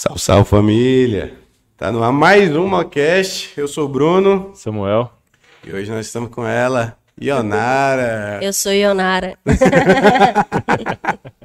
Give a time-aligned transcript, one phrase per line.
[0.00, 1.32] Salve, salve família!
[1.76, 3.50] Tá no ar mais um Mocast.
[3.56, 5.12] Eu sou o Bruno Samuel.
[5.66, 8.38] e hoje nós estamos com ela, Ionara.
[8.40, 9.36] Eu sou Ionara.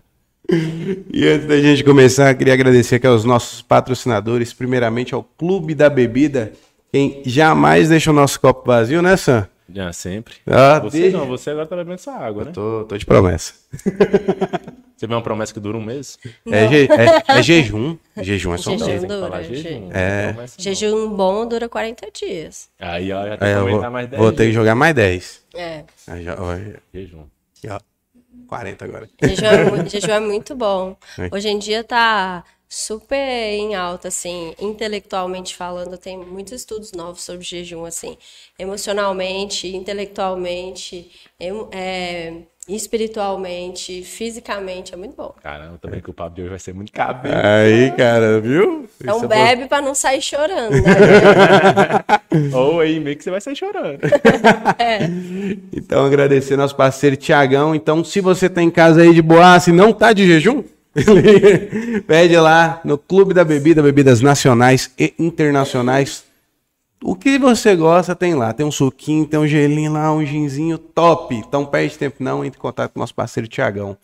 [1.11, 5.89] E antes da gente começar, queria agradecer aqui aos nossos patrocinadores, primeiramente ao Clube da
[5.89, 6.53] Bebida,
[6.91, 9.47] quem jamais deixa o nosso copo vazio, né, Sam?
[9.73, 10.35] Já sempre.
[10.45, 12.51] Ah, Você desde- não, você agora tá bebendo essa água, né?
[12.51, 13.53] Tô, tô de promessa.
[15.03, 16.17] Você viu uma promessa que dura um mês?
[16.49, 17.97] É, je- é- é jejum.
[18.21, 19.05] Jejum é só um Jejum.
[19.05, 19.89] dura, jejum.
[19.91, 20.31] É.
[20.31, 20.63] promessa não.
[20.63, 22.69] Jejum bom dura 40 dias.
[22.79, 24.95] Aí, ó, já tem que eu aumentar vou, mais 10 vou ter que jogar mais
[24.95, 25.41] 10.
[25.53, 25.83] É.
[26.07, 26.55] Aí já- ó,
[26.93, 27.25] Jejum.
[27.69, 27.79] ó,
[28.47, 29.09] 40 agora.
[29.21, 30.95] Jejum é, mu- jejum é muito bom.
[31.19, 31.35] É.
[31.35, 37.43] Hoje em dia tá super em alta, assim, intelectualmente falando, tem muitos estudos novos sobre
[37.43, 38.17] jejum, assim,
[38.57, 41.11] emocionalmente, intelectualmente,
[41.71, 42.33] é,
[42.67, 45.33] espiritualmente, fisicamente, é muito bom.
[45.41, 47.35] Caramba, também que o papo de hoje vai ser muito cabelo.
[47.35, 48.87] Aí, cara, viu?
[49.01, 52.51] Então Isso é bebe pra não sair chorando, né?
[52.53, 53.99] Ou aí meio que você vai sair chorando.
[55.71, 57.75] Então, agradecer nosso parceiro Tiagão.
[57.75, 60.63] Então, se você tá em casa aí de boaça e não tá de jejum,
[62.07, 66.23] pede lá no Clube da Bebida, bebidas nacionais e internacionais.
[67.03, 68.53] O que você gosta tem lá.
[68.53, 71.35] Tem um suquinho, tem um gelinho lá, um ginzinho top.
[71.35, 73.97] Então, perde tempo não, entre em contato com nosso parceiro Tiagão.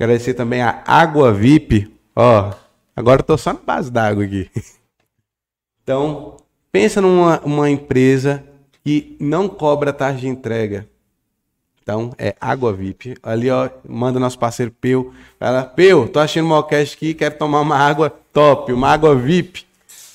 [0.00, 1.92] Agradecer também a Água VIP.
[2.14, 2.52] Ó,
[2.96, 4.50] agora eu tô só na base d'água aqui.
[5.82, 6.38] Então,
[6.72, 8.42] pensa numa uma empresa
[8.82, 10.84] que não cobra taxa de entrega.
[11.80, 13.16] Então, é Água VIP.
[13.22, 15.12] Ali, ó, manda nosso parceiro Peu.
[15.38, 19.65] Fala, Peu, tô achando uma cast aqui, quero tomar uma água top, uma água VIP.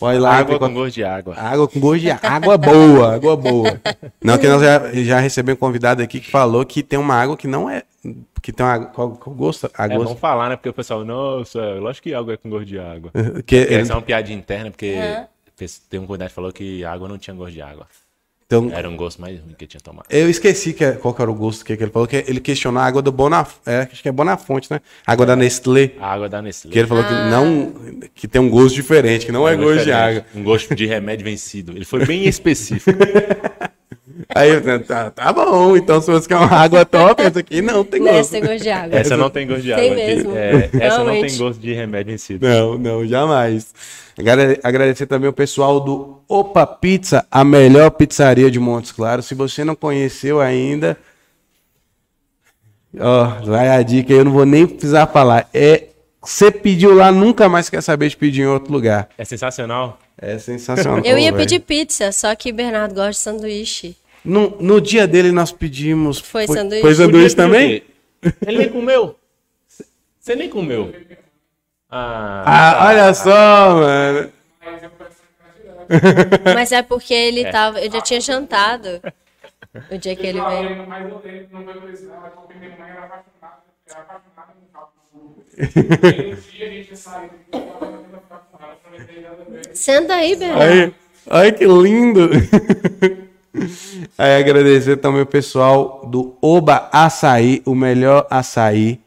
[0.01, 0.35] Pode lá.
[0.35, 1.35] água com gosto de água.
[1.37, 3.79] Água com gosto de água boa, água boa.
[4.23, 7.37] Não, que nós já, já recebemos um convidado aqui que falou que tem uma água
[7.37, 7.83] que não é.
[8.41, 8.87] Que tem uma água.
[8.87, 9.69] Qual, qual gosto?
[9.77, 10.17] A É bom gosto.
[10.17, 10.55] falar, né?
[10.55, 13.11] Porque o pessoal, nossa, lógico que água é com gosto de água.
[13.45, 15.27] que, Essa é uma piadinha interna, porque Aham.
[15.87, 17.85] tem um convidado que falou que água não tinha gosto de água.
[18.53, 20.05] Então, Era um gosto mais ruim que tinha tomado.
[20.09, 22.07] eu esqueci que, é- qual que era o gosto que, que ele falou.
[22.07, 24.81] Que ele questionou a água do Bonaf, é, acho que é Bonafonte, né?
[25.07, 25.91] Água da Nestlé.
[25.99, 26.71] A água da Nestlé.
[26.71, 27.73] Que ele falou que não.
[28.13, 30.17] Que tem um gosto diferente, que não é, gosto de diferente.
[30.17, 30.25] água.
[30.35, 31.71] Um gosto de remédio vencido.
[31.73, 32.91] Ele foi bem específico.
[34.33, 37.61] Aí eu falei, tá, tá bom, então se você quer uma água top, essa aqui
[37.61, 38.13] não tem gosto.
[38.13, 38.99] Nesse tem gosto de água.
[38.99, 39.85] Essa não tem gosto de água.
[39.85, 40.37] Tem mesmo.
[40.37, 42.47] É, essa não tem gosto de remédio vencido.
[42.47, 43.73] Não, não, jamais.
[44.17, 49.25] Agrade- Agradecer também o pessoal do Opa Pizza, a melhor pizzaria de Montes Claros.
[49.25, 50.97] Se você não conheceu ainda,
[52.99, 55.49] ó, vai a dica aí, eu não vou nem precisar falar.
[55.53, 55.85] É,
[56.21, 59.09] você pediu lá, nunca mais quer saber de pedir em outro lugar.
[59.17, 59.97] É sensacional.
[60.21, 61.01] É sensacional.
[61.03, 63.95] Eu ia pedir pizza, só que Bernardo gosta de sanduíche.
[64.23, 66.19] No, no dia dele nós pedimos.
[66.19, 66.81] Foi sanduíche.
[66.81, 67.83] Foi sanduíche também?
[68.45, 69.15] Ele nem comeu.
[70.19, 70.93] Você nem comeu.
[71.89, 74.31] Ah, Ah, olha só, mano.
[76.55, 77.81] Mas é porque ele tava.
[77.81, 79.01] Ele já tinha jantado.
[79.89, 80.85] O dia que ele veio.
[80.87, 82.21] Mas eu lembro, não foi por isso, não.
[82.21, 84.91] Mas porque minha mãe era apaixonada, era apaixonada com caldo.
[85.57, 88.99] E um dia a gente ia sair daqui, eu tava tentando ficar com ela, eu
[88.99, 89.75] não tem nada a ver.
[89.75, 90.63] Senta aí, Bernardo.
[90.71, 90.93] Aí,
[91.29, 92.29] ai que lindo!
[94.17, 98.99] Aí agradecer também o pessoal do Oba Açaí, o melhor açaí,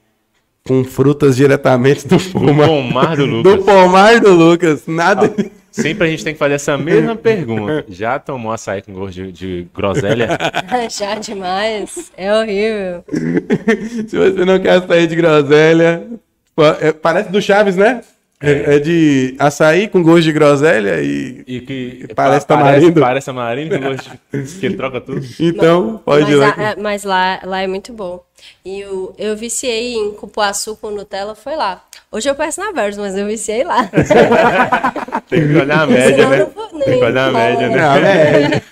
[0.67, 3.65] com frutas diretamente do pomar pomar do do, Lucas.
[3.65, 4.87] pomar do Lucas.
[4.87, 5.35] Nada.
[5.71, 7.85] Sempre a gente tem que fazer essa mesma pergunta.
[7.89, 10.39] Já tomou açaí com gosto de, de groselha?
[10.89, 12.13] Já demais.
[12.17, 13.05] É horrível.
[14.09, 16.07] Se você não quer açaí de groselha,
[16.81, 18.03] é- parece do Chaves, né?
[18.41, 21.43] É, é de açaí com gosto de groselha e.
[21.47, 23.01] E que Parece pa- tamarindo.
[23.01, 25.25] Parece tamarindo com gosto de, que ele troca tudo.
[25.41, 26.55] Então, pode ir mas, lá.
[26.57, 28.23] lá, é- mas lá, lá é muito bom.
[28.65, 31.83] E o, eu viciei em cupuaçu com Nutella, foi lá.
[32.13, 33.89] Hoje eu peço na Verso, mas eu viciei lá.
[35.31, 36.47] Tem que olhar a média, né?
[36.73, 37.77] não Tem que olhar a não média, né?
[37.77, 38.63] Não, é.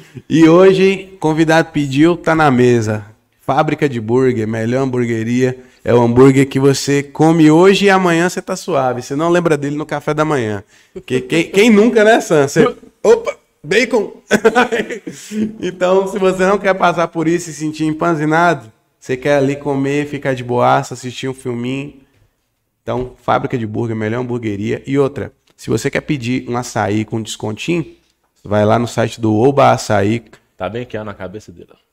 [0.28, 3.04] E hoje, convidado pediu, tá na mesa.
[3.44, 5.58] Fábrica de burger, melhor hamburgueria.
[5.84, 9.02] É o hambúrguer que você come hoje e amanhã você tá suave.
[9.02, 10.64] Você não lembra dele no café da manhã.
[11.04, 12.48] Que, quem, quem nunca, né, Sam?
[12.48, 14.14] Você, opa, bacon!
[15.60, 19.56] então, se você não quer passar por isso e se sentir empanzinado, você quer ali
[19.56, 22.00] comer, ficar de boaça, assistir um filminho.
[22.82, 24.82] Então, fábrica de burger, melhor hamburgueria.
[24.86, 27.84] E outra, se você quer pedir um açaí com descontinho,
[28.42, 30.24] vai lá no site do Oba Açaí.
[30.56, 31.83] Tá bem aqui, ó, na cabeça dele.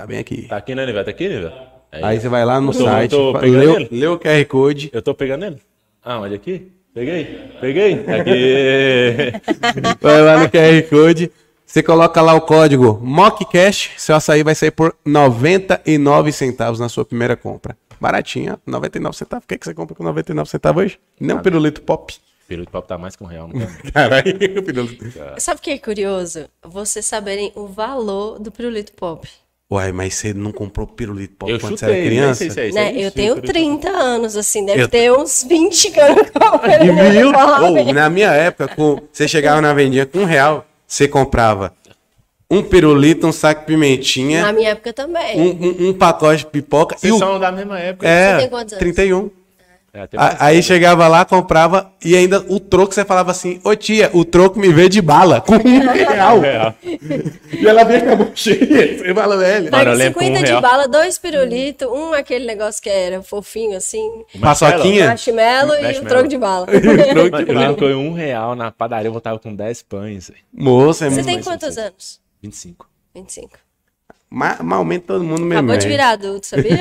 [0.00, 0.42] Tá bem aqui.
[0.48, 1.04] Tá aqui, né, Nível?
[1.04, 1.52] Tá aqui, Nível?
[1.92, 2.22] É Aí isso.
[2.22, 3.18] você vai lá no tô- site, lê,
[3.66, 3.88] o- ele?
[3.90, 5.56] lê o QR Code, Eu tô pegando ele?
[6.04, 6.70] Ah, onde aqui?
[6.94, 7.24] Peguei?
[7.60, 7.92] Peguei?
[7.94, 9.32] Aqui.
[10.00, 11.30] vai lá no QR Code,
[11.66, 17.04] você coloca lá o código MOCCASH, seu açaí vai sair por 99 centavos na sua
[17.04, 17.76] primeira compra.
[18.00, 19.44] Baratinha, 99 centavos.
[19.44, 20.98] O que, é que você compra com 99 centavos hoje?
[21.20, 22.14] Nem um pirulito pop.
[22.48, 23.90] Pirulito pop tá mais que um real, tá?
[23.92, 25.04] Caralho, pirulito.
[25.38, 26.46] Sabe o que é curioso?
[26.64, 29.28] Vocês saberem o valor do pirulito pop.
[29.70, 32.34] Uai, mas você não comprou pirulito pop Eu quando você chutei, era nem criança?
[32.34, 32.74] sei se é isso.
[32.74, 32.88] Né?
[32.88, 36.08] aí, Eu sim, tenho pirulito 30 anos, assim, deve Eu- ter uns 20 que eu
[36.08, 36.78] não comprei.
[37.12, 37.32] Viu?
[37.74, 37.92] Bem.
[37.92, 41.72] na minha época, com- você chegava na vendinha com um real, você comprava
[42.50, 45.38] um pirulito, um saco de pimentinha, Na minha época também.
[45.38, 47.18] um, um- um pacote de pipoca e Vocês o...
[47.18, 48.06] são da mesma época.
[48.08, 48.80] Você É, tem quantos anos?
[48.80, 49.30] 31.
[49.92, 50.08] É,
[50.38, 54.58] Aí chegava lá, comprava e ainda o troco você falava assim: Ô tia, o troco
[54.58, 55.58] me veio de bala, com um
[55.92, 56.38] real.
[56.40, 56.74] Real.
[56.82, 58.98] E ela vinha com a mão cheia.
[58.98, 59.70] Você fala, velho.
[59.70, 60.62] Mano, eu Pega lembro com 50 um de real.
[60.62, 65.08] bala, dois pirulitos, um aquele negócio que era fofinho, assim, Paçoquinha?
[65.08, 66.08] marshmallow e um Marshmallow.
[66.08, 66.66] troco de bala.
[66.70, 67.60] Troco de eu bala.
[67.60, 70.30] lembro que eu um real na padaria, eu voltava com 10 pães.
[70.52, 71.88] Moça, é Você tem quantos sensível.
[71.88, 72.20] anos?
[72.42, 72.88] 25.
[73.14, 73.58] 25.
[74.30, 75.54] Ma malmente todo mundo mesmo.
[75.54, 75.88] Acabou de é.
[75.88, 76.80] virar adulto, sabia?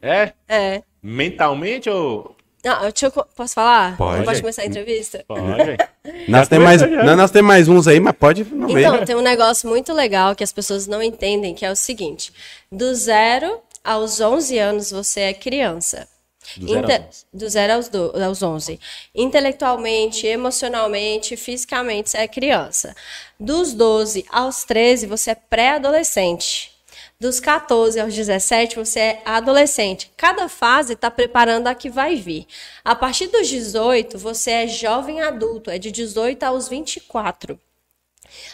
[0.00, 0.32] É?
[0.48, 0.82] é.
[1.02, 2.34] Mentalmente ou.
[2.68, 3.96] Não, deixa eu, posso falar?
[3.96, 4.24] Pode.
[4.24, 5.24] Pode começar a entrevista?
[5.26, 5.42] Pode.
[6.28, 8.78] Nós temos mais, não, nós temos mais uns aí, mas pode no meio.
[8.80, 12.32] Então, tem um negócio muito legal que as pessoas não entendem, que é o seguinte.
[12.72, 16.08] Do zero aos 11 anos, você é criança.
[16.56, 17.26] Do zero Inte- aos 11.
[17.32, 18.80] do zero aos, do- aos 11.
[19.14, 22.94] Intelectualmente, emocionalmente, fisicamente, você é criança.
[23.38, 26.72] Dos 12 aos 13, você é pré-adolescente.
[27.20, 30.12] Dos 14 aos 17, você é adolescente.
[30.16, 32.46] Cada fase está preparando a que vai vir.
[32.84, 37.58] A partir dos 18, você é jovem adulto, é de 18 aos 24.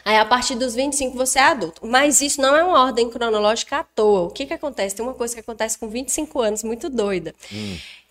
[0.02, 1.86] Aí, a partir dos 25, você é adulto.
[1.86, 4.22] Mas isso não é uma ordem cronológica à toa.
[4.22, 4.96] O que, que acontece?
[4.96, 7.34] Tem uma coisa que acontece com 25 anos, muito doida.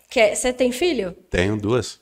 [0.08, 1.16] Que é- você tem filho?
[1.30, 2.00] Tenho duas.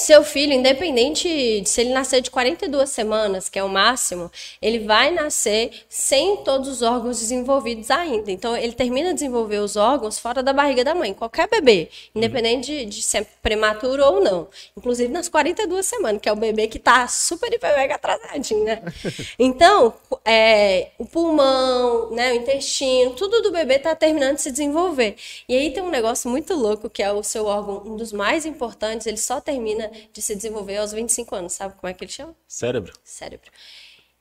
[0.00, 4.78] Seu filho, independente de se ele nascer de 42 semanas, que é o máximo, ele
[4.78, 8.32] vai nascer sem todos os órgãos desenvolvidos ainda.
[8.32, 11.12] Então, ele termina de desenvolver os órgãos fora da barriga da mãe.
[11.12, 14.48] Qualquer bebê, independente de, de ser prematuro ou não.
[14.74, 18.82] Inclusive nas 42 semanas, que é o bebê que tá super, hiper, mega atrasadinho, né?
[19.38, 19.92] Então,
[20.24, 25.16] é, o pulmão, né, o intestino, tudo do bebê tá terminando de se desenvolver.
[25.46, 28.46] E aí tem um negócio muito louco, que é o seu órgão, um dos mais
[28.46, 31.52] importantes, ele só termina de se desenvolver aos 25 anos.
[31.52, 32.34] Sabe como é que ele chama?
[32.46, 32.92] Cérebro.
[33.04, 33.50] Cérebro.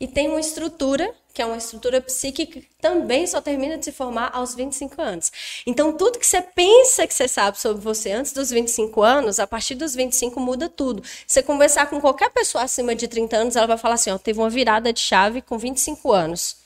[0.01, 3.91] E tem uma estrutura, que é uma estrutura psíquica, que também só termina de se
[3.91, 5.29] formar aos 25 anos.
[5.67, 9.45] Então, tudo que você pensa que você sabe sobre você antes dos 25 anos, a
[9.45, 11.03] partir dos 25 muda tudo.
[11.27, 14.39] Você conversar com qualquer pessoa acima de 30 anos, ela vai falar assim: ó, teve
[14.39, 16.58] uma virada de chave com 25 anos.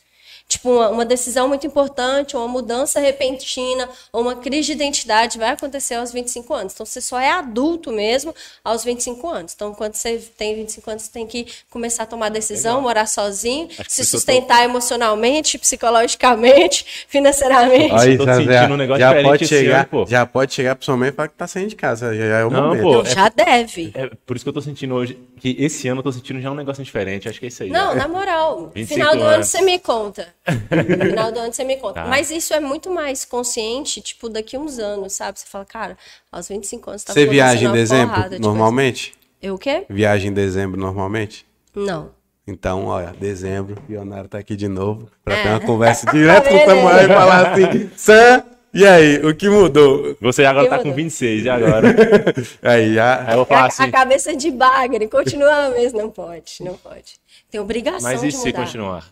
[0.47, 5.49] Tipo, uma, uma decisão muito importante, uma mudança repentina, ou uma crise de identidade vai
[5.49, 6.73] acontecer aos 25 anos.
[6.73, 9.53] Então, você só é adulto mesmo aos 25 anos.
[9.55, 13.67] Então, quando você tem 25 anos, você tem que começar a tomar decisão, morar sozinho,
[13.79, 17.93] Acho se eu tô- sustentar emocionalmente, psicologicamente, financeiramente.
[17.93, 20.05] Aí, tô já, sentindo já, um negócio já pode chegar, ano, pô.
[20.07, 22.13] já pode chegar pro sua mãe e falar que tá saindo de casa.
[22.15, 22.81] Já, já é o Não, momento.
[22.83, 22.93] pô.
[22.97, 23.91] Não, já deve.
[23.95, 25.17] É por isso que eu tô sentindo hoje.
[25.39, 27.27] Que esse ano eu tô sentindo já um negócio diferente.
[27.27, 27.69] Acho que é isso aí.
[27.69, 28.01] Não, né?
[28.01, 30.33] na moral, 25 final do ano você me conta.
[30.45, 32.01] Final do ano você me conta.
[32.01, 32.05] Tá.
[32.07, 35.39] Mas isso é muito mais consciente, tipo, daqui uns anos, sabe?
[35.39, 35.97] Você fala, cara,
[36.31, 39.11] aos 25 anos tá Você viaja em dezembro, porrada de normalmente?
[39.11, 39.23] coisa.
[39.41, 39.85] Eu o quê?
[39.89, 41.45] Viaja em dezembro, normalmente?
[41.75, 42.11] Não.
[42.45, 45.51] Então, olha, dezembro, Leonardo tá aqui de novo pra ter É.
[45.51, 46.75] uma conversa direto com o Beleza.
[46.75, 48.43] Samuel e falar assim, Sam,
[48.73, 50.17] e aí, o que mudou?
[50.19, 50.91] Você agora Que tá mudou?
[50.91, 51.95] com 26, e agora?
[52.63, 53.83] Aí, já, Aí eu vou falar a, assim.
[53.83, 56.01] a cabeça de bagre continua a mesma.
[56.01, 57.13] Não pode, não pode.
[57.53, 58.63] Tem obrigação Mas de e se mudar.
[58.65, 59.07] continuar?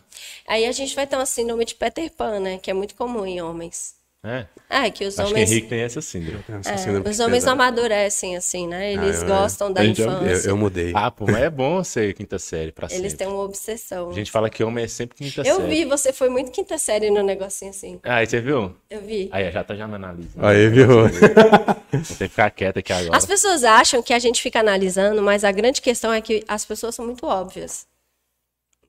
[0.48, 2.58] Aí a gente vai ter uma síndrome de Peter Pan, né?
[2.60, 3.94] Que é muito comum em homens.
[4.24, 4.46] É?
[4.68, 5.50] É, que os Acho que homens...
[5.50, 6.44] Henrique tem essa síndrome.
[6.48, 7.52] essa é, síndrome os homens pesada.
[7.52, 8.92] amadurecem, assim, né?
[8.94, 10.46] Eles eu- gostam da a gente já- infância.
[10.48, 10.92] eu, eu mudei.
[10.94, 13.16] Ah, pô, mas é bom ser quinta série pra Eles sempre.
[13.18, 14.10] têm uma obsessão.
[14.10, 15.68] A gente fala que homem é sempre quinta Eu série.
[15.68, 18.00] vi, você foi muito quinta série no negocinho assim.
[18.02, 18.74] Ah, aí você viu?
[18.90, 19.28] Eu vi.
[19.32, 20.44] Aí já tá já me analisando.
[20.46, 20.86] Aí, viu?
[20.88, 23.16] Vou ter que ficar quieto aqui agora.
[23.16, 26.64] As pessoas acham que a gente fica analisando, mas a grande questão é que as
[26.64, 27.86] pessoas são muito óbvias.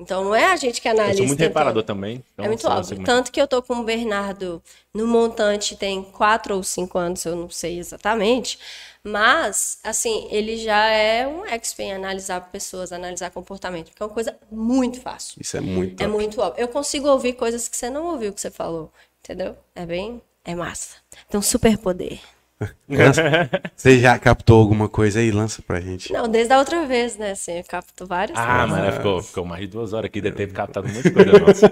[0.03, 1.17] Então não é a gente que Eu analisa.
[1.17, 1.47] sou muito então.
[1.47, 2.23] reparador também.
[2.33, 2.95] então É muito eu sei óbvio.
[2.97, 3.05] como é.
[3.05, 4.61] Tanto que eu tô com o Bernardo
[4.93, 8.59] no montante tem quatro ou cinco anos, eu não sei exatamente.
[9.03, 14.13] Mas, assim, ele já é um expert em analisar pessoas, analisar comportamento, que é uma
[14.13, 15.41] coisa muito fácil.
[15.41, 16.01] Isso é muito.
[16.01, 16.17] É top.
[16.17, 16.61] muito óbvio.
[16.61, 18.91] Eu consigo ouvir coisas que você não ouviu que você falou.
[19.21, 19.57] Entendeu?
[19.75, 20.21] É bem.
[20.45, 20.97] É massa.
[21.29, 22.13] Tem um superpoder.
[22.13, 22.27] Lança-
[23.75, 25.31] Você já captou alguma coisa aí?
[25.31, 26.11] Lança pra gente.
[26.13, 27.31] Não, desde a outra vez, né?
[27.31, 28.85] Assim, eu capto várias Ah, coisas.
[28.85, 31.71] mas ficou, ficou mais de duas horas aqui, deve ter captado muita coisa nossa.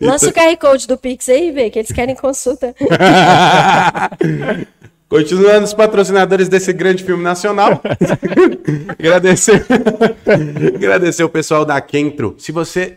[0.00, 2.74] Lança o QR Code do Pix aí, vê, que eles querem consulta.
[5.08, 7.80] Continuando os patrocinadores desse grande filme nacional.
[8.98, 9.66] agradecer,
[10.76, 12.36] agradecer o pessoal da Kentro.
[12.38, 12.96] Se você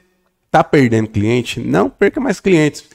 [0.51, 2.85] tá perdendo cliente, não perca mais clientes.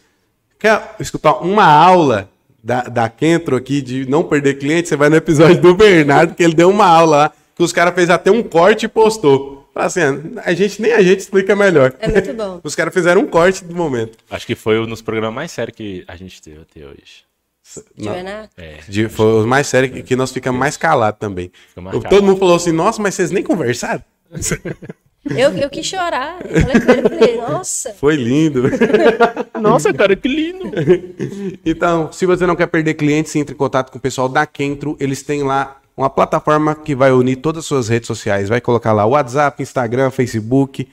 [0.58, 2.30] Quer escutar uma aula
[2.62, 4.88] da, da Kentro aqui de não perder cliente?
[4.88, 7.32] Você vai no episódio do Bernardo, que ele deu uma aula lá.
[7.54, 9.68] que os caras fez até um corte e postou.
[9.74, 10.00] Fala assim,
[10.44, 11.94] a gente nem a gente explica melhor.
[12.00, 12.60] É muito bom.
[12.64, 14.18] Os caras fizeram um corte do momento.
[14.28, 17.24] Acho que foi um dos programas mais sérios que a gente teve até hoje.
[17.94, 18.08] De?
[18.08, 18.48] É.
[18.88, 21.52] De- foi os mais sérios que, que nós ficamos mais calados também.
[21.68, 22.16] Fica mais Eu- calado.
[22.16, 24.02] Todo mundo falou assim, nossa, mas vocês nem conversaram?
[25.36, 26.38] Eu, eu quis chorar.
[26.44, 27.94] Eu falei com ele, eu falei, nossa.
[27.94, 28.64] Foi lindo.
[29.60, 30.70] Nossa, cara, que lindo!
[31.64, 34.96] Então, se você não quer perder clientes, entre em contato com o pessoal da Kentro.
[35.00, 38.48] Eles têm lá uma plataforma que vai unir todas as suas redes sociais.
[38.48, 40.88] Vai colocar lá WhatsApp, Instagram, Facebook,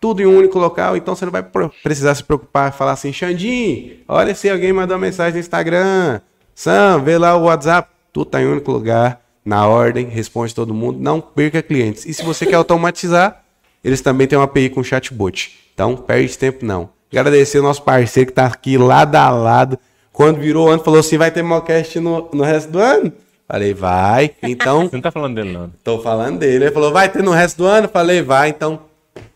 [0.00, 0.96] tudo em um único local.
[0.96, 1.44] Então você não vai
[1.82, 6.20] precisar se preocupar e falar assim, Xandinho, olha se alguém mandou uma mensagem no Instagram.
[6.54, 7.88] Sam, vê lá o WhatsApp.
[8.12, 10.98] Tudo tá em um único lugar, na ordem, responde todo mundo.
[10.98, 12.04] Não perca clientes.
[12.04, 13.44] E se você quer automatizar,
[13.82, 15.58] eles também têm uma API com chatbot.
[15.74, 16.90] Então, perde tempo não.
[17.12, 19.78] Agradecer o nosso parceiro que tá aqui lado a lado.
[20.12, 23.12] Quando virou o ano, falou assim: vai ter Mocast no, no resto do ano?
[23.48, 24.30] Falei, vai.
[24.42, 25.72] Então, Você não tá falando dele, não.
[25.82, 26.66] tô falando dele.
[26.66, 27.88] Ele falou, vai ter no resto do ano?
[27.88, 28.48] Falei, vai.
[28.48, 28.80] Então,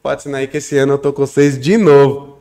[0.00, 2.38] pode assinar aí que esse ano eu tô com vocês de novo.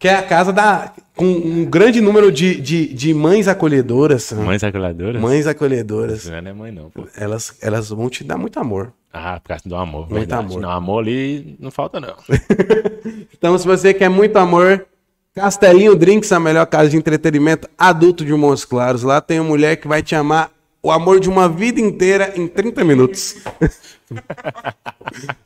[0.00, 0.92] Que é a casa da.
[1.14, 4.32] com um grande número de, de, de mães acolhedoras.
[4.32, 5.20] Mães acolhedoras?
[5.20, 6.26] Mães acolhedoras.
[6.26, 7.06] Não é mãe, não, pô.
[7.16, 8.92] Elas, elas vão te dar muito amor.
[9.12, 10.02] Ah, por causa do amor.
[10.02, 10.46] Muito verdade.
[10.46, 10.60] amor.
[10.60, 12.14] Não, amor ali não falta, não.
[13.36, 14.86] Então, se você quer muito amor,
[15.34, 19.02] Castelinho Drinks, a melhor casa de entretenimento adulto de Montes Claros.
[19.02, 20.52] Lá tem uma mulher que vai te amar
[20.82, 23.36] o amor de uma vida inteira em 30 minutos.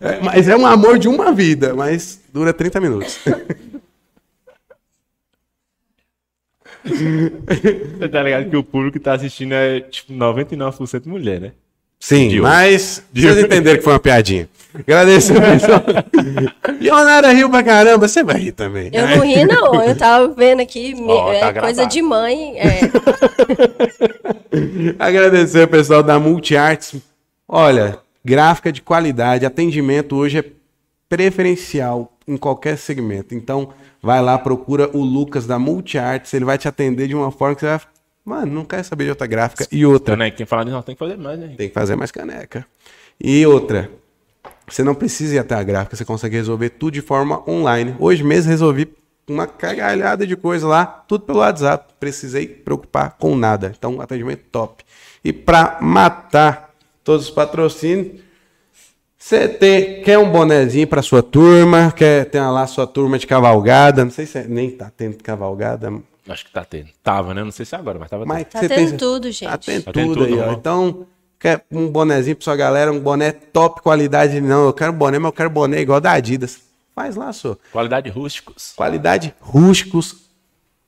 [0.01, 3.21] É, mas é um amor de uma vida, mas dura 30 minutos.
[6.83, 11.53] Você tá ligado que o público que tá assistindo é, tipo, 99% mulher, né?
[12.05, 12.41] Sim, De hoje.
[12.43, 14.47] mas vocês entenderam que foi uma piadinha.
[14.75, 15.83] Agradeço, pessoal.
[16.79, 18.91] Leonara riu pra caramba, você vai rir também.
[18.93, 19.83] Eu não ri, não.
[19.83, 22.59] Eu tava vendo aqui, tá é coisa de mãe.
[22.59, 22.81] É,
[25.01, 26.97] Agradecer o pessoal da Multiarts.
[27.49, 30.45] Olha, gráfica de qualidade, atendimento hoje é
[31.09, 33.35] preferencial em qualquer segmento.
[33.35, 33.71] Então,
[34.03, 37.63] vai lá, procura o Lucas da Multiarts, ele vai te atender de uma forma que
[37.63, 37.81] você vai.
[38.25, 39.67] Mano, não quer saber de outra gráfica.
[39.71, 40.31] E outra, né?
[40.31, 41.55] Quem fala nós tem que fazer mais, né?
[41.57, 42.67] tem que fazer mais caneca.
[43.21, 43.91] E outra,
[44.67, 47.95] você não precisa ir até a gráfica, você consegue resolver tudo de forma online.
[47.99, 48.89] Hoje mesmo resolvi
[49.29, 51.93] uma cagalhada de coisa lá, tudo pelo WhatsApp.
[52.01, 53.75] Precisei preocupar com nada.
[53.77, 54.85] Então, atendimento top.
[55.23, 56.71] E para matar
[57.03, 58.23] todos os patrocínios,
[59.19, 64.05] você ter, quer um bonezinho para sua turma, quer ter lá sua turma de cavalgada,
[64.05, 65.91] não sei se é- nem tá tendo cavalgada,
[66.29, 66.89] Acho que tá tendo.
[67.03, 67.45] Tava, né?
[67.45, 69.51] Não sei se é agora, mas tava mas Tá você tendo tem- tudo, gente.
[69.51, 70.53] Tá tendo Tá tendo tudo, tudo, aí, ó.
[70.53, 71.07] Então,
[71.39, 74.41] quer um bonezinho pra sua galera, um boné top qualidade.
[74.41, 76.61] Não, eu quero boné, mas eu quero boné igual da Adidas.
[76.95, 77.57] Faz lá, só.
[77.73, 78.73] Qualidade rústicos.
[78.77, 80.17] Qualidade rústicos,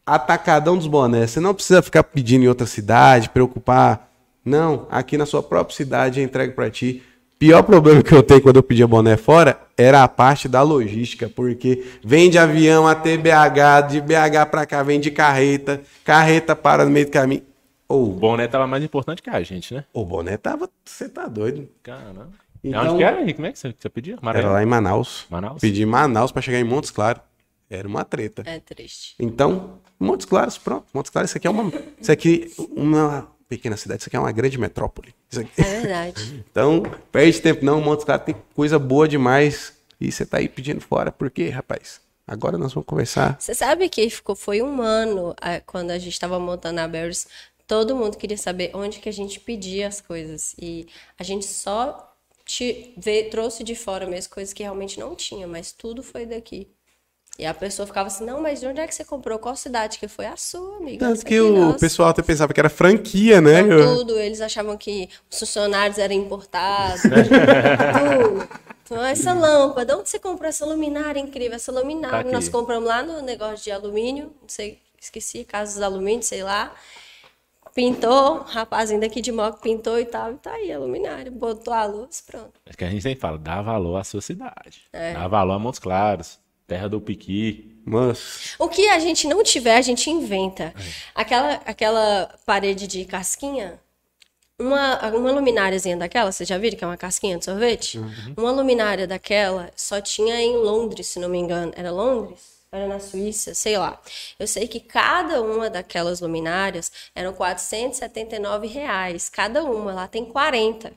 [0.06, 1.32] atacadão dos bonés.
[1.32, 4.10] Você não precisa ficar pedindo em outra cidade, preocupar.
[4.44, 7.02] Não, aqui na sua própria cidade é entregue pra ti.
[7.38, 11.28] Pior problema que eu tenho quando eu pedia boné fora era a parte da logística,
[11.28, 16.84] porque vem de avião até BH, de BH pra cá vem de carreta, carreta para
[16.84, 17.42] no meio do caminho.
[17.88, 19.84] O Ou boné tava mais importante que a gente, né?
[19.92, 21.68] o boné tava, você tá doido.
[21.82, 22.30] Caramba.
[22.64, 23.34] Então- Onde que era aí?
[23.34, 24.14] Como é que você, você pedia?
[24.14, 24.52] Era Maranhão?
[24.52, 25.26] lá em Manaus.
[25.30, 25.60] Manaus?
[25.60, 27.20] Pedi em Manaus pra chegar em Montes Claros.
[27.68, 28.42] Era uma treta.
[28.46, 29.14] É triste.
[29.20, 30.86] Então, Montes Claros, pronto.
[30.94, 34.32] Montes Claros, isso aqui é uma, isso aqui uma pequena cidade, isso aqui é uma
[34.32, 35.14] grande metrópole.
[35.56, 36.44] É verdade.
[36.50, 40.80] Então, perde tempo não, Montes Claros tem coisa boa demais e você tá aí pedindo
[40.80, 41.12] fora.
[41.12, 42.00] Por quê, rapaz?
[42.26, 43.36] Agora nós vamos conversar.
[43.38, 45.34] Você sabe que ficou, foi um ano
[45.64, 47.28] quando a gente estava montando a Berries.
[47.68, 50.54] Todo mundo queria saber onde que a gente pedia as coisas.
[50.60, 50.86] E
[51.18, 52.12] a gente só
[52.44, 56.68] te, vê- trouxe de fora mesmo coisas que realmente não tinha, mas tudo foi daqui.
[57.38, 59.38] E a pessoa ficava assim, não, mas de onde é que você comprou?
[59.38, 60.24] Qual cidade que foi?
[60.26, 61.06] A sua, amiga.
[61.06, 61.78] Tanto que aqui, o nossa.
[61.78, 63.60] pessoal até pensava que era franquia, né?
[63.60, 67.02] Então, Eu- tudo, eles achavam que os funcionários eram importados.
[67.04, 68.48] tudo.
[68.84, 71.56] Então, essa lâmpada, onde você comprou essa luminária incrível?
[71.56, 72.32] Essa Tá luminária, aqui.
[72.32, 76.72] nós compramos lá no negócio de alumínio, não sei, esqueci, casas de alumínio, sei lá.
[77.74, 81.84] Pintou, rapazinho daqui de moto pintou e tal, e tá aí a luminária, botou a
[81.84, 82.52] luz, pronto.
[82.64, 84.84] É que a gente sempre fala, dá valor à sua cidade.
[84.92, 85.12] É.
[85.12, 87.72] Dá valor a Montes Claros, terra do Piqui.
[87.84, 90.74] Mas, O que a gente não tiver, a gente inventa.
[91.14, 93.80] Aquela, aquela parede de casquinha,
[94.58, 98.00] uma, uma lumináriazinha daquela, vocês já viram que é uma casquinha de sorvete?
[98.36, 101.72] Uma luminária daquela só tinha em Londres, se não me engano.
[101.76, 102.56] Era Londres?
[102.72, 104.00] Era na Suíça, sei lá.
[104.36, 109.28] Eu sei que cada uma daquelas luminárias eram 479 reais.
[109.28, 110.92] Cada uma, lá tem 40.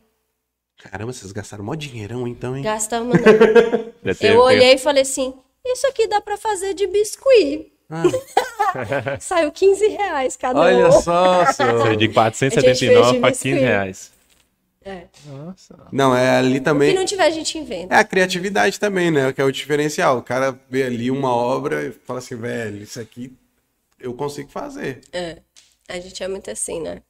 [0.80, 2.64] caramba, vocês gastaram mó dinheirão então, hein?
[2.64, 3.16] Gastamos.
[4.20, 5.34] Eu olhei e falei assim:
[5.66, 7.72] isso aqui dá pra fazer de biscuit.
[9.20, 10.92] Saiu 15 reais cada Olha um.
[11.02, 11.82] só, Foi senhor.
[11.98, 13.60] de A gente 479 fez para de 15 biscuit.
[13.60, 14.12] reais.
[14.86, 15.04] É.
[15.26, 15.76] Nossa.
[15.92, 16.94] Não, é ali Se também.
[16.96, 17.94] não tiver, a gente inventa.
[17.94, 19.32] É a criatividade também, né?
[19.34, 20.18] Que é o diferencial.
[20.18, 23.36] O cara vê ali uma obra e fala assim, velho, isso aqui
[24.00, 25.02] eu consigo fazer.
[25.12, 25.40] É.
[25.88, 27.02] A gente é muito assim, né?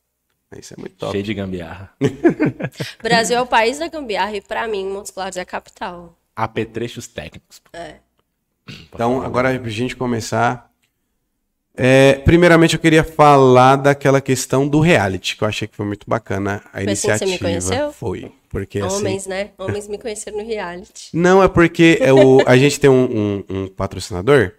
[0.57, 1.11] Isso é muito top.
[1.11, 1.93] Cheio de gambiarra.
[3.03, 6.17] Brasil é o país da gambiarra e pra mim, Montes Claros é a capital.
[6.35, 7.61] Apetrechos técnicos.
[7.71, 7.95] É.
[8.93, 10.69] Então, agora pra gente começar.
[11.75, 16.05] é, primeiramente, eu queria falar daquela questão do reality, que eu achei que foi muito
[16.09, 17.31] bacana a Foi assim que você iniciativa.
[17.31, 17.93] me conheceu?
[17.93, 18.31] Foi.
[18.49, 18.97] Porque assim.
[18.97, 19.51] Homens, né?
[19.57, 21.09] Homens me conheceram no reality.
[21.13, 24.51] Não, é porque é o, a gente tem um, um- um patrocinador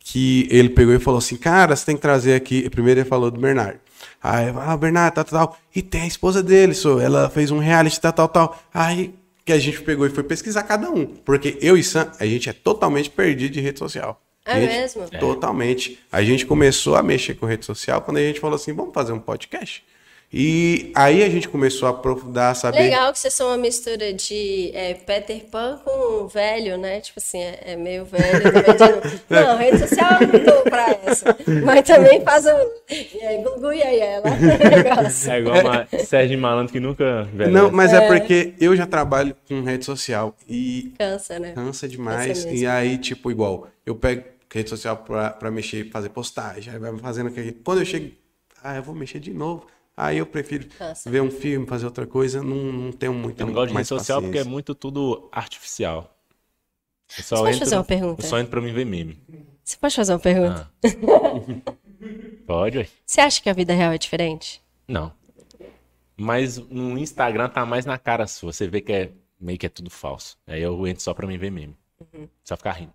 [0.00, 2.68] que ele pegou e falou assim, cara, você tem que trazer aqui.
[2.70, 3.78] Primeiro ele falou do Bernardo.
[4.22, 5.58] Aí, ah, Bernardo, tal, tal, tal.
[5.74, 7.00] E tem a esposa dele, só.
[7.00, 8.58] Ela fez um reality, tal, tal, tal.
[8.74, 9.14] Aí
[9.46, 11.06] que a gente pegou e foi pesquisar cada um.
[11.06, 14.20] Porque eu e Sam, a gente é totalmente perdido de rede social.
[14.44, 15.08] É Gente, mesmo?
[15.20, 16.00] Totalmente.
[16.10, 19.12] A gente começou a mexer com rede social quando a gente falou assim, vamos fazer
[19.12, 19.84] um podcast.
[20.32, 22.80] E aí a gente começou a aprofundar, saber.
[22.80, 27.00] Legal que vocês são uma mistura de é, Peter Pan com velho, né?
[27.00, 28.42] Tipo assim, é, é meio velho.
[28.42, 31.36] também de- Não, rede social é muito pra essa.
[31.64, 32.70] Mas também faz um.
[33.20, 34.24] É, Gugu e aí ela.
[34.36, 35.30] Negócio.
[35.30, 37.52] É igual uma Sérgio Malandro que nunca envelhece.
[37.52, 38.06] Não, mas é.
[38.06, 41.52] porque eu já trabalho com rede social e Cansa, né?
[41.52, 42.44] cansa demais.
[42.44, 46.78] Cansa e aí, tipo, igual, eu pego rede social pra, pra mexer, fazer postagem, aí
[46.80, 47.52] vai fazendo aquele.
[47.52, 48.10] Quando eu chego,
[48.62, 49.66] ah, eu vou mexer de novo.
[49.96, 51.10] Aí eu prefiro Cansa.
[51.10, 53.88] ver um filme, fazer outra coisa, não, não tenho muito Eu não gosto de rede
[53.88, 56.14] social porque é muito tudo artificial.
[57.16, 58.22] Eu só Você pode entro- fazer uma pergunta?
[58.22, 59.18] Eu só entro pra mim ver meme.
[59.64, 60.70] Você pode fazer uma pergunta?
[60.84, 61.72] Ah.
[62.46, 62.88] Pode, ué?
[63.04, 64.62] Você acha que a vida real é diferente?
[64.86, 65.12] Não.
[66.16, 68.52] Mas no Instagram tá mais na cara sua.
[68.52, 70.38] Você vê que é meio que é tudo falso.
[70.46, 71.76] Aí eu entro só pra mim ver meme.
[72.12, 72.28] Uhum.
[72.44, 72.92] Só ficar rindo.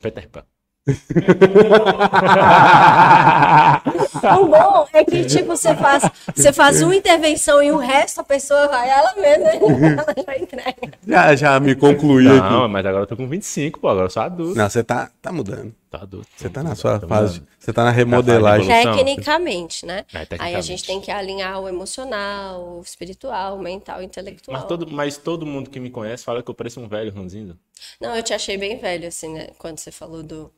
[0.00, 0.44] Peter Pan.
[4.40, 8.24] O bom é que, tipo, você faz, você faz uma intervenção e o resto a
[8.24, 10.98] pessoa vai ela mesma ela já entrega.
[11.06, 12.72] Já, já me concluiu Não, aqui.
[12.72, 13.88] mas agora eu tô com 25, pô.
[13.88, 14.58] Agora eu sou adulto.
[14.58, 15.74] Não, você tá, tá mudando.
[15.90, 16.26] Tô adulto.
[16.36, 17.42] Você tá na sua fase.
[17.58, 18.70] Você tá na remodelagem.
[18.70, 18.96] Evolução.
[19.04, 20.04] Tecnicamente, né?
[20.12, 20.66] É, Aí a tecnicamente.
[20.66, 24.58] gente tem que alinhar o emocional, o espiritual, o mental, o intelectual.
[24.58, 27.56] Mas todo, mas todo mundo que me conhece fala que eu pareço um velho ranzinho.
[28.00, 29.48] Não, eu te achei bem velho, assim, né?
[29.58, 30.50] Quando você falou do,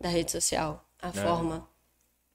[0.00, 0.84] da rede social.
[1.00, 1.66] A forma.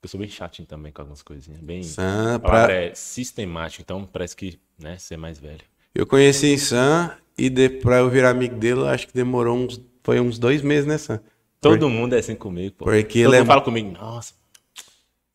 [0.02, 1.62] Eu sou bem chatinho também com algumas coisinhas.
[1.62, 1.84] Bem.
[1.84, 5.62] Sam, pra- é sistemático, então parece que, né, ser mais velho.
[5.96, 9.80] Eu conheci Sam e de, pra eu virar amigo dele, acho que demorou uns.
[10.04, 11.22] Foi uns dois meses, né, Sam?
[11.62, 12.86] Todo mundo é assim comigo, pô.
[12.86, 14.34] Porque todo ele é- mundo fala comigo, nossa,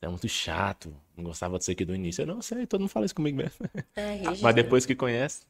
[0.02, 2.20] é muito chato, não gostava de ser aqui do início.
[2.22, 3.56] Eu não sei, todo mundo fala isso comigo mesmo.
[3.96, 4.18] É.
[4.42, 5.42] Mas depois que conhece,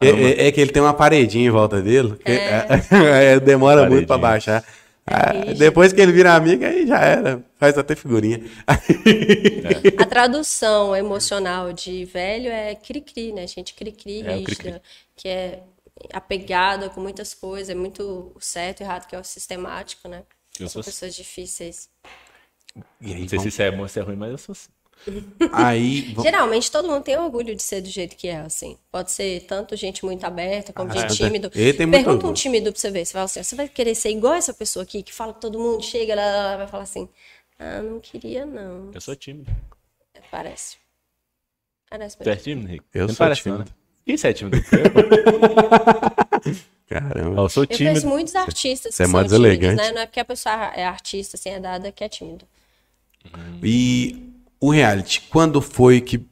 [0.00, 2.14] É, é- é que ele tem uma paredinha em volta dele.
[2.16, 4.64] que- é, demora muito pra baixar.
[5.32, 5.58] Rígido.
[5.58, 7.44] depois que ele vira amigo, aí já era.
[7.56, 8.40] Faz até figurinha.
[9.98, 13.46] A tradução emocional de velho é cri-cri, né?
[13.46, 14.80] Gente cri-cri, É, cri-cri.
[15.16, 15.62] que é
[16.12, 20.22] apegada com muitas coisas, é muito certo e errado, que é o sistemático, né?
[20.58, 21.88] Eu São sou- pessoas difíceis.
[23.00, 24.52] E aí, não sei se isso é bom ou se é ruim, mas eu sou
[24.52, 24.68] assim.
[25.52, 28.76] Aí, Geralmente todo mundo tem orgulho de ser do jeito que é, assim.
[28.90, 31.24] Pode ser tanto gente muito aberta como Ah, gente tá.
[31.26, 31.50] tímido.
[31.54, 33.04] Ele tem muito Pergunta um tímido pra você ver.
[33.06, 35.58] Você fala assim, você vai querer ser igual essa pessoa aqui que fala que todo
[35.58, 37.08] mundo chega, ela, ela vai falar assim,
[37.58, 38.90] ah, não queria não.
[38.92, 39.50] Eu sou tímido.
[40.30, 40.76] Parece.
[41.90, 42.84] Parece Tu é tímido, Rico?
[42.94, 43.70] Eu Não sou parece, não, tímido.
[43.70, 43.76] né?
[44.06, 44.56] Quem você é tímido?
[46.88, 47.40] Caramba.
[47.42, 48.08] eu sou Eu conheço tímido.
[48.08, 49.92] muitos artistas você é que mó são tímidos, né?
[49.92, 52.44] Não é porque a pessoa é artista, assim, é dada que é tímido.
[53.62, 54.31] E
[54.62, 56.24] o reality, quando foi que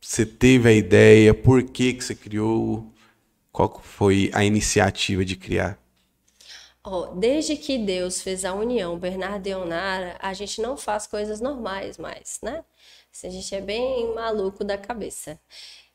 [0.00, 1.32] você teve a ideia?
[1.32, 2.92] Por que, que você criou?
[3.52, 5.78] Qual foi a iniciativa de criar?
[6.82, 11.40] Ó, desde que Deus fez a união Bernardo e Onara, a gente não faz coisas
[11.40, 12.64] normais mais, né?
[13.22, 15.38] A gente é bem maluco da cabeça.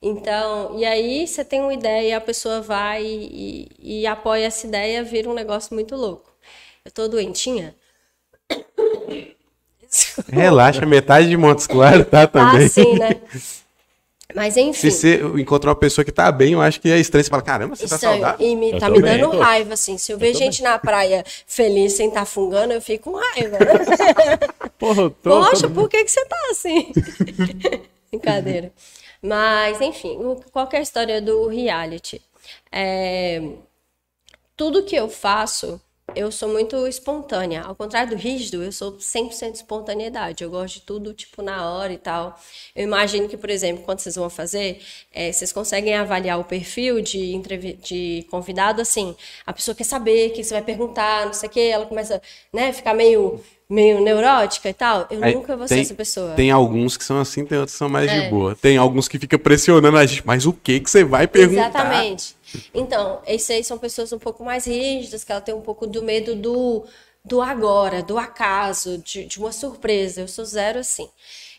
[0.01, 5.03] Então, e aí você tem uma ideia, a pessoa vai e, e apoia essa ideia,
[5.03, 6.33] vira um negócio muito louco.
[6.85, 7.75] Eu tô doentinha?
[10.31, 12.67] Relaxa, metade de Montes Claros tá Ah, também.
[12.69, 13.21] sim, né?
[14.33, 14.73] Mas enfim.
[14.73, 17.23] Se você encontrar uma pessoa que tá bem, eu acho que é estranho.
[17.23, 18.21] Você fala, caramba, você tá Estranho.
[18.21, 18.47] saudável?
[18.47, 19.39] E me, Eu tá me bem, dando pô.
[19.39, 19.97] raiva, assim.
[19.97, 23.57] Se eu ver tô gente na praia feliz sem estar fungando, eu fico com raiva.
[24.79, 26.91] Porra, eu tô, Poxa, tô- por que, que você tá assim?
[28.09, 28.71] Brincadeira.
[29.21, 32.21] Mas, enfim, o- qual que é a história do reality?
[32.71, 33.41] É,
[34.55, 35.79] tudo que eu faço,
[36.15, 37.61] eu sou muito espontânea.
[37.61, 40.43] Ao contrário do rígido, eu sou 100% espontaneidade.
[40.43, 42.39] Eu gosto de tudo, tipo, na hora e tal.
[42.75, 44.79] Eu imagino que, por exemplo, quando vocês vão fazer,
[45.13, 47.37] é, vocês conseguem avaliar o perfil de,
[47.83, 51.51] de convidado, assim, a pessoa quer saber o que você vai perguntar, não sei o
[51.51, 52.21] quê, ela começa,
[52.53, 56.33] né, ficar meio meio neurótica e tal, eu Aí, nunca vou tem- ser essa pessoa.
[56.33, 58.29] Tem alguns que são assim, tem outros que são mais de É.
[58.29, 58.53] boa.
[58.53, 61.69] Tem alguns que ficam pressionando a gente, mas o que que você vai perguntar?
[61.69, 62.35] Exatamente.
[62.73, 66.01] Então, esses aí são pessoas um pouco mais rígidas, que ela tem um pouco do
[66.03, 66.85] medo do,
[67.23, 70.21] do agora, do acaso, de, de uma surpresa.
[70.21, 71.09] Eu sou zero assim.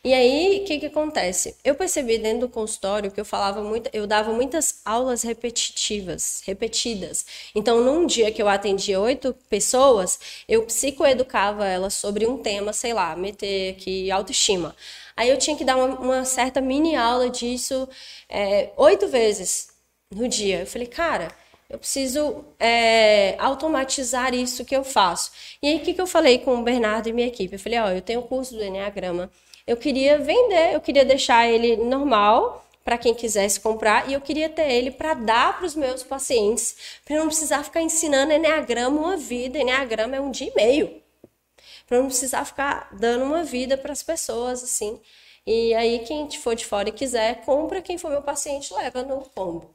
[0.05, 1.57] E aí, o que que acontece?
[1.63, 7.25] Eu percebi dentro do consultório que eu falava muito, eu dava muitas aulas repetitivas, repetidas.
[7.55, 12.93] Então, num dia que eu atendia oito pessoas, eu psicoeducava elas sobre um tema, sei
[12.93, 14.75] lá, meter aqui autoestima.
[15.17, 17.89] Aí eu tinha que dar uma, uma certa mini aula disso
[18.29, 19.72] é, oito vezes
[20.15, 20.61] no dia.
[20.61, 21.29] Eu falei, cara,
[21.69, 25.33] eu preciso é, automatizar isso que eu faço.
[25.63, 27.55] E aí, o que, que eu falei com o Bernardo e minha equipe?
[27.55, 29.31] Eu falei, ó, eu tenho o curso do Enneagrama,
[29.67, 34.49] eu queria vender, eu queria deixar ele normal para quem quisesse comprar e eu queria
[34.49, 39.17] ter ele para dar para os meus pacientes, para não precisar ficar ensinando Enneagrama uma
[39.17, 39.59] vida.
[39.59, 41.03] Enneagrama é um dia e meio
[41.87, 45.01] para não precisar ficar dando uma vida para as pessoas assim.
[45.47, 49.21] E aí quem for de fora e quiser, compra, quem for meu paciente leva no
[49.23, 49.75] pombo.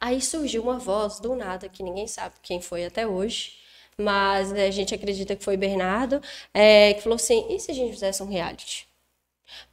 [0.00, 3.52] Aí surgiu uma voz do nada que ninguém sabe quem foi até hoje,
[3.98, 6.22] mas né, a gente acredita que foi Bernardo,
[6.54, 8.88] é, que falou assim: e se a gente fizesse um reality?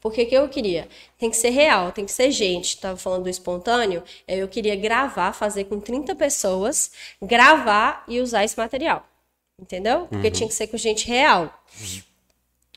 [0.01, 0.89] Porque que eu queria?
[1.17, 2.75] Tem que ser real, tem que ser gente.
[2.75, 8.57] Estava falando do espontâneo, eu queria gravar, fazer com 30 pessoas, gravar e usar esse
[8.57, 9.07] material.
[9.59, 10.07] Entendeu?
[10.07, 11.63] Porque tinha que ser com gente real.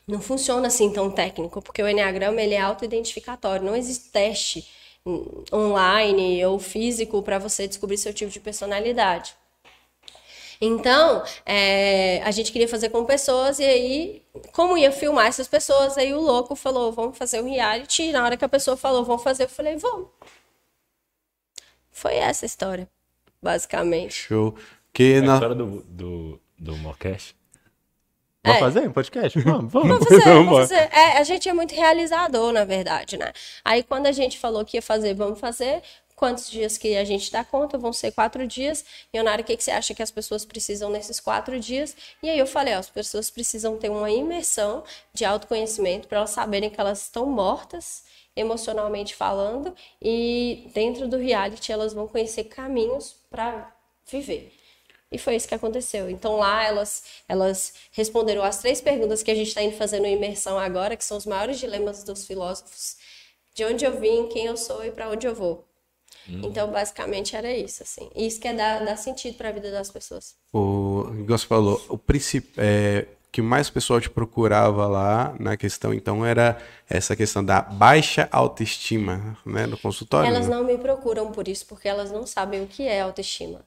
[0.07, 4.67] Não funciona assim tão técnico, porque o Enneagrama ele é autoidentificatório, não existe teste
[5.51, 9.35] online ou físico para você descobrir seu tipo de personalidade.
[10.63, 14.21] Então, é, a gente queria fazer com pessoas, e aí,
[14.53, 18.23] como ia filmar essas pessoas, aí o louco falou, vamos fazer um reality, e na
[18.23, 20.09] hora que a pessoa falou, vamos fazer, eu falei, vamos.
[21.89, 22.87] Foi essa a história,
[23.41, 24.13] basicamente.
[24.13, 24.55] Show.
[24.93, 25.33] Que É a na...
[25.33, 27.35] história do, do, do Mocast.
[28.43, 28.59] Vamos É.
[28.59, 29.39] fazer um podcast?
[29.41, 29.89] Vamos, vamos.
[29.89, 30.89] Vamos fazer, Vamos vamos fazer.
[30.91, 33.31] É, a gente é muito realizador, na verdade, né?
[33.63, 35.81] Aí quando a gente falou que ia fazer, vamos fazer.
[36.15, 37.79] Quantos dias que a gente dá conta?
[37.79, 38.85] Vão ser quatro dias.
[39.11, 41.95] Leonardo, o que, que você acha que as pessoas precisam nesses quatro dias?
[42.21, 46.29] E aí eu falei, ó, as pessoas precisam ter uma imersão de autoconhecimento para elas
[46.29, 48.03] saberem que elas estão mortas,
[48.35, 53.71] emocionalmente falando, e dentro do reality elas vão conhecer caminhos para
[54.07, 54.53] viver.
[55.11, 56.09] E foi isso que aconteceu.
[56.09, 60.57] Então lá elas, elas responderam as três perguntas que a gente está indo fazendo imersão
[60.57, 62.95] agora, que são os maiores dilemas dos filósofos.
[63.53, 65.67] De onde eu vim, quem eu sou e para onde eu vou.
[66.27, 68.09] Então, basicamente, era isso, assim.
[68.15, 70.35] E isso que é dar, dar sentido para a vida das pessoas.
[70.53, 75.57] O igual você falou, o principal é, que mais o pessoal te procurava lá na
[75.57, 76.57] questão, então, era
[76.89, 80.29] essa questão da baixa autoestima, né, no consultório.
[80.29, 80.55] Elas né?
[80.55, 83.65] não me procuram por isso, porque elas não sabem o que é autoestima.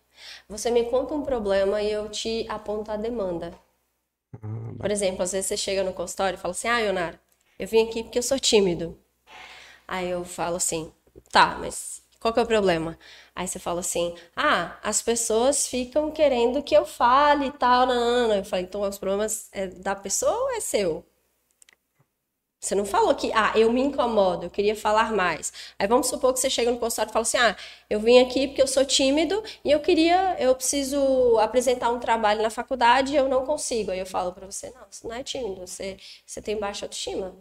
[0.48, 3.52] Você me conta um problema e eu te aponto a demanda.
[4.78, 7.20] Por exemplo, às vezes você chega no consultório e fala assim: Ah, Ionara,
[7.58, 8.98] eu vim aqui porque eu sou tímido.
[9.88, 10.92] Aí eu falo assim:
[11.30, 12.98] Tá, mas qual que é o problema?
[13.34, 17.86] Aí você fala assim: Ah, as pessoas ficam querendo que eu fale e tal.
[17.86, 18.36] Não, não.
[18.36, 21.04] Eu falei: Então os problemas é da pessoa ou é seu?
[22.64, 25.52] Você não falou que, ah, eu me incomodo, eu queria falar mais.
[25.78, 27.56] Aí vamos supor que você chega no consultório e fala assim, ah,
[27.90, 32.42] eu vim aqui porque eu sou tímido e eu queria, eu preciso apresentar um trabalho
[32.42, 33.90] na faculdade e eu não consigo.
[33.90, 37.34] Aí eu falo para você, não, você não é tímido, você, você tem baixa autoestima.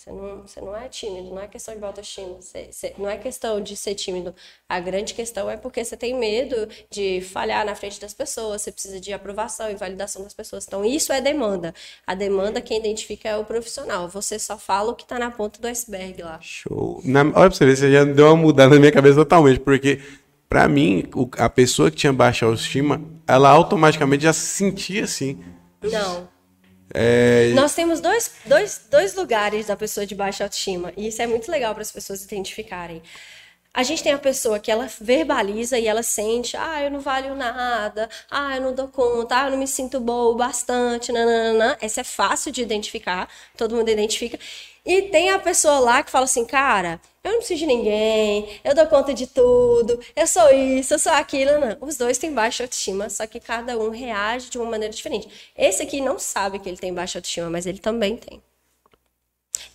[0.00, 2.40] Você não, você não é tímido, não é questão de autoestima.
[2.40, 4.34] Você, você- não é questão de ser tímido.
[4.66, 8.72] A grande questão é porque você tem medo de falhar na frente das pessoas, você
[8.72, 10.66] precisa de aprovação e validação das pessoas.
[10.66, 11.74] Então, isso é demanda.
[12.06, 14.08] A demanda, quem identifica é o profissional.
[14.08, 16.38] Você só fala o que está na ponta do iceberg lá.
[16.40, 17.02] Show.
[17.04, 20.00] Na, olha pra você ver, você já deu uma mudada na minha cabeça totalmente, porque
[20.48, 21.04] pra mim,
[21.36, 25.38] a pessoa que tinha baixa autoestima, ela automaticamente já se sentia assim.
[25.82, 26.26] Não.
[26.92, 31.26] É, Nós temos dois, dois, dois lugares da pessoa de baixa autoestima, e isso é
[31.26, 33.02] muito legal para as pessoas identificarem.
[33.72, 37.36] A gente tem a pessoa que ela verbaliza e ela sente, ah, eu não valho
[37.36, 41.78] nada, ah, eu não dou conta, ah, eu não me sinto boa o bastante, nananana.
[41.80, 44.38] Essa é fácil de identificar, todo mundo identifica.
[44.84, 48.74] E tem a pessoa lá que fala assim, cara, eu não preciso de ninguém, eu
[48.74, 51.52] dou conta de tudo, eu sou isso, eu sou aquilo.
[51.60, 51.76] Não.
[51.80, 55.28] Os dois têm baixa autoestima, só que cada um reage de uma maneira diferente.
[55.56, 58.42] Esse aqui não sabe que ele tem baixa autoestima, mas ele também tem.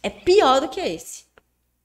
[0.04, 1.24] É pior do que esse.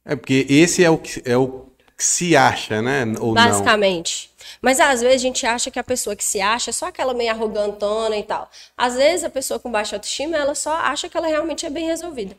[0.04, 1.69] é porque esse é o que, é o
[2.00, 3.04] que se acha, né?
[3.20, 3.34] Ou não.
[3.34, 4.30] Basicamente.
[4.62, 7.12] Mas às vezes a gente acha que a pessoa que se acha é só aquela
[7.12, 8.50] meio arrogantona e tal.
[8.74, 11.86] Às vezes a pessoa com baixa autoestima, ela só acha que ela realmente é bem
[11.86, 12.34] resolvida.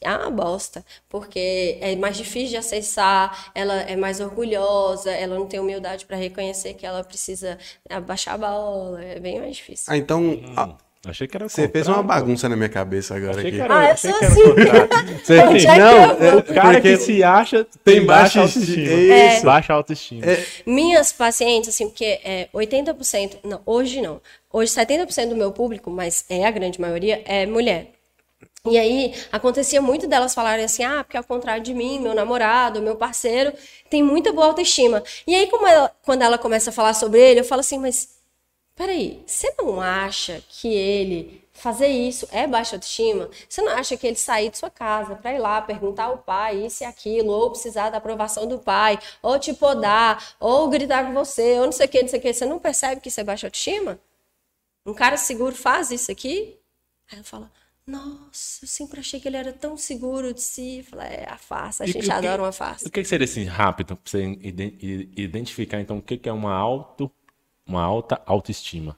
[0.00, 5.46] É uma bosta, porque é mais difícil de acessar, ela é mais orgulhosa, ela não
[5.46, 9.92] tem humildade para reconhecer que ela precisa abaixar a bola, é bem mais difícil.
[9.92, 10.74] Ah, então, a-
[11.06, 13.56] Achei que era o Você fez uma bagunça na minha cabeça agora Achei aqui.
[13.56, 14.42] que era, Ah, eu achei sou que era assim.
[14.42, 14.54] o.
[15.24, 18.58] Você- é não, eu é O cara porque que se acha tem tem baixa baixa
[18.58, 18.82] estima.
[18.82, 19.14] autoestima.
[19.14, 19.40] É.
[19.40, 20.22] Baixa autoestima.
[20.66, 24.20] Minhas pacientes, assim, porque é 80%, não, hoje não.
[24.52, 27.92] Hoje 70% do meu público, mas é a grande maioria, é mulher.
[28.66, 32.82] E aí, acontecia muito delas falarem assim, ah, porque ao contrário de mim, meu namorado,
[32.82, 33.54] meu parceiro,
[33.88, 35.02] tem muita boa autoestima.
[35.26, 38.19] E aí, como ela- quando ela começa a falar sobre ele, eu falo assim, mas
[38.80, 43.28] peraí, você não acha que ele fazer isso é baixa autoestima?
[43.48, 46.64] Você não acha que ele sair de sua casa para ir lá perguntar ao pai
[46.66, 51.12] isso e aquilo, ou precisar da aprovação do pai, ou te podar, ou gritar com
[51.12, 53.20] você, ou não sei o que, não sei o que, você não percebe que isso
[53.20, 53.98] é baixa autoestima?
[54.86, 56.56] Um cara seguro faz isso aqui?
[57.12, 57.50] Aí eu falo,
[57.86, 60.78] nossa, eu sempre achei que ele era tão seguro de si.
[60.78, 62.84] Eu falo, é a farsa, a gente e o que- adora uma O farsa.
[62.90, 64.22] que que seria assim, rápido, pra você
[65.16, 67.10] identificar então o que que é uma, auto,
[67.70, 68.96] uma alta autoestima?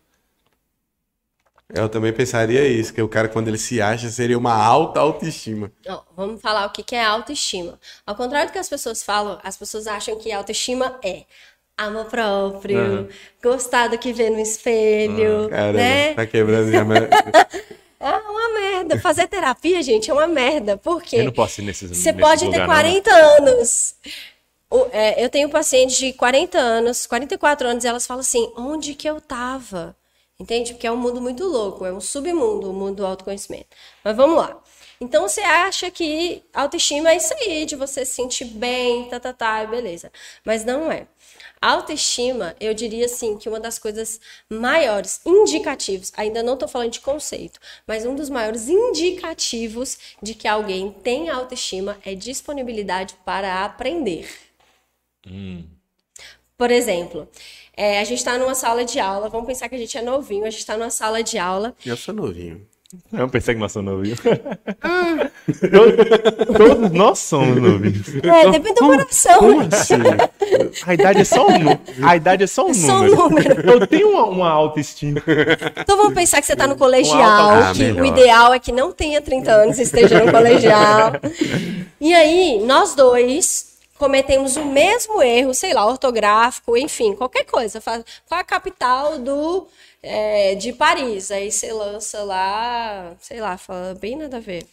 [1.74, 5.72] Eu também pensaria isso, que o cara, quando ele se acha, seria uma alta autoestima.
[5.88, 7.78] Ó, vamos falar o que é autoestima.
[8.06, 11.24] Ao contrário do que as pessoas falam, as pessoas acham que autoestima é
[11.76, 13.08] amor próprio, Aham.
[13.42, 16.14] gostar do que vê no espelho, Caramba, né?
[16.14, 16.84] tá quebrando minha...
[18.02, 18.98] É uma merda.
[18.98, 20.76] Fazer terapia, gente, é uma merda.
[20.76, 21.18] Por quê?
[21.18, 23.00] Eu não posso ir nesses Você pode ter lugar, não, né?
[23.00, 23.94] 40 anos.
[24.92, 29.08] É, eu tenho pacientes de 40 anos, 44 anos, e elas falam assim: onde que
[29.08, 29.96] eu tava?
[30.38, 30.72] Entende?
[30.72, 33.68] Porque é um mundo muito louco, é um submundo, o mundo do autoconhecimento.
[34.02, 34.60] Mas vamos lá.
[35.00, 39.32] Então você acha que autoestima é isso aí, de você se sentir bem, tá, tá,
[39.32, 40.12] tá, beleza.
[40.44, 41.06] Mas não é.
[41.60, 47.00] Autoestima, eu diria assim, que uma das coisas maiores indicativos, ainda não estou falando de
[47.00, 54.28] conceito, mas um dos maiores indicativos de que alguém tem autoestima é disponibilidade para aprender.
[56.56, 57.28] Por exemplo,
[57.76, 60.44] é, a gente está numa sala de aula, vamos pensar que a gente é novinho,
[60.44, 62.60] a gente está numa sala de aula Eu sou novinho.
[63.10, 64.18] Eu pensei que nós somos novinhos.
[65.72, 68.06] Todos, todos nós somos novinhos.
[68.22, 69.60] É, depende do coração.
[69.60, 69.94] Assim,
[70.86, 73.54] A idade é só um, a idade é só um É só um número.
[73.56, 73.70] número.
[73.70, 75.20] Eu tenho uma, uma autoestima.
[75.78, 78.02] Então vamos pensar que você está no colegial, Ah, que melhor.
[78.02, 81.12] o ideal é que não tenha 30 anos e esteja no colegial.
[82.00, 83.71] E aí, nós dois
[84.02, 87.80] cometemos o mesmo erro, sei lá, ortográfico, enfim, qualquer coisa.
[87.80, 89.68] Qual a capital do,
[90.02, 91.30] é, de Paris?
[91.30, 94.66] Aí você lança lá, sei lá, fala bem nada a ver.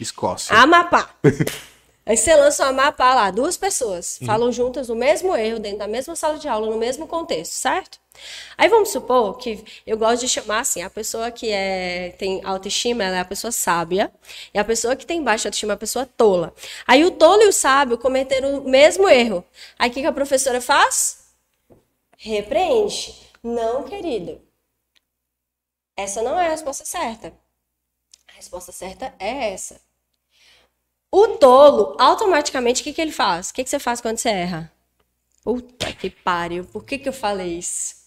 [0.00, 0.56] Escócia.
[0.56, 1.14] Amapá.
[2.04, 5.86] Aí você lança o Amapá lá, duas pessoas falam juntas o mesmo erro dentro da
[5.86, 7.99] mesma sala de aula, no mesmo contexto, certo?
[8.58, 13.04] Aí vamos supor que eu gosto de chamar assim, a pessoa que é, tem autoestima,
[13.04, 14.12] ela é a pessoa sábia,
[14.52, 16.54] e a pessoa que tem baixa autoestima é a pessoa tola.
[16.86, 19.44] Aí o tolo e o sábio cometeram o mesmo erro.
[19.78, 21.20] Aí o que a professora faz?
[22.18, 23.14] Repreende.
[23.42, 24.40] Não, querido.
[25.96, 27.32] Essa não é a resposta certa.
[28.28, 29.80] A resposta certa é essa.
[31.10, 33.50] O tolo, automaticamente, o que, que ele faz?
[33.50, 34.72] O que, que você faz quando você erra?
[35.42, 37.99] Puta que pariu, por que, que eu falei isso?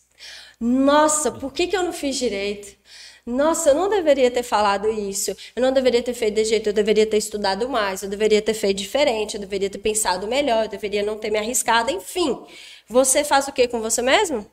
[0.66, 2.78] Nossa, por que, que eu não fiz direito?
[3.26, 5.36] Nossa, eu não deveria ter falado isso.
[5.54, 6.70] Eu não deveria ter feito desse jeito.
[6.70, 8.02] Eu deveria ter estudado mais.
[8.02, 9.34] Eu deveria ter feito diferente.
[9.34, 10.64] Eu deveria ter pensado melhor.
[10.64, 11.92] Eu deveria não ter me arriscado.
[11.92, 12.46] Enfim,
[12.88, 14.50] você faz o que com você mesmo?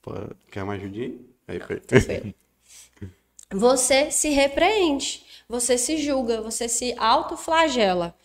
[0.00, 0.12] Pô,
[0.50, 0.62] quer?
[1.46, 1.80] Aí, foi.
[1.80, 2.34] Tranquilo.
[3.52, 8.16] Você se repreende, você se julga, você se autoflagela.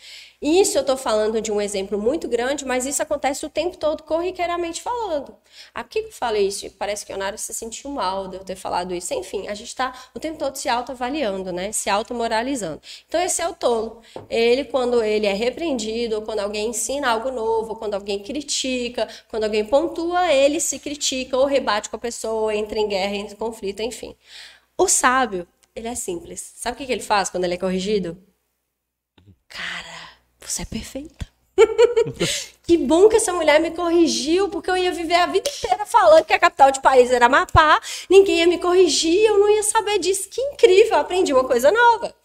[0.41, 4.03] Isso eu estou falando de um exemplo muito grande, mas isso acontece o tempo todo,
[4.03, 5.35] corriqueiramente falando.
[5.73, 8.55] Aqui que eu falei isso, parece que o Nara se sentiu mal de eu ter
[8.55, 9.13] falado isso.
[9.13, 11.73] Enfim, a gente está o tempo todo se autoavaliando, né?
[11.73, 12.81] Se automoralizando.
[13.05, 14.01] Então, esse é o tolo.
[14.29, 19.09] Ele, quando ele é repreendido, ou quando alguém ensina algo novo, ou quando alguém critica,
[19.29, 23.33] quando alguém pontua, ele se critica ou rebate com a pessoa, entra em guerra, entra
[23.33, 24.15] em conflito, enfim.
[24.77, 26.53] O sábio, ele é simples.
[26.55, 28.17] Sabe o que que ele faz quando ele é corrigido?
[29.49, 29.98] Cara,
[30.51, 31.27] você é perfeita.
[32.63, 36.25] que bom que essa mulher me corrigiu, porque eu ia viver a vida inteira falando
[36.25, 39.99] que a capital de país era Amapá, ninguém ia me corrigir, eu não ia saber
[39.99, 40.29] disso.
[40.29, 42.15] Que incrível, aprendi uma coisa nova.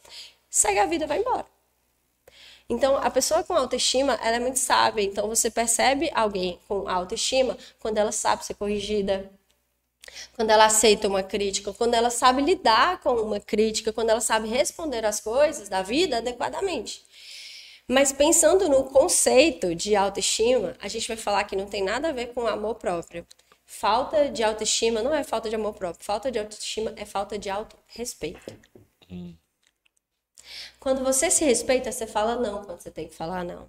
[0.49, 1.47] Segue a vida, vai embora.
[2.69, 5.03] Então, a pessoa com autoestima, ela é muito sábia.
[5.03, 9.31] Então, você percebe alguém com autoestima quando ela sabe ser corrigida,
[10.35, 14.49] quando ela aceita uma crítica, quando ela sabe lidar com uma crítica, quando ela sabe
[14.49, 17.05] responder as coisas da vida adequadamente.
[17.89, 22.13] Mas pensando no conceito de autoestima, a gente vai falar que não tem nada a
[22.13, 23.27] ver com amor próprio.
[23.67, 26.05] Falta de autoestima não é falta de amor próprio.
[26.05, 28.55] Falta de autoestima é falta de autorrespeito.
[30.81, 33.69] Quando você se respeita, você fala não quando você tem que falar não.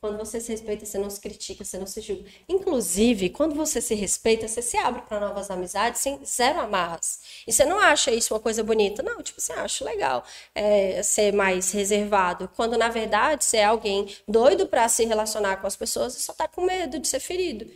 [0.00, 2.28] Quando você se respeita, você não se critica, você não se julga.
[2.48, 7.20] Inclusive, quando você se respeita, você se abre para novas amizades sem zero amarras.
[7.46, 9.02] E você não acha isso uma coisa bonita.
[9.02, 12.50] Não, tipo, você acha legal é, ser mais reservado.
[12.54, 16.32] Quando, na verdade, você é alguém doido para se relacionar com as pessoas e só
[16.32, 17.66] tá com medo de ser ferido.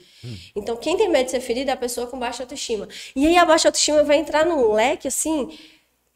[0.55, 2.89] Então, quem tem medo de ser ferido é a pessoa com baixa autoestima.
[3.15, 5.57] E aí, a baixa autoestima vai entrar num leque, assim,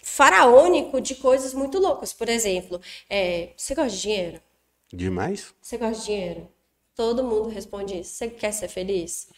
[0.02, 2.12] faraônico de coisas muito loucas.
[2.12, 4.49] Por exemplo, é, você gosta de dinheiro?
[4.92, 5.54] Demais?
[5.60, 6.48] Você gosta de dinheiro?
[6.94, 8.14] Todo mundo responde isso.
[8.14, 9.28] Você quer ser feliz?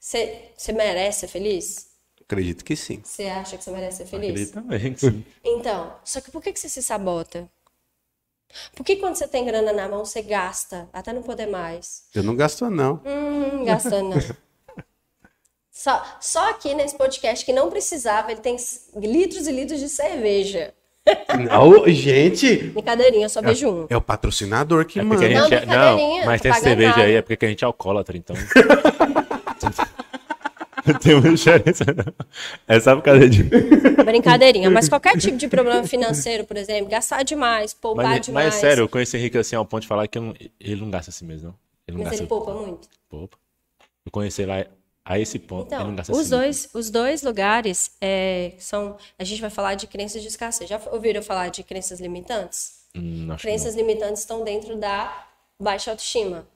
[0.00, 1.94] Você, você merece ser feliz?
[2.22, 3.00] Acredito que sim.
[3.04, 4.30] Você acha que você merece ser feliz?
[4.30, 5.24] Acredito também, sim.
[5.44, 7.48] Então, só que por que, que você se sabota?
[8.74, 12.04] Por que quando você tem grana na mão, você gasta até não poder mais?
[12.14, 13.02] Eu não gasto, não.
[13.04, 14.16] Hum, gastando não.
[15.70, 18.56] Só, só aqui nesse podcast que não precisava, ele tem
[18.94, 20.72] litros e litros de cerveja.
[21.60, 23.86] Ô, gente, Brincadeirinha, eu só beijo um.
[23.90, 25.20] é o patrocinador que É manda.
[25.20, 25.48] Não, é...
[25.58, 27.02] brincadeirinha, Não, mas tem cerveja nada.
[27.02, 28.34] aí, é porque a gente é alcoólatra, então...
[31.02, 32.12] tem uma diferença, não.
[32.68, 33.42] É só por causa de...
[33.42, 34.70] Brincadeirinha.
[34.70, 38.46] Mas qualquer tipo de problema financeiro, por exemplo, gastar demais, poupar Mas, demais.
[38.46, 40.80] mas sério, eu conheço o Henrique assim ao ponto de falar que eu não- ele
[40.80, 41.54] não gasta assim mesmo, não.
[41.86, 42.22] Ele não Mas gasta...
[42.22, 42.88] ele poupa muito.
[43.08, 43.36] Poupa.
[44.06, 44.64] Eu conheci lá
[45.04, 46.30] a esse ponto, Então, gasta os assim.
[46.30, 48.96] dois, os dois lugares é, são.
[49.18, 50.68] A gente vai falar de crenças de escassez.
[50.68, 52.84] Já ouviram falar de crenças limitantes?
[52.96, 55.26] Hum, Crenças limitantes estão dentro da
[55.60, 56.46] baixa autoestima.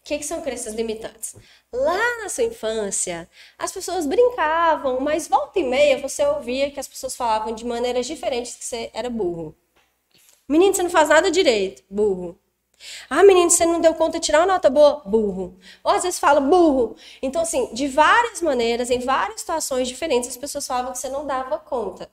[0.00, 1.36] O que, que são crenças limitantes?
[1.72, 6.88] Lá na sua infância, as pessoas brincavam, mas volta e meia você ouvia que as
[6.88, 9.54] pessoas falavam de maneiras diferentes que você era burro.
[10.48, 11.82] Menino, você não faz nada direito.
[11.88, 12.36] Burro.
[13.08, 15.02] Ah, menino, você não deu conta de tirar uma nota boa?
[15.04, 15.58] Burro.
[15.84, 16.96] Ou às vezes fala burro.
[17.22, 21.26] Então, assim, de várias maneiras, em várias situações diferentes, as pessoas falavam que você não
[21.26, 22.10] dava conta.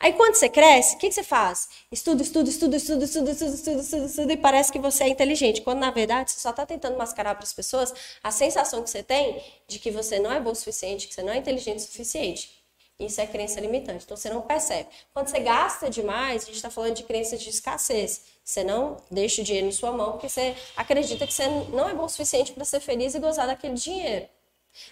[0.00, 1.68] Aí, quando você cresce, o que, que você faz?
[1.90, 5.60] Estuda, estuda, estuda, estuda, estuda, estuda, estuda, estuda, estuda, e parece que você é inteligente.
[5.62, 9.02] Quando, na verdade, você só está tentando mascarar para as pessoas a sensação que você
[9.02, 11.82] tem de que você não é bom o suficiente, que você não é inteligente o
[11.82, 12.61] suficiente.
[12.98, 14.04] Isso é crença limitante.
[14.04, 14.88] Então você não percebe.
[15.12, 18.22] Quando você gasta demais, a gente está falando de crenças de escassez.
[18.44, 21.94] Você não deixa o dinheiro em sua mão porque você acredita que você não é
[21.94, 24.26] bom o suficiente para ser feliz e gozar daquele dinheiro.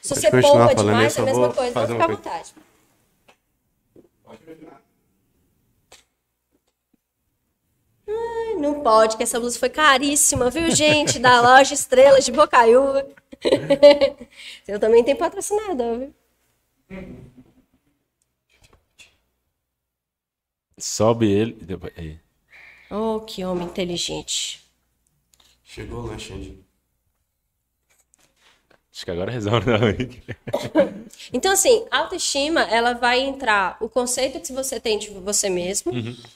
[0.03, 1.71] Se você poupa demais, é a mesma vou coisa.
[1.71, 2.55] Então fica à vontade.
[8.09, 11.19] Ai, Não pode, que essa blusa foi caríssima, viu, gente?
[11.19, 13.07] Da loja Estrelas de Bocaiúva.
[14.67, 16.15] Eu também tenho patrocinador, viu?
[20.81, 21.93] Sobe ele e depois...
[21.97, 22.19] aí.
[22.91, 24.65] Oh, que homem inteligente.
[25.63, 26.59] Chegou o lanche, Andy.
[28.93, 30.23] Acho que agora resolve, não, Henrique.
[31.33, 35.93] Então, assim, autoestima, ela vai entrar o conceito que você tem de você mesmo,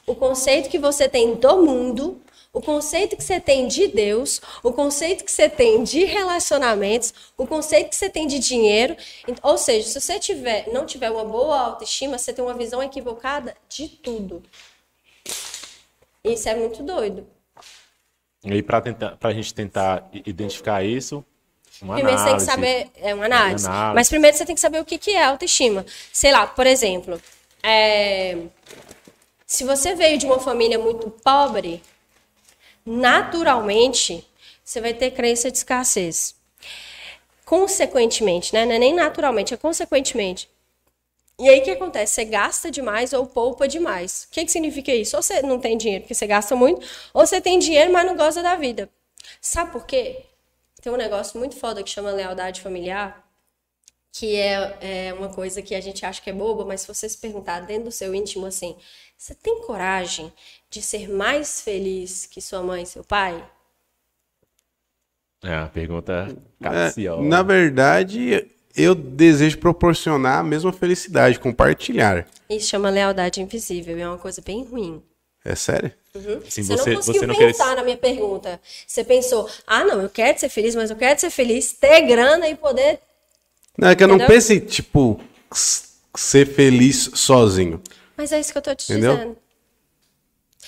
[0.06, 2.20] o conceito que você tem do mundo,
[2.54, 7.44] o conceito que você tem de Deus, o conceito que você tem de relacionamentos, o
[7.46, 8.96] conceito que você tem de dinheiro.
[9.42, 13.56] Ou seja, se você tiver, não tiver uma boa autoestima, você tem uma visão equivocada
[13.68, 14.40] de tudo.
[16.22, 17.26] Isso é muito doido.
[18.44, 21.24] E tentar, pra gente tentar identificar isso,
[21.82, 22.46] uma Primeiro você tem que análise.
[22.46, 23.66] saber, é uma análise.
[23.66, 23.94] análise.
[23.94, 25.84] Mas primeiro você tem que saber o que, que é autoestima.
[26.12, 27.20] Sei lá, por exemplo,
[27.62, 28.38] é,
[29.44, 31.82] se você veio de uma família muito pobre,
[32.84, 34.26] naturalmente
[34.64, 36.34] você vai ter crença de escassez.
[37.44, 38.64] Consequentemente, né?
[38.64, 40.48] Não é nem naturalmente, é consequentemente.
[41.38, 42.14] E aí o que acontece?
[42.14, 44.26] Você gasta demais ou poupa demais.
[44.28, 45.16] O que, que significa isso?
[45.16, 48.16] Ou você não tem dinheiro porque você gasta muito, ou você tem dinheiro, mas não
[48.16, 48.88] gosta da vida.
[49.40, 50.24] Sabe por quê?
[50.80, 53.24] Tem um negócio muito foda que chama lealdade familiar,
[54.12, 57.08] que é, é uma coisa que a gente acha que é boba, mas se você
[57.08, 58.76] se perguntar dentro do seu íntimo assim,
[59.18, 60.32] você tem coragem
[60.74, 63.42] de ser mais feliz que sua mãe e seu pai?
[65.42, 66.28] É, uma pergunta
[66.60, 67.22] É, capciosa.
[67.22, 72.26] na verdade, eu desejo proporcionar a mesma felicidade, compartilhar.
[72.50, 75.00] Isso chama lealdade invisível, e é uma coisa bem ruim.
[75.44, 75.92] É sério?
[76.46, 78.60] Assim, Você, você, não conseguiu você não pensar na minha pergunta.
[78.86, 82.48] Você pensou, ah, não, eu quero ser feliz, mas eu quero ser feliz, ter grana
[82.48, 82.98] e poder.
[83.78, 84.56] Não, é que eu não Entendeu?
[84.56, 85.20] em, tipo,
[86.16, 87.80] ser feliz sozinho.
[88.16, 89.14] Mas é isso que eu tô te Entendeu?
[89.16, 89.43] dizendo.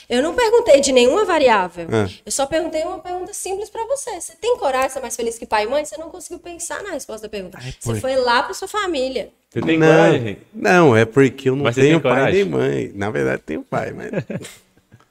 [0.08, 1.88] Eu não perguntei de nenhuma variável.
[1.90, 2.08] É.
[2.24, 4.20] Eu só perguntei uma pergunta simples pra você.
[4.20, 5.84] Você tem coragem de ser mais feliz que pai e mãe?
[5.84, 7.58] Você não conseguiu pensar na resposta da pergunta.
[7.80, 9.30] você foi lá pra sua família.
[9.50, 12.44] Você tem não, coragem, não, é porque eu não Mas tenho pai coragem?
[12.44, 12.92] nem mãe.
[12.94, 14.10] Na verdade, tenho pai, mas.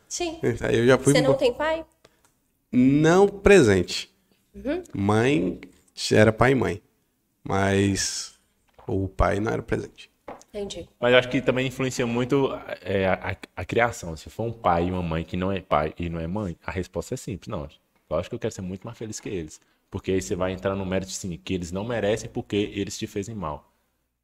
[0.07, 0.39] Sim.
[0.61, 1.13] Aí eu já fui.
[1.13, 1.83] Você não tem pai?
[2.71, 4.09] Não presente.
[4.53, 4.83] Uhum.
[4.93, 5.59] Mãe
[6.11, 6.81] era pai e mãe.
[7.43, 8.33] Mas
[8.87, 10.09] o pai não era presente.
[10.55, 10.87] Entendi.
[10.99, 12.49] Mas eu acho que também influencia muito
[12.81, 14.15] é, a, a- a criação.
[14.15, 16.55] Se for um pai e uma mãe que não é pai e não é mãe,
[16.65, 17.47] a resposta é simples.
[17.49, 17.67] Não,
[18.09, 19.59] Lógico que eu quero ser muito mais feliz que eles.
[19.91, 23.07] Porque aí você vai entrar no mérito, sim, que eles não merecem porque eles te
[23.07, 23.69] fezem mal.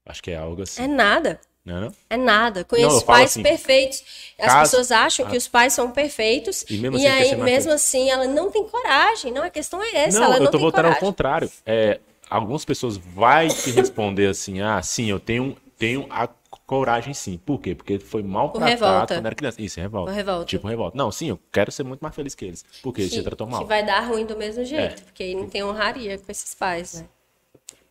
[0.06, 0.84] Acho que é algo assim.
[0.84, 1.40] É nada.
[1.66, 1.94] Não é não?
[2.12, 2.64] É nada.
[2.64, 4.04] Conheço Não, pais assim, perfeitos.
[4.40, 5.38] As caso- pessoas acham que Ah.
[5.38, 6.64] os pais são perfeitos.
[6.70, 9.32] E mesmo E, assim quer aí, mesmo assim, ela não tem coragem.
[9.32, 10.20] Não, a questão é essa.
[10.20, 11.52] Não, ela não eu tô tem voltando ao contrário.
[11.66, 16.28] É, algumas pessoas vai te responder assim, ah, sim, eu tenho, tenho a
[16.66, 17.38] coragem sim.
[17.38, 17.74] Por quê?
[17.74, 19.62] Porque foi mal tratado quando era criança.
[19.62, 20.12] Isso, revolta.
[20.12, 20.46] Revolta.
[20.46, 20.96] Tipo revolta.
[20.96, 22.64] Não, sim, eu quero ser muito mais feliz que eles.
[22.84, 23.62] Porque eles que, te tratou mal.
[23.62, 25.04] que vai dar ruim do mesmo jeito, É.
[25.06, 27.08] porque aí não tem honraria com esses pais, né?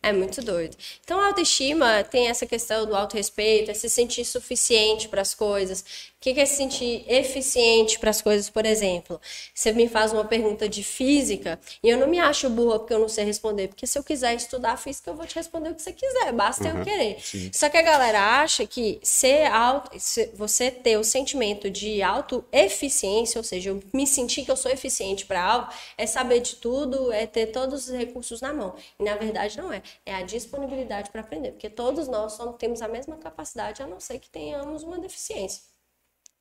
[0.03, 0.75] É muito doido.
[1.03, 6.10] Então, a autoestima tem essa questão do autorrespeito, é se sentir suficiente para as coisas.
[6.21, 9.19] O que que é se sentir eficiente para as coisas, por exemplo?
[9.55, 12.99] Você me faz uma pergunta de física e eu não me acho burra porque eu
[12.99, 15.81] não sei responder, porque se eu quiser estudar física, eu vou te responder o que
[15.81, 17.17] você quiser, basta eu querer.
[17.51, 19.89] Só que a galera acha que ser auto,
[20.35, 25.25] você ter o sentimento de autoeficiência, ou seja, eu me sentir que eu sou eficiente
[25.25, 28.75] para algo, é saber de tudo, é ter todos os recursos na mão.
[28.99, 29.81] E na verdade não é.
[30.05, 33.99] É a disponibilidade para aprender, porque todos nós somos, temos a mesma capacidade, a não
[33.99, 35.70] ser que tenhamos uma deficiência.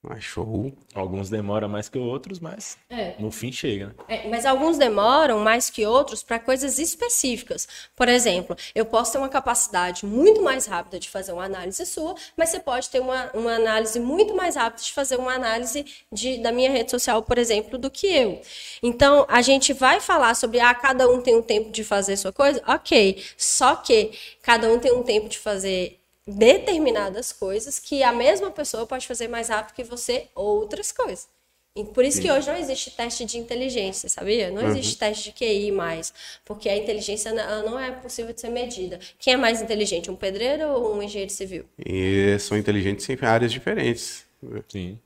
[0.09, 0.72] Ah, show.
[0.94, 3.14] Alguns demoram mais que outros, mas É.
[3.18, 3.94] no fim chega, né?
[4.09, 7.68] É, mas alguns demoram mais que outros para coisas específicas.
[7.94, 12.14] Por exemplo, eu posso ter uma capacidade muito mais rápida de fazer uma análise sua,
[12.34, 16.38] mas você pode ter uma, uma análise muito mais rápida de fazer uma análise de,
[16.38, 18.40] da minha rede social, por exemplo, do que eu.
[18.82, 22.32] Então, a gente vai falar sobre, ah, cada um tem um tempo de fazer sua
[22.32, 22.62] coisa?
[22.66, 23.22] Ok.
[23.36, 28.86] Só que cada um tem um tempo de fazer determinadas coisas que a mesma pessoa
[28.86, 31.28] pode fazer mais rápido que você outras coisas.
[31.76, 34.50] E por isso que hoje não existe teste de inteligência, sabia?
[34.50, 36.12] Não existe teste de QI mais,
[36.44, 38.98] porque a inteligência ela não é possível de ser medida.
[39.18, 41.64] Quem é mais inteligente, um pedreiro ou um engenheiro civil?
[41.78, 44.26] E são inteligentes em áreas diferentes.
[44.68, 44.98] Sim.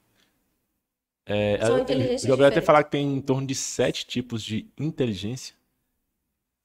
[1.26, 5.54] É, São Gabriel até falar que tem em torno de sete tipos de inteligência.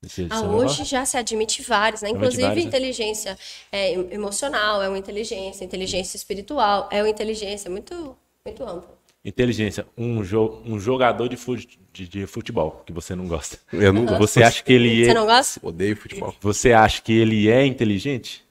[0.02, 2.10] Você- Ah, você hoje já se admite vários, né?
[2.10, 2.68] Inclusive, vários, né?
[2.70, 3.38] inteligência
[3.72, 8.97] é, em- emocional é uma inteligência, inteligência espiritual é uma inteligência muito, muito ampla.
[9.26, 13.60] Inteligência, um, jo um jogador de, fu de, de futebol que você não gosta.
[13.74, 14.20] Eu não gosto.
[14.20, 15.60] Você acha que ele Você é, não gosta?
[15.62, 16.34] Odeio futebol.
[16.39, 18.47] você acha que ele é inteligente?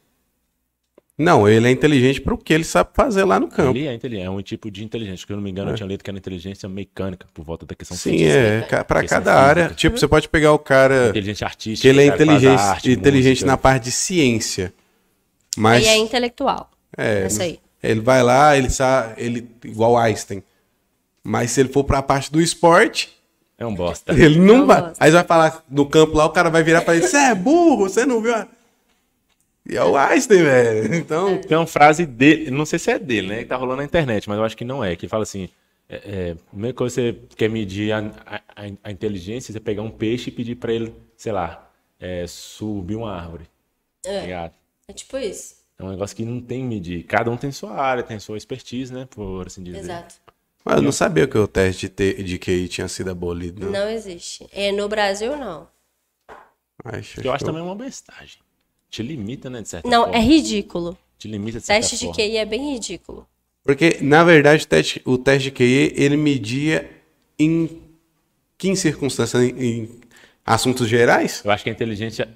[1.18, 3.76] Não, ele é inteligente para o que ele sabe fazer lá no campo.
[3.76, 5.26] Ele é inteligente, é um tipo de inteligência.
[5.26, 7.74] Se eu não me engano, eu tinha lido que era inteligência mecânica, por volta da
[7.74, 8.32] questão Sim, física.
[8.38, 8.60] é.
[8.62, 9.62] ca- Pra Questão cada área.
[9.64, 9.74] física.
[9.80, 11.82] Tipo, você pode pegar o cara Inteligência artística.
[11.82, 13.50] que ele é inteligente, arte, inteligente música.
[13.50, 14.72] na parte de ciência.
[15.56, 16.70] Mas Aí é intelectual.
[16.96, 17.58] é, Essa aí.
[17.82, 20.40] ele vai lá, ele sabe, ele igual Einstein.
[21.24, 23.10] Mas se ele for para a parte do esporte,
[23.58, 24.12] É um bosta.
[24.12, 24.80] ele não Não vai.
[24.82, 25.04] gosta.
[25.04, 27.34] Aí você vai falar no campo lá, o cara vai virar para ele: "Você é
[27.34, 28.46] burro, você não viu?" a-"
[29.68, 30.94] E é o Einstein, velho.
[30.94, 33.38] Então, Tem uma frase dele, não sei se é dele, né?
[33.40, 34.96] Que tá rolando na internet, mas eu acho que não é.
[34.96, 35.48] Que fala assim:
[35.88, 38.40] é, é, a primeira coisa que você quer medir a, a,
[38.84, 43.12] a inteligência, você pegar um peixe e pedir pra ele, sei lá, é, subir uma
[43.12, 43.44] árvore.
[44.02, 44.52] tá ligado?
[44.88, 45.56] É tipo isso.
[45.78, 47.04] É um negócio que não tem medir.
[47.04, 49.06] Cada um tem sua área, tem sua expertise, né?
[49.10, 49.78] Por assim dizer.
[49.78, 50.14] Exato.
[50.64, 53.66] mas eu não sabia que o teste de, T- de QI tinha sido abolido.
[53.66, 53.72] Não.
[53.84, 54.46] Não existe.
[54.52, 55.68] É, no Brasil, não.
[57.20, 58.38] Que eu acho também uma bestagem.
[58.90, 59.62] Te limita, né?
[59.62, 60.16] De certa Não, forma.
[60.18, 60.98] é ridículo.
[61.18, 62.16] Te limita de certa Teste de forma.
[62.16, 63.26] QI é bem ridículo.
[63.64, 66.88] Porque, na verdade, o teste, o teste de QI, ele media
[67.38, 67.82] em
[68.56, 69.42] que circunstâncias?
[69.42, 70.00] Em, em
[70.44, 71.42] assuntos gerais?
[71.44, 72.28] Eu acho que a inteligência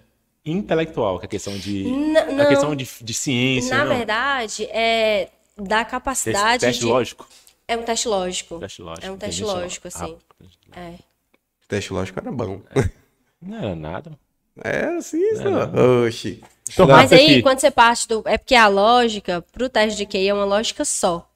[0.44, 1.84] intelectual, que é a questão de.
[1.84, 2.48] N- A não.
[2.48, 3.96] questão de, de ciência, Na não.
[3.96, 6.86] verdade, é da capacidade teste de...
[6.86, 7.26] lógico.
[7.66, 8.58] É um teste lógico.
[8.58, 9.06] Teste lógico.
[9.06, 10.16] É um teste lógico, assim.
[10.72, 10.94] Ah, É.
[11.64, 12.60] O teste lógico era bom.
[13.40, 14.18] não era nada.
[14.62, 16.06] É assim, É.
[16.06, 16.42] Oxi.
[16.72, 17.42] Então, Mas aí, aqui.
[17.42, 18.22] quando você parte do.
[18.26, 21.28] É porque a lógica pro teste de QI é uma lógica só.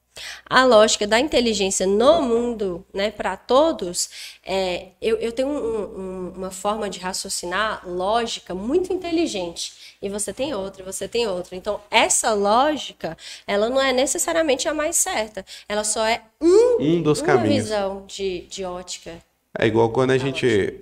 [0.48, 4.08] A lógica da inteligência no mundo, né, para todos,
[4.42, 9.72] é, eu, eu tenho um- um- uma forma de raciocinar lógica muito inteligente.
[10.00, 11.54] E você tem outra, e você tem outra.
[11.54, 13.14] Então, essa lógica,
[13.46, 15.44] ela não é necessariamente a mais certa.
[15.68, 17.64] Ela só é um, Um dos uma caminhos.
[17.64, 19.18] visão de, de ótica.
[19.58, 20.80] É igual quando a gente.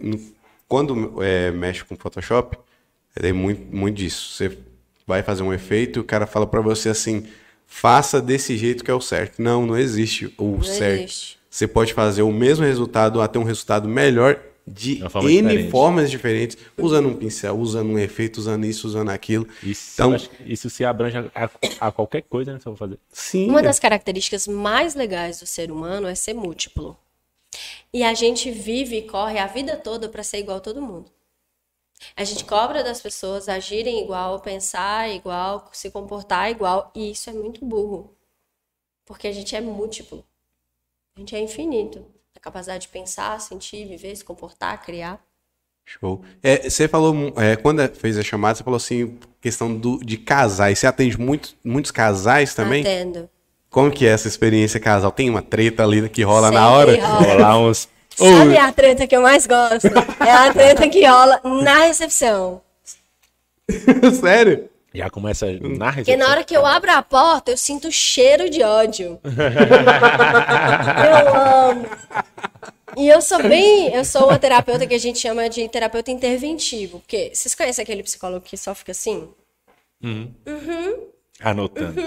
[0.69, 2.57] Quando é, mexe com Photoshop,
[3.21, 4.33] tem muito, muito disso.
[4.35, 4.59] Você
[5.07, 7.27] vai fazer um efeito e o cara fala pra você assim:
[7.67, 9.41] faça desse jeito que é o certo.
[9.43, 11.03] Não, não existe o certo.
[11.03, 11.39] existe.
[11.51, 15.71] Você pode fazer o mesmo resultado, até um resultado melhor de forma N diferente.
[15.71, 19.47] formas diferentes, usando um pincel, usando um efeito, usando isso, usando aquilo.
[19.63, 21.51] Isso, Então- isso se abrange a,
[21.81, 22.59] a- qualquer coisa, né?
[22.59, 22.99] Que você vai fazer.
[23.13, 23.51] Sim.
[23.51, 23.63] Uma é.
[23.63, 26.97] das características mais legais do ser humano é ser múltiplo.
[27.95, 31.13] E a gente vive e corre a vida toda para ser igual a todo mundo.
[32.17, 37.33] A gente cobra das pessoas agirem igual, pensar igual, se comportar igual, e isso é
[37.33, 38.13] muito burro.
[39.05, 40.25] Porque a gente é múltiplo.
[41.15, 42.05] A gente é infinito.
[42.35, 45.25] A capacidade de pensar, sentir, viver, se comportar, criar.
[45.87, 46.25] Show.
[46.43, 50.81] É, você falou, é, quando fez a chamada, você falou assim, questão do, de casais.
[50.81, 52.81] Você atende muito, muitos casais também?
[52.81, 53.31] Atendo.
[53.75, 55.11] Como que é essa experiência casal?
[55.11, 57.07] Tem uma treta ali que rola na Sempre hora?
[57.09, 57.33] rola.
[57.35, 57.89] Rolar uns.
[58.15, 59.89] Sabe a treta que eu mais gosto?
[60.25, 62.63] É a treta que rola na recepção.
[64.21, 64.71] Sério?
[64.95, 66.17] Já começa na Porque recepção.
[66.19, 69.19] na hora que eu abro a porta, eu sinto cheiro de ódio.
[69.25, 71.87] eu amo.
[72.97, 73.93] E eu sou bem.
[73.93, 77.01] Eu sou uma terapeuta que a gente chama de terapeuta interventivo.
[77.01, 79.29] Porque vocês conhecem aquele psicólogo que só fica assim?
[81.45, 82.01] Anotando.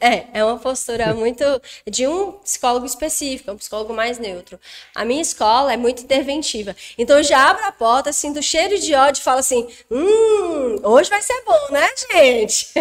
[0.00, 1.44] É, é uma postura muito
[1.88, 4.58] de um psicólogo específico, é um psicólogo mais neutro.
[4.94, 6.76] A minha escola é muito interventiva.
[6.96, 11.10] Então eu já abro a porta, sinto cheiro de ódio e falo assim: hum, hoje
[11.10, 12.72] vai ser bom, né, gente?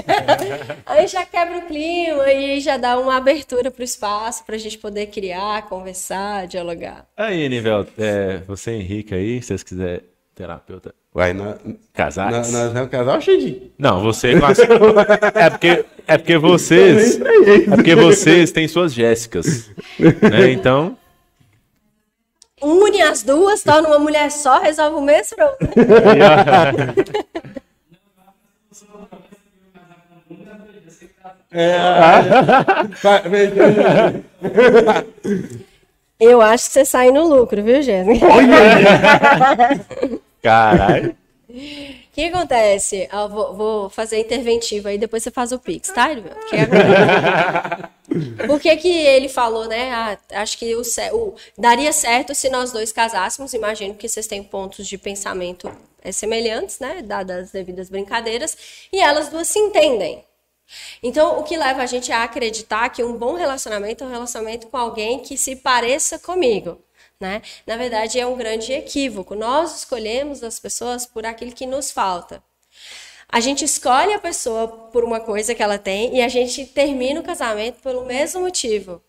[0.85, 4.59] Aí já quebra o clima e já dá uma abertura para o espaço para a
[4.59, 7.07] gente poder criar, conversar, dialogar.
[7.15, 10.01] Aí, Nivel, é, você, Henrique, aí, se vocês quiserem,
[10.35, 10.93] terapeuta.
[11.14, 11.57] Uai, nós,
[11.93, 12.53] Casais?
[12.53, 13.70] é um casal cheio.
[13.78, 14.59] Não, você as...
[14.59, 20.51] é porque é porque vocês é porque vocês têm suas Jéssicas, né?
[20.51, 20.95] Então,
[22.62, 26.93] Une as duas, torna uma mulher só, resolve o mesmo problema.
[36.20, 38.28] Eu acho que você sai no lucro, viu, Jéssica?
[40.41, 41.11] caralho.
[41.11, 41.13] O
[42.13, 43.07] que acontece?
[43.11, 46.33] Eu vou, vou fazer interventivo aí, depois você faz o Pix, tá, Edmil?
[46.33, 47.05] O que acontece?
[48.45, 49.91] Por que, que ele falou, né?
[49.91, 50.81] Ah, acho que o,
[51.13, 53.53] o- daria certo se nós dois casássemos.
[53.53, 55.71] Imagino que vocês têm pontos de pensamento
[56.03, 57.01] eh, semelhantes, né?
[57.01, 58.57] Dadas as devidas brincadeiras.
[58.91, 60.25] E elas duas se entendem.
[61.03, 64.67] Então, o que leva a gente a acreditar que um bom relacionamento é um relacionamento
[64.67, 66.79] com alguém que se pareça comigo.
[67.22, 67.43] Né?
[67.67, 69.36] Na verdade, é um grande equívoco.
[69.36, 72.43] Nós escolhemos as pessoas por aquilo que nos falta.
[73.30, 77.19] A gente escolhe a pessoa por uma coisa que ela tem e a gente termina
[77.19, 79.01] o casamento pelo mesmo motivo.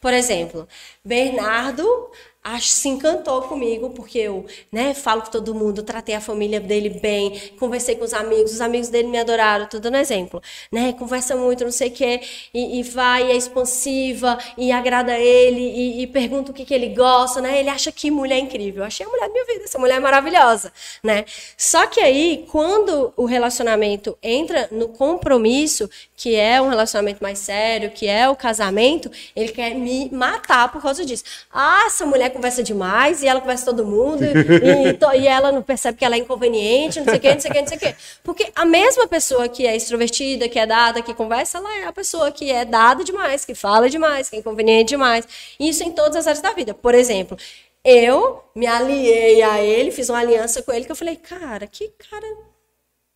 [0.00, 0.68] Por exemplo,
[1.04, 2.10] Bernardo
[2.44, 6.90] acho, se encantou comigo porque eu né, falo com todo mundo, tratei a família dele
[6.90, 10.42] bem, conversei com os amigos, os amigos dele me adoraram, tô dando exemplo.
[10.70, 12.20] Né, conversa muito, não sei o quê,
[12.52, 16.88] e, e vai, é expansiva, e agrada ele, e, e pergunta o que, que ele
[16.90, 17.58] gosta, né?
[17.58, 18.82] Ele acha que mulher é incrível.
[18.82, 20.72] Eu achei a mulher da minha vida, essa mulher é maravilhosa,
[21.02, 21.24] né?
[21.56, 25.88] Só que aí, quando o relacionamento entra no compromisso,
[26.24, 30.80] que é um relacionamento mais sério, que é o casamento, ele quer me matar por
[30.80, 31.22] causa disso.
[31.52, 35.52] Ah, essa mulher conversa demais e ela conversa com todo mundo e, e to- ela
[35.52, 37.68] não percebe que ela é inconveniente, não sei o que, não sei o que, não
[37.68, 37.94] sei o que.
[38.22, 41.92] Porque a mesma pessoa que é extrovertida, que é dada, que conversa, ela é a
[41.92, 45.28] pessoa que é dada demais, que fala demais, que é inconveniente demais.
[45.60, 46.72] Isso em todas as áreas da vida.
[46.72, 47.36] Por exemplo,
[47.84, 51.88] eu me aliei a ele, fiz uma aliança com ele que eu falei, cara, que
[52.10, 52.26] cara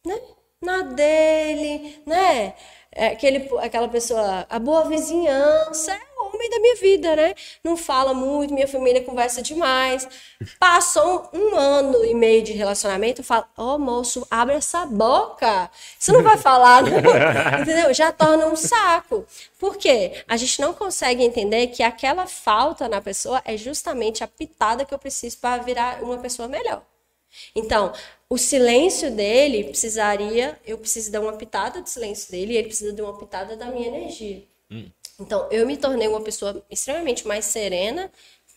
[0.06, 0.20] né?
[0.60, 2.54] Na dele, né?
[2.98, 7.32] É aquele, aquela pessoa, a boa vizinhança é o homem da minha vida, né?
[7.62, 10.08] Não fala muito, minha família conversa demais.
[10.58, 15.70] Passou um, um ano e meio de relacionamento, eu falo, ô moço, abre essa boca.
[15.96, 16.90] Você não vai falar, não.
[17.62, 17.94] entendeu?
[17.94, 19.24] Já torna um saco.
[19.60, 20.24] Por quê?
[20.26, 24.92] A gente não consegue entender que aquela falta na pessoa é justamente a pitada que
[24.92, 26.82] eu preciso para virar uma pessoa melhor.
[27.54, 27.92] Então,
[28.30, 32.92] o silêncio dele precisaria, eu preciso dar uma pitada de silêncio dele e ele precisa
[32.92, 34.44] de uma pitada da minha energia.
[35.18, 38.10] Então, eu me tornei uma pessoa extremamente mais serena,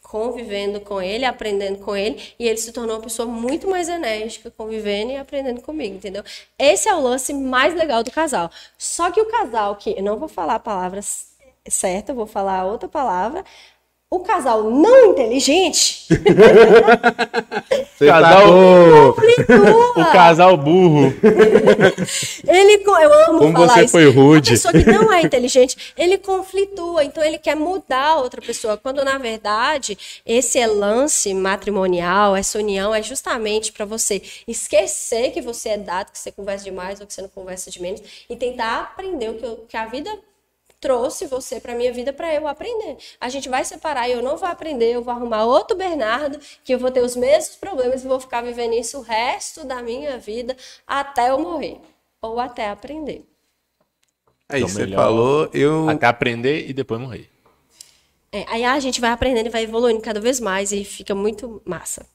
[0.04, 4.52] convivendo com ele, aprendendo com ele, e ele se tornou uma pessoa muito mais enérgica,
[4.52, 6.24] convivendo e aprendendo comigo, entendeu?
[6.60, 8.52] Esse é o lance mais legal do casal.
[8.78, 11.02] Só que o casal que, eu não vou falar a palavra
[11.68, 13.46] certa, eu vou falar outra palavra,
[14.14, 16.05] o casal não inteligente
[17.97, 19.91] Você Casal- tá- conflitua.
[19.91, 21.14] O casal burro.
[22.47, 23.91] Ele, eu amo Como falar você isso.
[23.91, 24.49] foi rude.
[24.49, 28.76] A pessoa que não é inteligente, ele conflitua, então ele quer mudar a outra pessoa,
[28.78, 35.70] quando na verdade esse lance matrimonial, essa união é justamente para você esquecer que você
[35.70, 38.80] é dado, que você conversa demais ou que você não conversa de menos e tentar
[38.82, 40.09] aprender o que, que a vida
[40.82, 42.98] trouxe você para minha vida para eu aprender.
[43.22, 46.74] A gente vai separar e eu não vou aprender, eu vou arrumar outro Bernardo, que
[46.74, 50.18] eu vou ter os mesmos problemas e vou ficar vivendo isso o resto da minha
[50.18, 51.80] vida até eu morrer
[52.20, 53.24] ou até aprender.
[54.50, 55.88] Aí Então, você falou, eu.
[55.88, 57.30] Até aprender e depois morrer.
[58.34, 61.62] É, aí a gente vai aprendendo e vai evoluindo cada vez mais e fica muito
[61.64, 62.06] massa.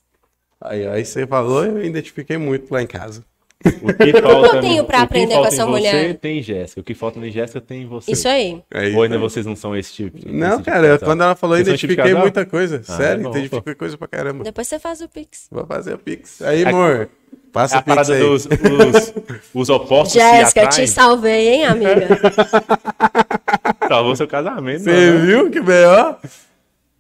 [0.61, 3.25] Aí, aí você falou, eu identifiquei muito lá em casa.
[3.83, 6.19] O que falta, eu tenho pra aprender falta com essa em você, mulher?
[6.19, 6.81] tem Jéssica.
[6.81, 8.13] O que falta em Jéssica tem em você.
[8.13, 8.63] Isso aí.
[8.73, 10.19] É isso Ou ainda vocês não são esse tipo?
[10.19, 12.83] esse Não, tipo cara, quando ela falou, eu tipo de identifiquei muita coisa.
[12.87, 13.79] Ah, Sério, é bom, identifiquei pô.
[13.79, 14.45] coisa pra caramba.
[14.45, 15.49] Depois você faz o Pix.
[15.51, 16.43] Vou fazer o Pix.
[16.43, 17.09] Aí, amor,
[17.53, 18.21] passa É a o Pix parada aí.
[18.21, 19.15] dos os,
[19.55, 22.09] os opostos Jéssica, te salvei, hein, amiga?
[23.89, 24.83] Salvou seu casamento.
[24.85, 25.27] Você né?
[25.27, 26.21] viu que melhor?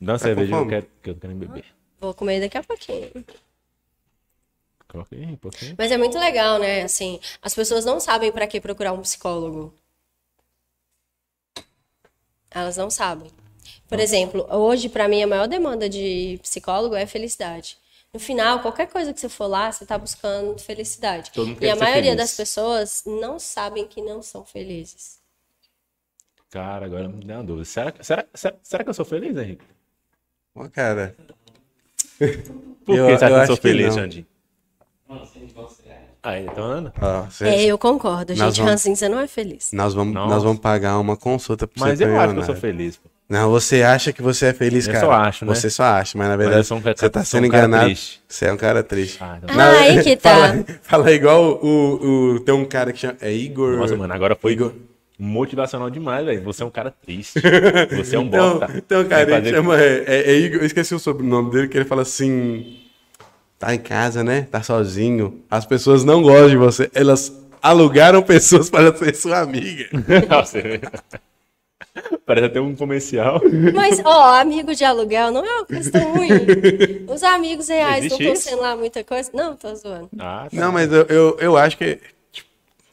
[0.00, 1.64] Dá uma cerveja que eu quero, que eu quero beber.
[2.00, 3.08] Vou comer daqui a pouquinho.
[5.10, 5.74] Aí um pouquinho.
[5.76, 6.82] Mas é muito legal, né?
[6.82, 9.74] Assim, as pessoas não sabem pra que procurar um psicólogo.
[12.50, 13.30] Elas não sabem.
[13.88, 17.76] Por exemplo, hoje pra mim a maior demanda de psicólogo é felicidade.
[18.12, 21.30] No final, qualquer coisa que você for lá, você tá buscando felicidade.
[21.32, 22.16] Todo mundo E quer a ser maioria feliz.
[22.16, 25.18] das pessoas não sabem que não são felizes.
[26.50, 27.64] Cara, agora me deu uma dúvida.
[27.66, 29.64] Será, que- será, será, será que eu sou feliz, Henrique?
[30.54, 31.14] Ó, cara.
[32.86, 33.94] Por Eu- que você acha eu que eu sou feliz.
[33.94, 34.26] Jandim?
[36.22, 36.92] Tá vendo?
[37.00, 38.34] Ó, cê- É, eu concordo.
[38.34, 39.70] Nós Gente, vamos- ranzinza não é feliz.
[39.72, 40.34] nós, vamos, Nossa.
[40.34, 42.96] nós vamos pagar uma consulta pra Mas você eu ser acho que eu sou feliz.
[42.96, 43.08] Pô.
[43.28, 45.06] Não, você acha que você é feliz, Eu cara.
[45.06, 45.54] só acho, né?
[45.54, 47.84] Você só acha, mas na verdade eu sou um cara- você tá sendo um enganado.
[47.86, 48.20] triste.
[48.28, 49.18] Você é um cara triste.
[49.20, 50.30] Ah, então- Ah, aí que tá.
[50.30, 52.40] Fala, fala igual o, o.
[52.40, 53.16] Tem um cara que chama.
[53.20, 53.76] É Igor.
[53.76, 54.72] Nossa, mano, agora foi Igor.
[55.18, 56.42] motivacional demais, velho.
[56.42, 57.40] Você é um cara triste.
[57.96, 58.76] Você é um Então, bosta.
[58.76, 59.80] então cara, ele que fazer- chama.
[59.80, 60.60] É, é- é Igor.
[60.60, 62.80] Eu esqueci o sobrenome dele, que ele fala assim.
[63.58, 64.46] Tá em casa, né?
[64.50, 65.42] Tá sozinho.
[65.50, 66.90] As pessoas não gostam de você.
[66.94, 67.32] Elas
[67.62, 69.88] alugaram pessoas para ser sua amiga.
[70.28, 70.58] Nossa,
[72.26, 73.40] Parece até um comercial.
[73.74, 76.28] Mas, ó, amigo de aluguel não é uma questão ruim.
[77.08, 78.42] Os amigos reais não Existe estão isso?
[78.42, 79.30] sendo lá muita coisa.
[79.32, 80.10] Não, tô zoando.
[80.18, 80.56] Ah, tá.
[80.56, 81.98] Não, mas eu, eu, eu acho que
[82.32, 82.48] tipo,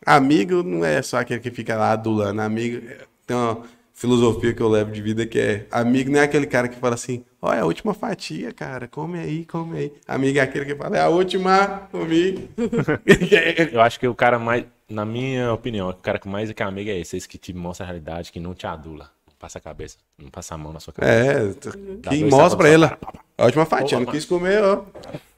[0.05, 2.41] amigo não é só aquele que fica lá adulando.
[2.41, 2.82] Amigo
[3.28, 3.64] tem uma
[4.03, 6.95] filosofia que eu levo de vida que é amigo não é aquele cara que fala
[6.95, 9.93] assim, olha a última fatia, cara, come aí, come aí.
[10.05, 12.49] Amigo é aquele que fala, é a última, comi.
[13.71, 16.61] Eu acho que o cara mais, na minha opinião, o cara que mais é que
[16.61, 19.09] amigo é esse, esse que te mostra a realidade, que não te adula.
[19.25, 21.69] Não passa a cabeça, não passa a mão na sua cabeça.
[21.69, 22.99] é, Dá que dois mostra pra cara.
[23.37, 24.83] a última fatia, não quis comer, ó.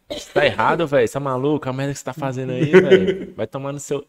[0.09, 1.07] Você tá errado, velho.
[1.07, 1.69] Você tá maluco?
[1.69, 3.33] A merda que você tá fazendo aí, velho.
[3.35, 4.03] Vai tomar no seu.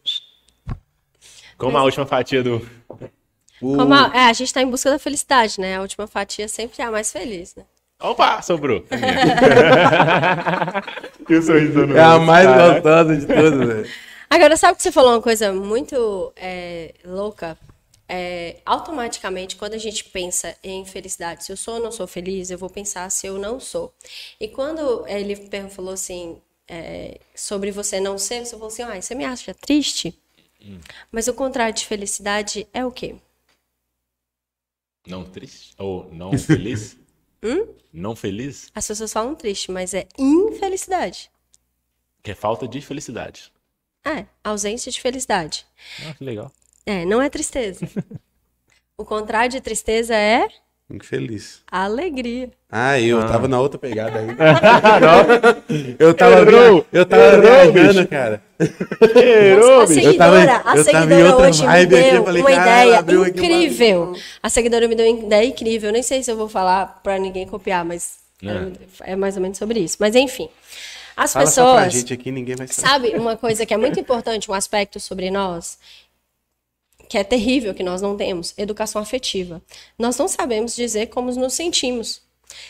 [1.59, 2.59] Como a última fatia do.
[3.61, 5.77] O- Como a, é, a gente tá em busca da felicidade, né?
[5.77, 7.63] A última fatia sempre é a mais feliz, né?
[7.99, 8.83] Opa, sobrou.
[11.29, 13.89] e o sorriso no É a mais gostosa de todas, velho.
[14.29, 17.57] Agora, sabe que você falou uma coisa muito é, louca?
[18.09, 22.49] É, automaticamente, quando a gente pensa em felicidade, se eu sou ou não sou feliz,
[22.51, 23.93] eu vou pensar se eu não sou.
[24.39, 26.37] E quando ele per- falou assim,
[26.69, 30.17] é, sobre você não ser, você falou assim, ah, você me acha triste?
[31.11, 33.15] Mas o contrário de felicidade é o quê?
[35.07, 35.73] Não triste?
[35.77, 36.97] Ou não feliz?
[37.93, 38.69] Não feliz?
[38.75, 41.31] As pessoas falam triste, mas é infelicidade.
[42.21, 43.51] Que é falta de felicidade.
[44.05, 45.65] É, ausência de felicidade.
[46.05, 46.51] Ah, que legal.
[46.85, 47.87] É, não é tristeza.
[48.97, 50.47] o contrário de tristeza é
[50.89, 51.61] Infeliz.
[51.69, 52.49] alegria.
[52.71, 53.27] Ah, eu Ah.
[53.27, 54.27] tava na outra pegada aí.
[55.99, 56.85] eu tava, Errou.
[56.93, 58.07] eu tava Errou, viajando, bicho.
[58.07, 58.41] cara.
[58.59, 59.99] Errou, a bicho.
[59.99, 62.23] Eu tava- seguidora, a eu tava em seguidora outra hoje me vibe aqui, deu eu
[62.23, 64.13] falei, uma "Cara, ideia abriu aqui uma- incrível.
[64.41, 65.91] A seguidora me deu uma ideia incrível.
[65.91, 68.17] Nem sei se eu vou falar pra ninguém copiar, mas
[69.03, 69.97] é, é mais ou menos sobre isso.
[69.99, 70.47] Mas enfim,
[71.17, 72.87] as Fala só pra pessoas gente aqui, ninguém vai saber.
[72.87, 75.77] Sabe uma coisa que é muito importante, um aspecto sobre nós,
[77.07, 78.53] que é terrível que nós não temos?
[78.57, 79.61] Educação afetiva.
[79.97, 82.25] Nós não sabemos dizer como nos sentimos.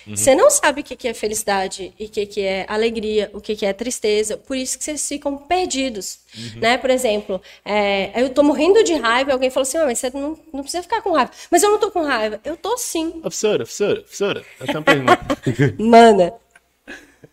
[0.07, 3.71] Você não sabe o que é felicidade e o que é alegria, o que é
[3.73, 6.19] tristeza, por isso que vocês ficam perdidos,
[6.55, 6.77] né?
[6.77, 10.09] Por exemplo, é, eu tô morrendo de raiva e alguém falou assim, "Ah, mas você
[10.09, 11.31] não, não precisa ficar com raiva.
[11.51, 12.39] Mas eu não tô com raiva.
[12.43, 13.11] Eu tô sim.
[13.11, 14.45] Professora, professora, professora.
[14.59, 15.75] Eu tenho uma pergunta.
[15.79, 16.33] Mana.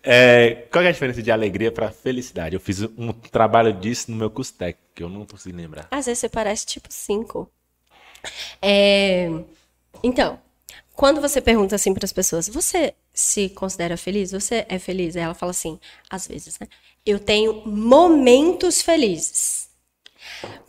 [0.03, 2.55] É, qual é a diferença de alegria pra felicidade?
[2.55, 5.89] Eu fiz um trabalho disso no meu curso técnico, que eu não consigo lembrar.
[5.91, 7.51] Às vezes você parece tipo 5.
[10.03, 10.41] Então,
[10.95, 14.31] quando você pergunta assim para as pessoas, você se considera feliz?
[14.31, 15.17] Você é feliz?
[15.17, 16.69] Aí ela fala assim, às vezes, né?
[17.05, 19.69] Eu tenho momentos felizes.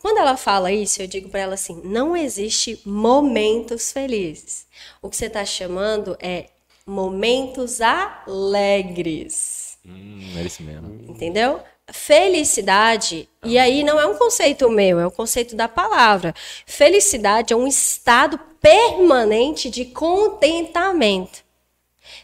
[0.02, 4.68] Quando ela fala isso, eu digo para ela assim: não existe momentos felizes.
[5.02, 6.50] O que você está chamando é
[6.86, 9.78] momentos alegres.
[9.86, 11.10] Hum, era isso mesmo.
[11.10, 11.64] Entendeu?
[11.92, 16.34] Felicidade, e aí não é um conceito meu, é o conceito da palavra.
[16.66, 21.44] Felicidade é um estado permanente de contentamento.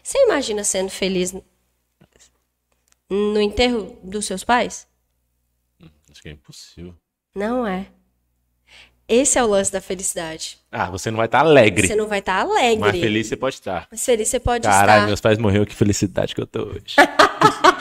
[0.01, 1.34] Você imagina sendo feliz
[3.09, 4.88] no enterro dos seus pais?
[6.12, 6.95] Acho que é impossível.
[7.36, 7.88] Não é.
[9.07, 10.57] Esse é o lance da felicidade.
[10.72, 11.86] Ah, você não vai estar alegre.
[11.86, 12.80] Você não vai estar alegre.
[12.80, 13.88] Mas feliz você pode estar.
[13.91, 15.07] Mas feliz você pode Caralho, estar.
[15.07, 16.95] meus pais morreram, que felicidade que eu tô hoje.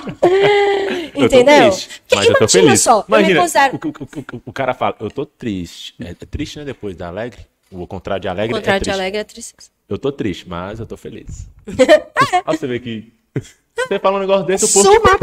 [1.15, 1.71] Eu tô Entendeu?
[1.71, 2.81] triste, Porque mas eu tô feliz.
[2.83, 5.95] só, eu Imagina, considero- o, o- o- o cara fala, eu tô triste.
[6.01, 6.65] É, é triste, né?
[6.65, 7.47] Depois da alegre.
[7.71, 8.97] O contrário de alegre O contrário é de triste.
[9.01, 9.71] alegre é tristeza.
[9.89, 11.49] Eu tô triste, mas eu tô feliz.
[12.47, 13.13] Olha você ver que...
[13.77, 15.17] Você fala um negócio desse, o povo Super lá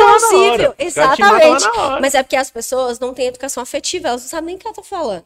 [0.79, 1.65] exatamente.
[2.01, 4.67] Mas é porque as pessoas não têm educação afetiva, elas não sabem nem o que
[4.67, 5.23] eu tô falando.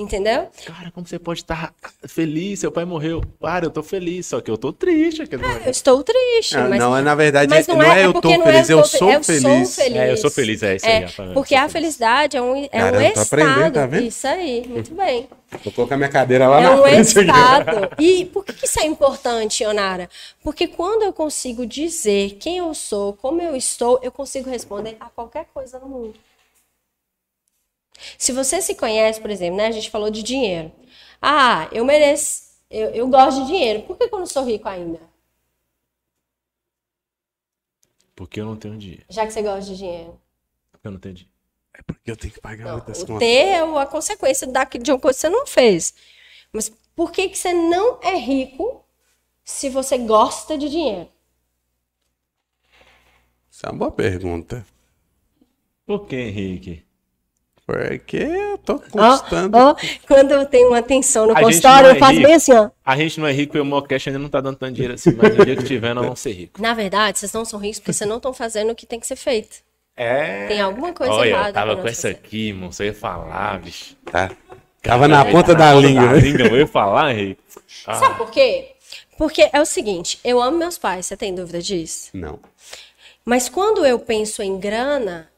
[0.00, 0.48] Entendeu?
[0.64, 1.74] Cara, como você pode estar
[2.08, 2.60] feliz?
[2.60, 3.22] Seu pai morreu.
[3.38, 5.26] Cara, eu tô feliz, só que eu tô triste.
[5.26, 6.56] Quer dizer, Eu estou triste.
[6.56, 6.78] Ah, mas...
[6.78, 8.78] não, é, na verdade, Mas é- não é eu porque tô não é feliz, eu
[8.78, 9.42] tô sou fe- eu feliz.
[9.42, 9.96] Sou feliz.
[9.98, 12.56] É, eu sou feliz, é isso aí, É, eu porque sou a felicidade é um,
[12.64, 13.72] é Cara, um eu tô aprendendo, estado.
[13.74, 14.06] tá vendo?
[14.06, 15.28] Isso aí, muito bem.
[15.64, 17.18] Vou colocar minha cadeira lá É na um frente.
[17.18, 17.20] aqui.
[17.28, 17.90] estado.
[17.98, 20.08] E por que que isso é importante, Ionara?
[20.42, 25.06] Porque quando eu consigo dizer quem eu sou, como eu estou, eu consigo responder a
[25.10, 26.14] qualquer coisa no mundo.
[28.18, 29.66] Se você se conhece, por exemplo, né?
[29.66, 30.72] A gente falou de dinheiro.
[31.20, 33.82] Ah, eu mereço, eu, eu gosto de dinheiro.
[33.82, 35.00] Por que que eu não sou rico ainda?
[38.14, 39.04] Porque eu não tenho dinheiro.
[39.08, 40.20] Já que você gosta de dinheiro.
[40.70, 41.34] Porque eu não tenho dinheiro.
[41.72, 43.20] É porque eu tenho que pagar Não, muitas o contas.
[43.20, 45.94] ter é a consequência daquilo de uma coisa que você não fez.
[46.52, 48.84] Mas por que, que você não é rico
[49.44, 51.08] se você gosta de dinheiro?
[53.50, 54.66] Isso é uma boa pergunta.
[55.86, 56.86] Por que, Henrique?
[57.72, 59.56] Porque eu tô Ó, conquistando.
[59.56, 59.74] ó,
[60.06, 62.26] quando eu tenho uma tensão no A consultório, não eu é faço rico.
[62.26, 62.70] bem assim, ó.
[62.84, 65.12] A gente não é rico e o Mocast ainda não tá dando tanto dinheiro assim,
[65.16, 66.60] mas no dia que tiver, nós vamos ser ricos.
[66.60, 69.06] Na verdade, vocês não são ricos porque vocês não estão fazendo o que tem que
[69.06, 69.58] ser feito.
[69.96, 70.46] É.
[70.46, 72.14] Tem alguma coisa Olha, errada eu tava com essa fazer.
[72.14, 72.72] aqui, irmão.
[72.72, 73.94] Você ia falar, bicho.
[74.10, 74.30] Tá.
[74.82, 76.06] Tava na ponta tá da ponta língua.
[76.06, 77.42] Da língua, eu ia falar, Henrique.
[77.86, 78.70] Ah, Sabe por quê?
[79.18, 82.08] Porque é o seguinte, eu amo meus pais, você tem dúvida disso?
[82.14, 82.38] Não.
[83.22, 85.29] Mas quando eu penso em grana,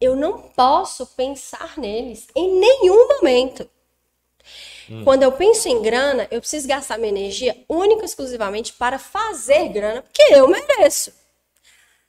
[0.00, 3.68] eu não posso pensar neles em nenhum momento.
[5.02, 9.68] Quando eu penso em grana, eu preciso gastar minha energia única e exclusivamente para fazer
[9.70, 11.12] grana, porque eu mereço.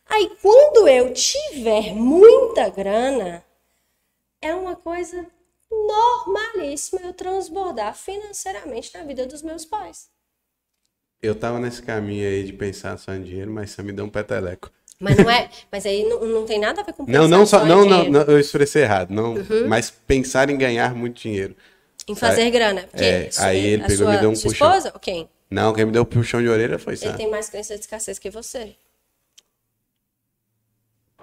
[0.08, 3.44] Aí, quando eu tiver muita grana,
[4.42, 5.26] é uma coisa
[5.72, 10.10] normalíssima eu transbordar financeiramente na vida dos meus pais.
[11.22, 14.10] Eu tava nesse caminho aí de pensar só em dinheiro, mas você me deu um
[14.10, 14.72] peteleco.
[15.00, 17.46] Mas não é, mas aí não, não tem nada a ver com Não, pensar não
[17.46, 17.60] só.
[17.60, 19.12] só em Não, não, não, eu expressei errado.
[19.12, 19.68] Não, Uhum.
[19.68, 21.56] Mas pensar em ganhar muito dinheiro.
[22.08, 22.84] Em fazer grana.
[22.84, 24.68] Porque É, sua- aí ele pegou e me deu um sua puxão.
[24.70, 24.91] esposa?
[24.93, 25.30] ou Quem?
[25.52, 27.14] Não, quem me deu o puxão de orelha foi Ele Sam.
[27.18, 28.76] tem mais crença de escassez que você.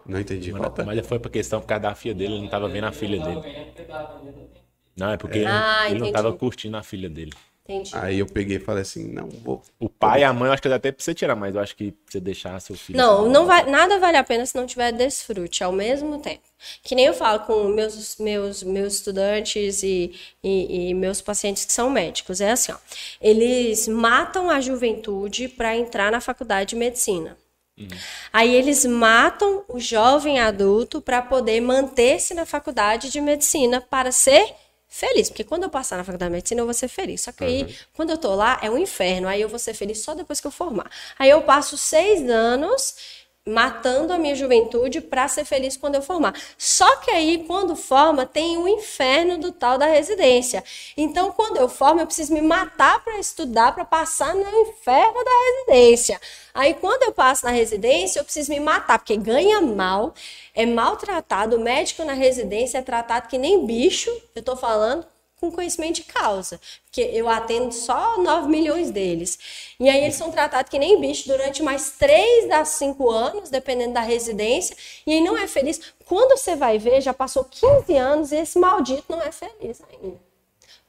[0.05, 0.53] Não entendi.
[0.53, 0.85] Mas, Volta.
[0.85, 3.21] mas foi pra questão por causa da filha dele, ele não tava vendo a filha
[3.21, 3.41] dele.
[4.97, 7.33] Não, é porque Ah, ele não tava curtindo a filha dele.
[7.73, 7.91] Entendi.
[7.95, 9.63] Aí eu peguei e falei assim, não, vou.
[9.79, 11.61] O pai e a mãe, eu acho que dá até pra você tirar, mas eu
[11.61, 12.99] acho que você deixar seu filho.
[12.99, 16.43] Não, não vai, nada vale a pena se não tiver desfrute ao mesmo tempo.
[16.83, 20.13] Que nem eu falo com meus, meus, meus estudantes e,
[20.43, 22.41] e, e meus pacientes que são médicos.
[22.41, 22.77] É assim, ó.
[23.21, 27.37] Eles matam a juventude para entrar na faculdade de medicina.
[28.33, 34.55] Aí eles matam o jovem adulto para poder manter-se na faculdade de medicina para ser
[34.93, 35.31] feliz.
[35.31, 37.23] Porque quando eu passar na faculdade de medicina, eu vou ser feliz.
[37.23, 39.27] Só que aí, quando eu tô lá, é um inferno.
[39.27, 40.91] Aí eu vou ser feliz só depois que eu formar.
[41.19, 46.33] Aí eu passo seis anos matando a minha juventude para ser feliz quando eu formar.
[46.57, 50.63] Só que aí, quando forma, tem o inferno do tal da residência.
[50.97, 55.31] Então, quando eu formo, eu preciso me matar para estudar, para passar no inferno da
[55.73, 56.21] residência.
[56.55, 60.15] Aí, quando eu passo na residência, eu preciso me matar, porque ganha mal,
[60.55, 61.57] é maltratado.
[61.57, 65.05] O médico na residência é tratado que nem bicho, eu tô falando
[65.43, 69.37] com conhecimento de causa, porque eu atendo só 9 milhões deles.
[69.81, 73.93] E aí eles são tratados que nem bicho durante mais 3 a 5 anos, dependendo
[73.93, 75.81] da residência, e aí não é feliz.
[76.07, 80.21] Quando você vai ver, já passou 15 anos e esse maldito não é feliz ainda.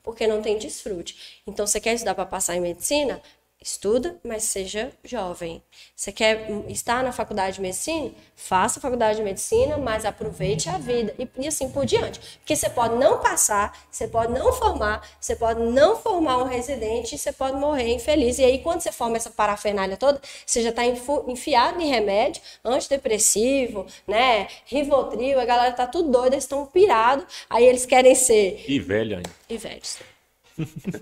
[0.04, 1.42] Porque não tem desfrute.
[1.48, 3.20] Então, você quer estudar para passar em medicina?
[3.64, 5.64] Estuda, mas seja jovem.
[5.96, 8.12] Você quer estar na faculdade de medicina?
[8.36, 12.20] Faça a faculdade de medicina, mas aproveite a vida e, e assim por diante.
[12.40, 17.16] Porque você pode não passar, você pode não formar, você pode não formar um residente
[17.16, 18.38] e você pode morrer infeliz.
[18.38, 23.86] E aí, quando você forma essa parafernália toda, você já está enfiado em remédio, antidepressivo,
[24.06, 24.50] né?
[24.66, 29.16] Rivotril, a galera tá tudo doida, eles estão pirados, aí eles querem ser E velho
[29.16, 29.30] ainda.
[29.50, 30.00] e velhos.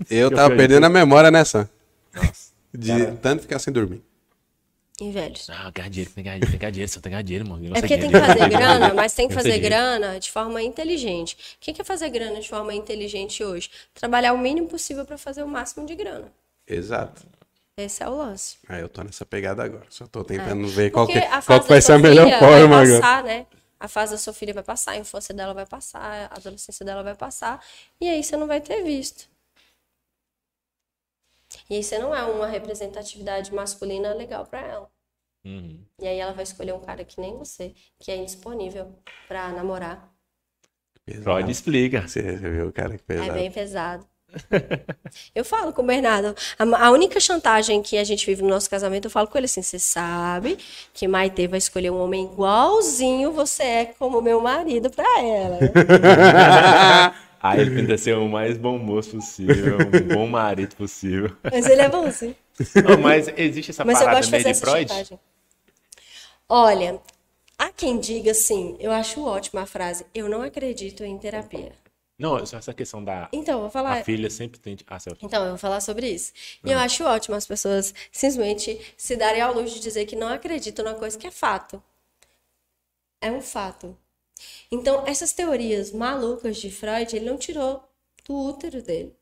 [0.08, 1.68] Eu Eu tava perdendo a memória nessa.
[2.72, 4.02] De tanto ficar sem dormir.
[5.00, 5.48] E velhos.
[5.50, 7.48] Ah, ganhar dinheiro, tem que ganhar, tem que ganhar dinheiro, só tem que ganhar dinheiro,
[7.48, 7.76] mano.
[7.76, 11.36] É porque tem que fazer grana, mas tem que fazer grana de forma inteligente.
[11.58, 13.70] Quem quer fazer grana de forma inteligente hoje?
[13.94, 16.32] Trabalhar o mínimo possível para fazer o máximo de grana.
[16.66, 17.22] Exato.
[17.76, 18.58] Esse é o lance.
[18.68, 19.86] Aí eu tô nessa pegada agora.
[19.88, 22.84] Só tô tentando ver qual que, a qual que vai ser a melhor forma vai
[22.84, 23.00] agora.
[23.00, 23.46] passar, né?
[23.80, 27.02] A fase da sua filha vai passar, a infância dela vai passar, a adolescência dela
[27.02, 27.60] vai passar,
[28.00, 29.31] e aí você não vai ter visto.
[31.72, 34.90] E aí você não é uma representatividade masculina legal para ela.
[35.42, 35.82] Uhum.
[35.98, 38.92] E aí ela vai escolher um cara que nem você, que é indisponível
[39.26, 40.12] pra namorar.
[41.02, 41.24] Pesado.
[41.24, 42.06] Freud explica.
[42.06, 43.30] Você, viu, cara, que pesado.
[43.30, 44.06] É bem pesado.
[45.34, 48.68] Eu falo com o Bernardo, a, a única chantagem que a gente vive no nosso
[48.68, 50.58] casamento, eu falo com ele assim: você sabe
[50.92, 55.58] que Maite vai escolher um homem igualzinho você é como meu marido pra ela.
[57.42, 61.36] Aí ele tenta ser o mais bom moço possível, um bom marido possível.
[61.42, 62.34] Mas ele é bom, sim.
[62.88, 64.88] Não, mas existe essa Mas parada de meio de Freud?
[64.88, 65.18] chantagem.
[66.48, 67.00] Olha,
[67.58, 71.72] há quem diga assim, eu acho ótima a frase, eu não acredito em terapia.
[72.18, 73.98] Não, só essa questão da Então, eu vou falar.
[74.00, 74.76] a filha sempre tem.
[74.86, 75.18] Ah, Celso.
[75.24, 76.32] Então, eu vou falar sobre isso.
[76.64, 76.74] E Ah.
[76.74, 80.84] eu acho ótimo as pessoas simplesmente se darem ao luxo de dizer que não acreditam
[80.84, 81.82] numa coisa que é fato.
[83.20, 83.96] É um fato.
[84.70, 87.82] Então, essas teorias malucas de Freud, ele não tirou
[88.24, 89.14] do útero dele.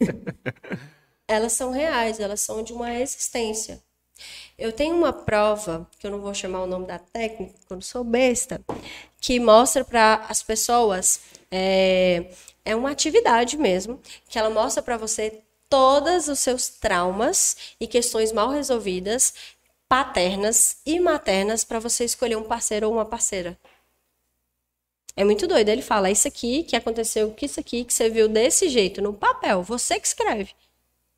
[1.26, 3.82] elas são reais, elas são de uma existência.
[4.56, 7.76] Eu tenho uma prova, que eu não vou chamar o nome da técnica, porque eu
[7.76, 8.60] não sou besta,
[9.20, 11.20] que mostra para as pessoas,
[11.50, 12.30] é,
[12.64, 18.32] é uma atividade mesmo, que ela mostra para você todos os seus traumas e questões
[18.32, 19.34] mal resolvidas,
[19.88, 23.56] paternas e maternas, para você escolher um parceiro ou uma parceira.
[25.18, 25.68] É muito doido.
[25.68, 29.12] Ele fala, isso aqui que aconteceu, que isso aqui que você viu desse jeito, no
[29.12, 30.52] papel, você que escreve.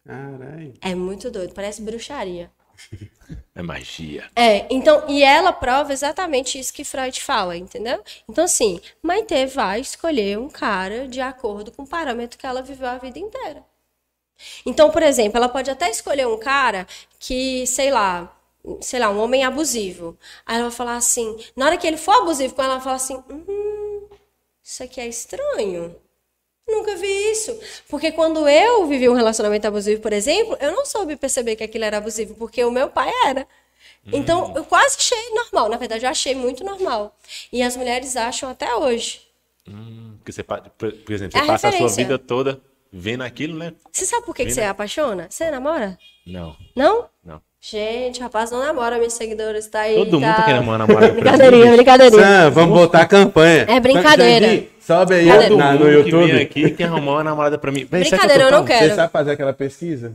[0.07, 0.72] Caralho.
[0.80, 2.51] É muito doido, parece bruxaria.
[3.55, 4.28] É magia.
[4.34, 8.03] É, então, e ela prova exatamente isso que Freud fala, entendeu?
[8.28, 12.88] Então, assim, Maite vai escolher um cara de acordo com o parâmetro que ela viveu
[12.88, 13.62] a vida inteira.
[14.64, 16.86] Então, por exemplo, ela pode até escolher um cara
[17.20, 18.34] que, sei lá,
[18.80, 20.18] sei lá, um homem abusivo.
[20.44, 22.84] Aí ela vai falar assim, na hora que ele for abusivo com ela, ela vai
[22.84, 23.80] falar assim, hum,
[24.71, 25.95] isso aqui é estranho.
[26.68, 27.59] Nunca vi isso.
[27.89, 31.85] Porque quando eu vivi um relacionamento abusivo, por exemplo, eu não soube perceber que aquilo
[31.85, 33.47] era abusivo, porque o meu pai era.
[34.07, 35.68] Então, eu quase achei normal.
[35.68, 37.16] Na verdade, eu achei muito normal.
[37.53, 39.21] E as mulheres acham até hoje.
[40.18, 42.05] Porque você, por exemplo, É você a passa a sua referência.
[42.05, 42.61] vida toda
[42.93, 43.75] vendo aquilo, né?
[43.93, 45.27] Você sabe por que, que você apaixona?
[45.31, 45.99] Você namora?
[46.27, 47.09] Não, Não?
[47.25, 47.43] não.
[47.63, 49.95] Gente, rapaz, não namora, meus seguidores, tá aí.
[49.95, 52.23] Todo mundo tá tá querendo namorar Brincadeirinha, brincadeirinha.
[52.23, 53.67] Sam, vamos botar a campanha.
[53.69, 54.47] É brincadeira.
[54.47, 55.57] Sandy, Sobe aí Brincadeira.
[55.57, 56.43] na- Todo no mundo que vem YouTube.
[56.43, 57.81] aqui quer arrumar uma namorada pra mim.
[57.81, 58.67] Que Brincadeira, eu não falo?
[58.67, 58.89] quero.
[58.89, 60.15] Você sabe fazer aquela pesquisa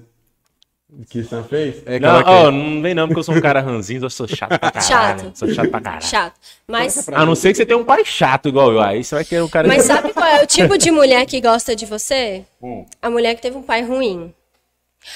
[1.08, 1.84] que o Sam fez?
[1.86, 4.28] É Não, ó, que- não vem não, porque eu sou um cara ranzinho, eu sou
[4.28, 4.88] chato pra caralho.
[4.88, 5.32] Chato.
[5.36, 6.04] Sou chato pra caralho.
[6.04, 6.34] Chato.
[6.68, 8.82] Mas, A não ser que você tenha um pai chato igual eu.
[8.82, 9.68] Aí você vai querer um cara...
[9.68, 12.44] mas sabe qual é o tipo de mulher que gosta de você?
[12.60, 12.86] Hum.
[13.00, 14.34] A mulher que teve um pai ruim.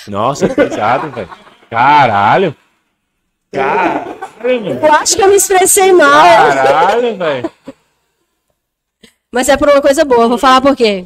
[0.07, 1.27] Nossa, que pesado, velho.
[1.69, 2.55] Caralho.
[3.51, 4.79] Caralho, mano.
[4.79, 6.25] Eu acho que eu me expressei mal.
[6.25, 7.51] Caralho, velho.
[9.31, 11.05] Mas é por uma coisa boa, vou falar por quê.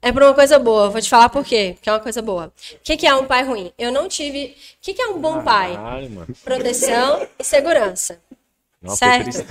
[0.00, 2.46] É por uma coisa boa, vou te falar por quê, que é uma coisa boa.
[2.46, 3.72] O que, que é um pai ruim?
[3.78, 4.46] Eu não tive.
[4.46, 5.74] O que, que é um bom pai?
[5.74, 6.36] Caralho, mano.
[6.44, 8.20] Proteção e segurança.
[8.80, 9.46] Nossa, Certo.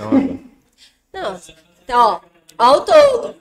[1.12, 1.40] Não.
[1.82, 2.20] Então, ó,
[2.58, 3.36] ó o todo.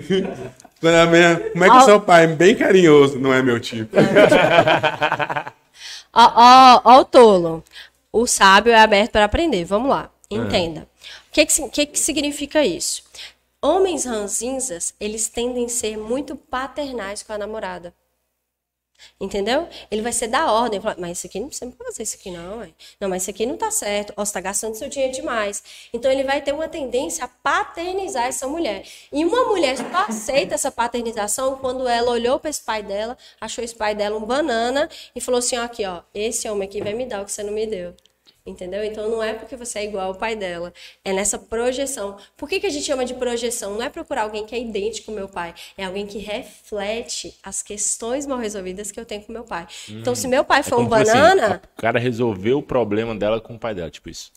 [1.52, 1.80] Como é que Ó.
[1.80, 3.96] seu pai é bem carinhoso, não é meu tipo?
[6.12, 7.62] Ó, ó, ó o tolo.
[8.10, 9.66] O sábio é aberto para aprender.
[9.66, 10.10] Vamos lá.
[10.30, 10.88] Entenda.
[11.28, 13.02] O que, que, que, que significa isso?
[13.60, 17.92] Homens ranzinzas, eles tendem a ser muito paternais com a namorada.
[19.20, 19.68] Entendeu?
[19.90, 20.80] Ele vai ser da ordem.
[20.98, 22.58] mas isso aqui não pode fazer isso aqui, não.
[22.58, 22.70] ué.
[23.00, 24.12] Não, mas isso aqui não tá certo.
[24.16, 25.62] Ó, você tá gastando seu dinheiro demais.
[25.92, 28.84] Então ele vai ter uma tendência a paternizar essa mulher.
[29.12, 33.64] E uma mulher só aceita essa paternização quando ela olhou para esse pai dela, achou
[33.64, 36.94] esse pai dela um banana e falou assim: ó, aqui, ó, esse homem aqui vai
[36.94, 37.94] me dar o que você não me deu.
[38.46, 38.84] Entendeu?
[38.84, 40.72] Então não é porque você é igual ao pai dela,
[41.04, 42.16] é nessa projeção.
[42.36, 43.74] Por que, que a gente chama de projeção?
[43.74, 47.62] Não é procurar alguém que é idêntico ao meu pai, é alguém que reflete as
[47.62, 49.66] questões mal resolvidas que eu tenho com meu pai.
[49.88, 52.58] Então, se meu pai É for um como se fosse banana, assim, o cara resolveu
[52.58, 54.30] o problema dela com o pai dela, tipo isso.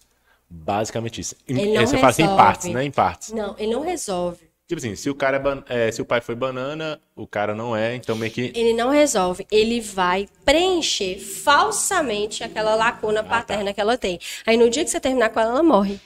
[0.49, 1.35] Basicamente isso.
[1.47, 2.43] Ele não você fala assim em resolve.
[2.43, 2.83] partes, né?
[2.83, 3.31] Em partes.
[3.31, 4.48] não, ele não resolve.
[4.69, 7.55] Tipo assim, se o cara é, ban- é, se o pai foi banana, o cara
[7.55, 8.51] não é, então meio que.
[8.55, 14.19] Ele não resolve, ele vai preencher falsamente aquela lacuna paterna que ela tem.
[14.45, 15.99] Aí no dia que você terminar com ela, ela morre,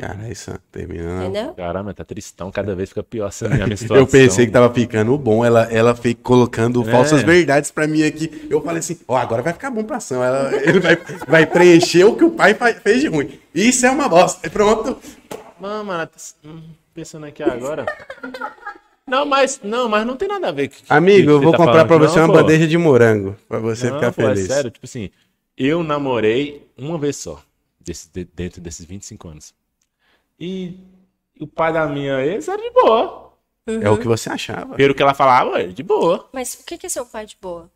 [0.00, 1.22] Cara, isso terminando.
[1.28, 1.54] entendeu?
[1.54, 3.96] Caramba, tá tristão, cada vez fica pior essa minha situação.
[3.98, 6.90] Eu pensei que tava ficando bom, ela, ela fica colocando É.
[6.90, 8.48] falsas verdades pra mim aqui.
[8.50, 10.24] Eu falei assim, ó, agora vai ficar bom pra ação.
[10.24, 10.96] Ela, ele vai,
[11.28, 13.38] vai preencher o que o pai fa- fez de ruim.
[13.54, 14.44] Isso é uma bosta.
[14.44, 14.96] E Pronto.
[15.60, 16.62] Mano, tá- hum,
[17.00, 17.86] pensando aqui agora.
[19.06, 21.52] Não, mas não, mas não tem nada a ver com Amigo, que eu você vou
[21.52, 22.32] tá comprar falando, pra não, você uma pô.
[22.34, 24.46] bandeja de morango, pra você Não, ficar pô, é feliz.
[24.46, 25.10] sério, tipo assim,
[25.56, 27.42] eu namorei uma vez só,
[27.80, 29.52] desse- de- dentro desses 25 anos.
[30.38, 30.76] E
[31.40, 33.32] o pai da minha ex era de boa.
[33.66, 34.74] É o que você achava.
[34.74, 36.28] Pelo que ela falava, era de boa.
[36.32, 37.70] Mas o que que é ser um pai de boa?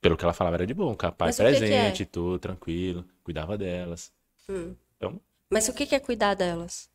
[0.00, 0.94] Pelo que ela falava, era de bom.
[0.96, 1.58] Capaz, o que que é?
[1.58, 3.04] presente, tudo, tranquilo.
[3.22, 4.10] Cuidava delas.
[4.48, 4.74] Hum.
[4.96, 5.20] Então,
[5.50, 6.89] Mas o que que é cuidar delas?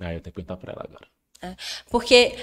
[0.00, 1.56] Aí eu tenho que perguntar pra ela agora.
[1.90, 2.36] Porque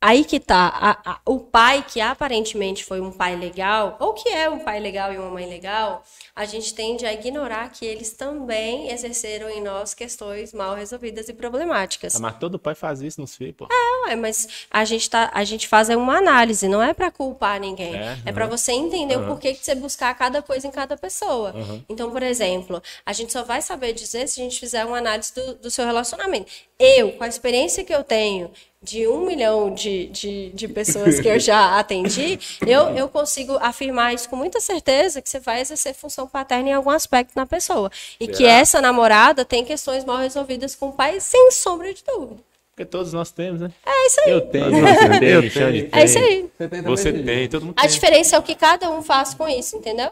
[0.00, 4.28] aí que tá, a- a- o pai que aparentemente foi um pai legal, ou que
[4.28, 6.02] é um pai legal e uma mãe legal,
[6.34, 11.32] a gente tende a ignorar que eles também exerceram em nós questões mal resolvidas e
[11.32, 12.14] problemáticas.
[12.14, 13.68] Ah, mas todo pai faz isso nos filhos, pô.
[14.08, 17.58] É, mas a gente, tá, a gente faz é uma análise, não é pra culpar
[17.58, 17.96] ninguém.
[17.96, 18.56] É, É, pra aham.
[18.56, 19.28] você entender o Aham.
[19.30, 21.50] porquê que você buscar cada coisa em cada pessoa.
[21.56, 21.84] Aham.
[21.88, 25.34] Então, por exemplo, a gente só vai saber dizer se a gente fizer uma análise
[25.34, 26.52] do, do seu relacionamento.
[26.78, 28.50] Eu, com a experiência que eu tenho
[28.86, 34.14] de um milhão de, de, de pessoas que eu já atendi, eu, eu consigo afirmar
[34.14, 37.90] isso com muita certeza que você vai exercer função paterna em algum aspecto na pessoa.
[38.20, 42.40] E que essa namorada tem questões mal resolvidas com o pai, sem sombra de dúvida.
[42.70, 43.72] Porque todos nós temos, né?
[43.84, 44.30] É isso aí.
[44.30, 45.88] Eu tenho, Você tem, eu tenho.
[45.92, 46.50] É isso aí.
[46.84, 47.90] Você tem, todo mundo A tem.
[47.90, 50.10] diferença é o que cada um faz com isso, entendeu?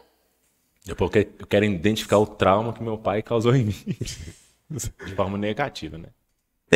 [0.87, 3.75] É porque eu quero identificar o trauma que meu pai causou em mim.
[4.69, 6.09] De forma negativa, né?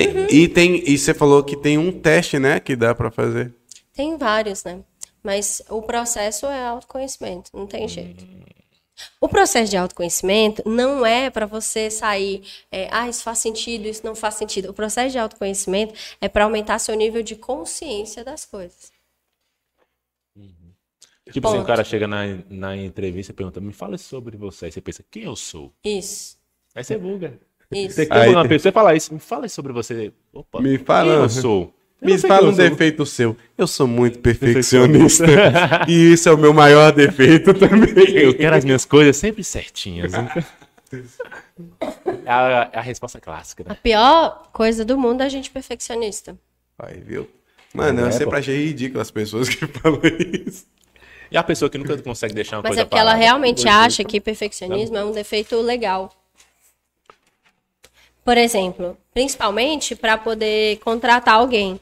[0.08, 3.54] Tem- E tem e você falou que tem um teste, né, que dá pra fazer.
[3.94, 4.80] Tem vários, né?
[5.22, 8.26] Mas o processo é autoconhecimento, não tem jeito.
[9.20, 14.06] O processo de autoconhecimento não é para você sair, é, ah, isso faz sentido, isso
[14.06, 14.70] não faz sentido.
[14.70, 18.92] O processo de autoconhecimento é para aumentar seu nível de consciência das coisas.
[21.32, 24.66] Tipo assim, o cara chega na, na entrevista e pergunta, me fala sobre você.
[24.66, 25.74] Aí você pensa, quem eu sou?
[25.84, 26.38] Isso,
[26.74, 27.40] Aí você buga.
[27.72, 27.96] Isso.
[27.96, 30.12] Você Aí quer uma tem- pessoa, fala isso, me fala sobre você.
[30.34, 31.14] Opa, Me quem fala.
[31.14, 31.74] eu sou?
[32.02, 32.70] Eu Me fala quem um eu sou.
[32.70, 33.38] defeito seu.
[33.58, 35.26] Eu sou muito perfeccionista.
[35.88, 38.10] e isso é o meu maior defeito também.
[38.16, 40.14] Eu quero as minhas coisas sempre certinhas.
[40.14, 40.20] É
[42.32, 43.78] a, é a resposta clássica, A né?
[43.82, 46.38] pior coisa do mundo é a gente perfeccionista.
[46.78, 47.28] Aí, viu?
[47.74, 48.36] Mano, eu É, sempre pô.
[48.38, 50.00] achei ridículo as pessoas que falam
[50.48, 50.66] isso.
[51.32, 53.24] E a pessoa que nunca consegue deixar uma Mas coisa é porque ela parada.
[53.24, 56.12] realmente acha que perfeccionismo é um defeito legal.
[58.30, 61.82] Por exemplo, principalmente para poder contratar alguém.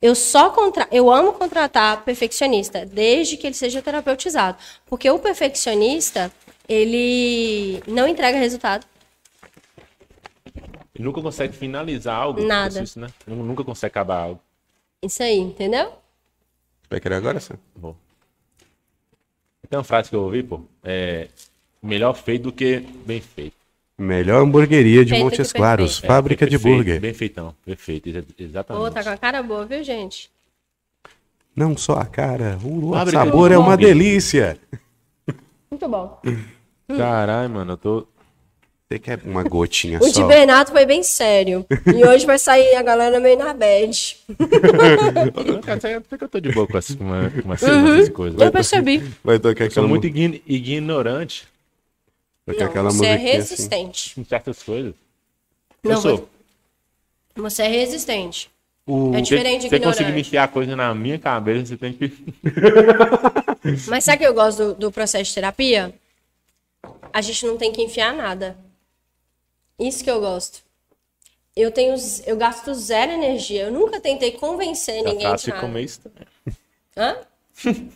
[0.00, 0.86] Eu só contra...
[0.92, 4.56] eu amo contratar perfeccionista, desde que ele seja terapeutizado,
[4.86, 6.30] porque o perfeccionista,
[6.68, 8.86] ele não entrega resultado.
[10.94, 12.40] E nunca consegue finalizar algo.
[12.40, 12.80] Nada.
[12.80, 13.08] Isso, né?
[13.26, 14.40] Nunca consegue acabar algo.
[15.02, 15.92] Isso aí, entendeu?
[16.88, 17.40] Vai querer agora?
[17.74, 17.96] Bom.
[19.68, 20.60] Tem uma frase que eu ouvi, pô.
[20.84, 21.26] É
[21.82, 23.57] melhor feito do que bem feito.
[23.98, 26.04] Melhor hamburgueria de Feito Montes Claros, perfeito.
[26.04, 27.00] É, fábrica de perfeito, burger.
[27.00, 27.54] Bem feitão.
[27.66, 28.84] Perfeito, exa- exatamente.
[28.86, 30.30] Ô, tá com a cara boa, viu, gente?
[31.56, 33.88] Não só a cara, o Fábrica sabor é uma burger.
[33.88, 34.56] delícia.
[35.70, 36.20] Muito bom.
[36.96, 38.06] Caralho, mano, eu tô.
[38.90, 40.26] Você quer uma gotinha O de só?
[40.26, 41.66] Bernardo foi bem sério.
[41.94, 44.16] E hoje vai sair a galera meio na bad.
[45.64, 48.40] Cara, até que eu tô de boa com uma, com essas coisas.
[48.40, 49.02] Eu percebi.
[49.22, 51.46] Vai tocar Eu sou muito mu- ign- ignorante
[52.52, 53.24] tocar Não, aquela você é assim.
[53.24, 54.20] resistente.
[54.20, 54.94] em certas coisas.
[55.82, 56.28] Não, eu sou.
[57.36, 58.50] Você é resistente.
[58.86, 62.12] O- É diferente de Você conseguir enfiar coisa na minha cabeça, você tem que.
[63.88, 65.94] Mas sabe o que eu gosto do, do processo de terapia?
[67.12, 68.56] A gente não tem que enfiar nada.
[69.78, 70.62] Isso que eu gosto.
[71.54, 71.94] Eu tenho,
[72.26, 73.64] eu gasto zero energia.
[73.64, 75.72] Eu nunca tentei convencer A ninguém de ficou nada.
[75.74, 76.26] meio estranha.
[76.96, 77.16] Hã?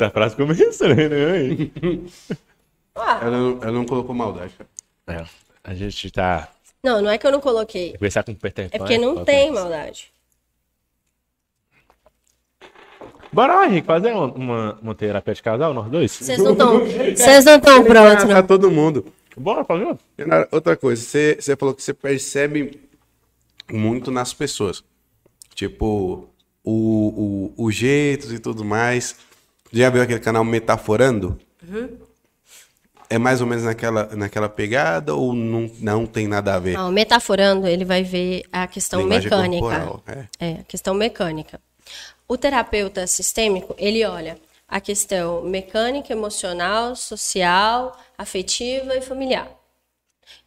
[0.00, 1.70] Essa frase ficou meio estranha, né?
[2.94, 4.52] Ah, Ela, não- ela não colocou maldade.
[5.06, 5.20] cara.
[5.22, 5.24] É,
[5.62, 6.48] a gente tá.
[6.82, 7.92] não, não é que eu não coloquei.
[7.92, 8.76] Conversar com o Peter Pan.
[8.76, 10.10] É porque não tem maldade.
[13.32, 16.10] Bora lá, Henrique, fazer uma, uma, uma terapia de casal, nós dois?
[16.12, 16.80] Vocês não estão.
[16.80, 18.46] Vocês não estão prontos, Pra não.
[18.46, 19.06] todo mundo.
[19.36, 19.96] Bora fazer?
[20.18, 22.80] Renato, Outra coisa, você, você falou que você percebe
[23.72, 24.82] muito nas pessoas.
[25.54, 26.28] Tipo,
[26.64, 29.16] o, o, o jeitos e tudo mais.
[29.72, 31.38] Já viu aquele canal Metaforando?
[33.08, 36.74] É mais ou menos naquela, naquela pegada ou não, não tem nada a ver?
[36.74, 39.60] Não, metaforando, ele vai ver a questão Linguagem mecânica.
[39.60, 40.26] corporal, é.
[40.38, 41.60] É, a questão mecânica.
[42.28, 49.50] O terapeuta sistêmico, ele olha a questão mecânica, emocional, social, afetiva e familiar.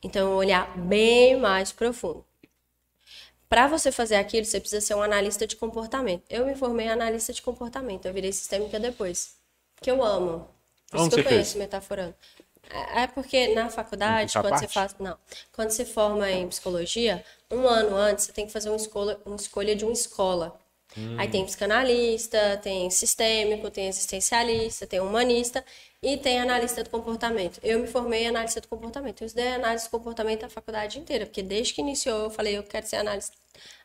[0.02, 2.24] Então, olhar bem mais profundo.
[3.54, 6.24] Para você fazer aquilo, você precisa ser um analista de comportamento.
[6.28, 9.36] Eu me formei em analista de comportamento, eu virei sistêmica depois.
[9.80, 10.50] Que eu amo.
[10.90, 11.56] Por isso que eu você conheço fez?
[11.64, 12.16] metaforando.
[12.68, 14.74] É é porque na faculdade, quando você parte?
[14.74, 14.96] faz.
[14.98, 15.16] Não.
[15.52, 19.36] Quando você forma em psicologia, um ano antes você tem que fazer uma escolha, uma
[19.36, 20.60] escolha de uma escola.
[21.20, 25.64] Aí tem psicanalista, tem sistêmico, tem existencialista, tem humanista
[26.04, 27.60] e tem analista do comportamento.
[27.64, 29.22] Eu me formei em analista do comportamento.
[29.22, 32.64] Eu estudei análise do comportamento a faculdade inteira, porque desde que iniciou eu falei, eu
[32.64, 33.36] quero ser analista,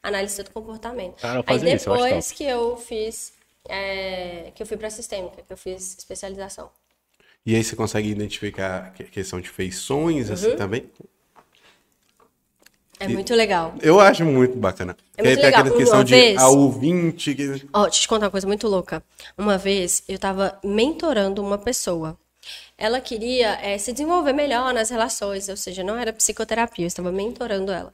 [0.03, 1.23] analista do comportamento.
[1.25, 3.33] Eu Aí fazia isso, eu depois que eu fiz,
[3.69, 6.71] é, que eu fui para sistêmica, que eu fiz especialização.
[7.47, 10.35] E aí você consegue identificar que- questão de feições, Uhum.
[10.35, 10.91] assim, também?
[13.01, 13.75] É muito legal.
[13.81, 14.97] Eu acho muito bacana.
[15.17, 15.61] É muito legal.
[15.61, 17.31] aquela questão Uma de vez- a ouvinte...
[17.73, 19.03] Ó, deixa eu te contar uma coisa muito louca.
[19.37, 22.17] Uma vez eu tava mentorando uma pessoa.
[22.77, 27.11] Ela queria eh, se desenvolver melhor nas relações, ou seja, não era psicoterapia, eu estava
[27.13, 27.93] mentorando ela.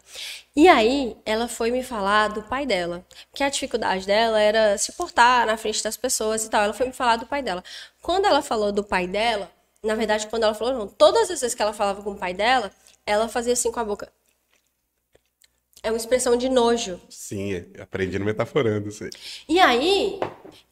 [0.54, 4.92] E aí ela foi me falar do pai dela, que a dificuldade dela era se
[4.92, 6.62] portar na frente das pessoas e tal.
[6.62, 7.64] Ela foi me falar do pai dela.
[8.02, 9.50] Quando ela falou do pai dela,
[9.82, 12.34] na verdade, quando ela falou, não, todas as vezes que ela falava com o pai
[12.34, 12.70] dela,
[13.06, 14.10] ela fazia assim com a boca.
[15.84, 16.98] É uma expressão de nojo.
[17.10, 18.88] Sim, aprendi no metaforando.
[19.02, 19.10] Aí.
[19.46, 20.18] E aí,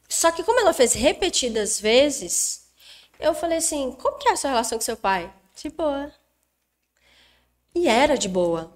[0.09, 2.67] só que como ela fez repetidas vezes,
[3.19, 5.31] eu falei assim: como que é a sua relação com seu pai?
[5.55, 6.11] De boa.
[7.75, 8.75] E era de boa.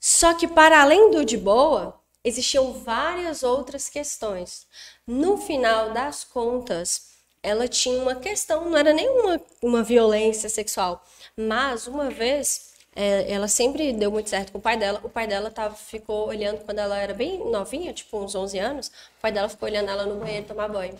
[0.00, 4.66] Só que para além do de boa, existiam várias outras questões.
[5.06, 7.12] No final das contas,
[7.44, 11.04] ela tinha uma questão, não era nenhuma uma violência sexual,
[11.36, 15.00] mas uma vez é, ela sempre deu muito certo com o pai dela.
[15.04, 18.88] O pai dela tava, ficou olhando quando ela era bem novinha, tipo uns 11 anos.
[18.88, 20.96] O pai dela ficou olhando ela no banheiro tomar banho.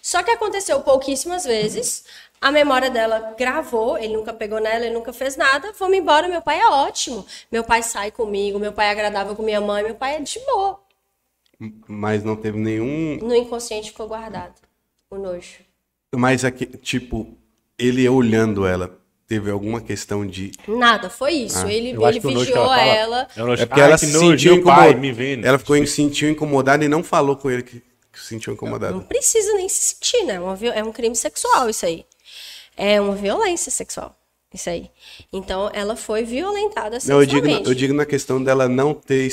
[0.00, 2.04] Só que aconteceu pouquíssimas vezes.
[2.40, 5.72] A memória dela gravou, ele nunca pegou nela, ele nunca fez nada.
[5.78, 7.26] Vamos embora, meu pai é ótimo.
[7.52, 10.38] Meu pai sai comigo, meu pai é agradável com minha mãe, meu pai é de
[10.46, 10.80] boa.
[11.86, 13.18] Mas não teve nenhum...
[13.18, 14.54] No inconsciente ficou guardado
[15.10, 15.58] o nojo.
[16.16, 17.36] Mas, aqui, tipo,
[17.78, 18.98] ele olhando ela,
[19.30, 20.50] teve alguma questão de...
[20.66, 21.64] Nada, foi isso.
[21.68, 23.28] ele acho ele que vigiou ela ela.
[23.36, 24.94] É, É porque ela se sentiu incomodada.
[24.94, 25.44] me vendo.
[25.46, 27.80] Ela ficou, se sentiu incomodada e não falou com ele que,
[28.12, 28.98] que se sentiu Não incomodada.
[29.02, 30.34] precisa nem se sentir, né?
[30.34, 32.04] É uma É um crime sexual isso aí.
[32.76, 34.18] É uma violência sexual.
[34.52, 34.90] Isso aí.
[35.32, 37.68] Então, ela foi violentada Não, eu digo, sexualmente.
[37.68, 39.30] eu digo na questão dela não ter...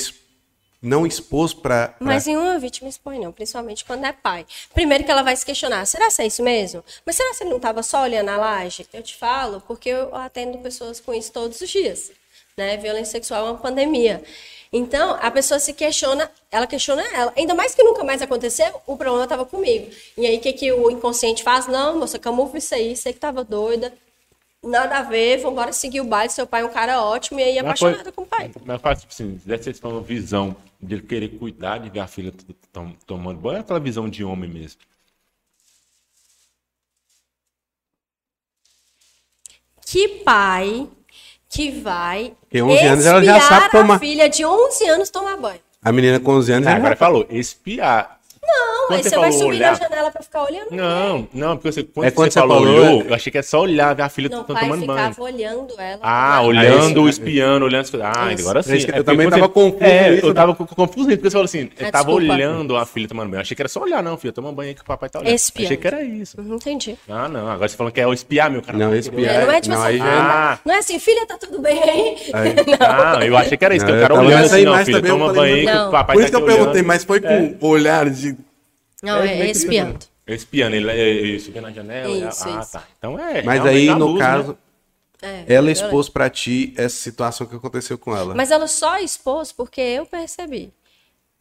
[0.80, 1.88] Não expôs pra...
[1.88, 4.46] pra- Mas nenhuma vítima expõe, não, principalmente quando é pai.
[4.72, 6.84] Primeiro que ela vai se questionar, será que é isso mesmo?
[7.04, 8.86] Mas será que ele não estava só olhando a laje?
[8.92, 12.12] Eu te falo, porque eu atendo pessoas com isso todos os dias.
[12.56, 12.76] Né?
[12.76, 14.22] Violência sexual é uma pandemia.
[14.72, 17.32] Então, a pessoa se questiona, ela questiona ela.
[17.36, 19.90] Ainda mais que nunca mais aconteceu, o problema estava comigo.
[20.16, 21.66] E aí, o que, que o inconsciente faz?
[21.66, 23.92] Não, moça, camufla isso aí, sei que tava doida.
[24.62, 27.58] Nada a ver, vambora seguir o baile, seu pai é um cara ótimo, e aí
[27.60, 28.50] apaixonada com o pai.
[28.64, 32.06] Mas faz, tipo assim, deve ser uma visão de ele querer cuidar de ver a
[32.06, 32.32] filha
[33.06, 34.80] tomando banho, é aquela visão de homem mesmo.
[39.86, 40.86] que pai
[41.48, 43.94] que vai 11 anos ela já espiar sabe tomar.
[43.94, 45.60] a filha de 11 anos tomar banho.
[45.82, 46.66] A menina com 11 anos...
[46.66, 48.17] Ah, agora já- falou, espiar.
[48.50, 50.66] Não, Quando aí você vai falou subir olhar- na janela pra ficar olhando.
[50.70, 53.30] Não, não, porque você, quando, É quando você você falou, falou, olhou, é- eu achei
[53.30, 55.14] que é só olhar, ver a filha Não, o t- pai tomando ficava banho.
[55.34, 55.98] olhando ela.
[56.02, 57.20] Ah, olhando, isso.
[57.20, 57.82] espiando, olhando.
[57.82, 58.08] as coisas.
[58.14, 58.42] Ah, Isso.
[58.42, 58.72] agora sim.
[58.72, 60.34] É isso que eu também quando tava confuso É, nisso, eu né?
[60.34, 62.32] tava co- confuso porque você falou assim, eu Ah, tava desculpa.
[62.32, 63.38] olhando a filha tomando banho.
[63.38, 65.18] Eu achei que era só olhar, não, filha, toma banho aí que o papai tá
[65.20, 65.34] olhando.
[65.34, 65.66] Espiando.
[65.66, 66.40] Achei que era isso.
[66.40, 66.96] Uhum, Entendi.
[67.08, 68.76] Ah, não, agora você falando que é o espiar, meu cara.
[68.78, 69.44] Não, É, espiar...
[69.46, 71.58] não é tipo não, assim, aí já é- Ah, Não é assim, filha, tá tudo
[71.60, 72.16] bem aí?
[73.12, 75.02] não, eu achei que era isso, Não, que o eu cara olhando assim, não, eu
[75.02, 75.88] toma banho aí que não.
[75.88, 76.86] o papai Por tá isso que eu perguntei, olhando.
[76.86, 78.36] mas foi com olhar de...
[79.02, 80.06] Não, é, que espiando.
[80.26, 82.28] Espiando, ele é isso, vê na janela.
[82.28, 82.72] Isso, ah, isso.
[82.72, 82.84] tá.
[82.98, 83.42] Então é.
[83.42, 84.18] Mas aí, no né?
[84.20, 84.58] caso,
[85.22, 88.34] É, ela expôs pra ti essa situação que aconteceu com ela.
[88.34, 90.72] Mas ela só expôs porque eu percebi.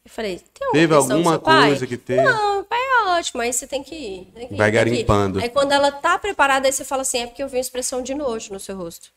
[0.06, 1.68] Eu falei, tem alguma Teve alguma seu pai?
[1.68, 2.24] coisa que teve?
[2.24, 4.32] Não, o pai é ótimo, aí você tem que ir.
[4.34, 4.80] tem que ir, Vai que ir.
[4.80, 5.40] garimpando.
[5.40, 8.02] Aí quando ela tá preparada, aí você fala assim, é porque eu vi uma expressão
[8.02, 9.10] de nojo no seu rosto.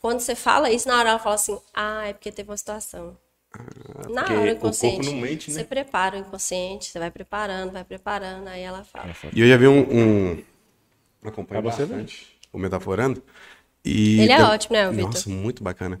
[0.00, 3.14] Quando você fala isso, na hora ela fala assim, ah, é porque teve uma situação.
[4.10, 4.96] Na porque hora, o inconsciente.
[4.96, 5.56] corpo não mente, né?
[5.58, 9.10] Você prepara o inconsciente, você vai preparando, vai preparando, aí ela fala.
[9.34, 9.80] E eu já vi um.
[10.32, 10.42] um...
[11.24, 13.22] Acompanho Ah, você bastante o Metaforando.
[13.84, 15.06] E Ele é tam- ótimo, né, Vitor?
[15.06, 16.00] Nossa, muito bacana.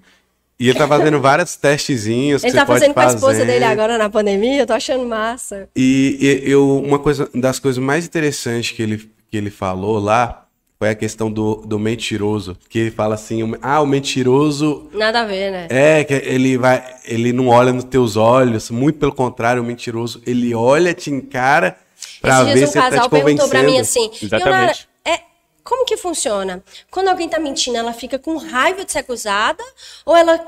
[0.58, 3.16] E ele tá fazendo vários testezinhos que Ele você tá pode fazendo com a fazer.
[3.16, 5.68] esposa dele agora na pandemia, eu tô achando massa.
[5.74, 8.98] E, e eu, uma coisa das coisas mais interessantes que ele,
[9.30, 10.46] que ele falou lá
[10.80, 12.56] foi a questão do, do mentiroso.
[12.70, 15.68] Que ele fala assim: ah, o mentiroso Nada a ver, né?
[15.68, 20.22] é que ele vai, ele não olha nos teus olhos, muito pelo contrário, o mentiroso,
[20.26, 21.78] ele olha, te encara
[22.22, 24.88] pra Esses ver dias se um ele tá casal te perguntou pra mim assim, Exatamente.
[25.04, 25.20] É,
[25.62, 26.64] como que funciona?
[26.90, 29.62] Quando alguém tá mentindo, ela fica com raiva de ser acusada
[30.06, 30.42] ou ela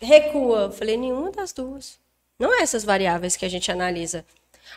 [0.00, 0.62] recua?
[0.62, 1.98] Eu falei, nenhuma das duas.
[2.40, 4.24] Não é essas variáveis que a gente analisa.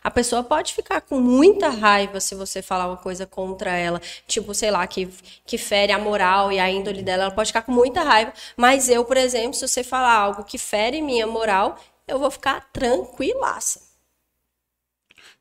[0.03, 4.53] A pessoa pode ficar com muita raiva se você falar uma coisa contra ela, tipo,
[4.53, 5.07] sei lá, que,
[5.45, 8.33] que fere a moral e a índole dela, ela pode ficar com muita raiva.
[8.57, 12.67] Mas eu, por exemplo, se você falar algo que fere minha moral, eu vou ficar
[12.73, 13.91] tranquilaça.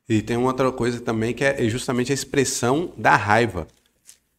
[0.07, 3.67] E tem uma outra coisa também que é justamente a expressão da raiva,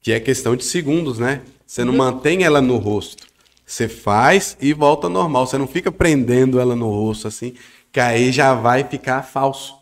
[0.00, 1.42] que é questão de segundos, né?
[1.66, 3.26] Você não mantém ela no rosto.
[3.64, 5.46] Você faz e volta ao normal.
[5.46, 7.54] Você não fica prendendo ela no rosto assim,
[7.90, 9.81] que aí já vai ficar falso.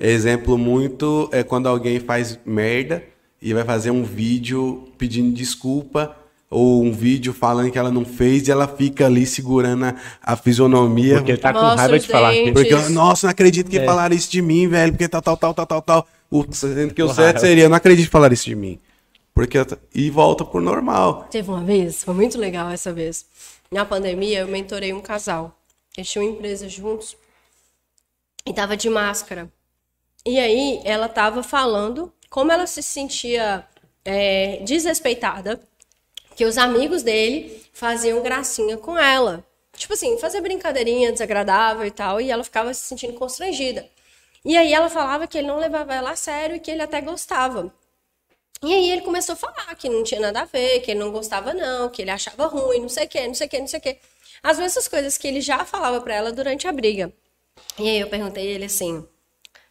[0.00, 3.02] Exemplo muito é quando alguém faz merda
[3.40, 6.16] e vai fazer um vídeo pedindo desculpa
[6.50, 10.36] ou um vídeo falando que ela não fez e ela fica ali segurando a, a
[10.36, 11.16] fisionomia.
[11.16, 12.30] Porque tá com Mostra raiva de falar.
[12.32, 12.52] dentes.
[12.52, 13.84] Porque, eu, nossa, não acredito que É.
[13.84, 14.92] falaram isso de mim, velho.
[14.92, 16.06] Porque tal, tal, tal, tal, tal, tal.
[16.30, 18.78] O, sendo que o certo seria, não acredito que falaram isso de mim.
[19.34, 19.58] Porque,
[19.94, 21.26] e volta pro normal.
[21.30, 23.26] Teve uma vez, foi muito legal essa vez.
[23.70, 25.58] Na pandemia, eu mentorei um casal.
[25.96, 27.16] Eles tinham empresa juntos
[28.46, 29.50] e tava de máscara.
[30.24, 33.66] E aí, ela tava falando como ela se sentia
[34.04, 35.60] é, desrespeitada,
[36.36, 39.44] que os amigos dele faziam gracinha com ela.
[39.76, 43.88] Tipo assim, fazer brincadeirinha desagradável e tal, e ela ficava se sentindo constrangida.
[44.44, 47.00] E aí ela falava que ele não levava ela a sério e que ele até
[47.00, 47.72] gostava.
[48.62, 51.12] E aí ele começou a falar que não tinha nada a ver, que ele não
[51.12, 53.66] gostava não, que ele achava ruim, não sei o que, não sei o que, não
[53.66, 53.98] sei o que.
[54.42, 57.12] As mesmas coisas que ele já falava pra ela durante a briga.
[57.78, 59.06] E aí eu perguntei a ele assim,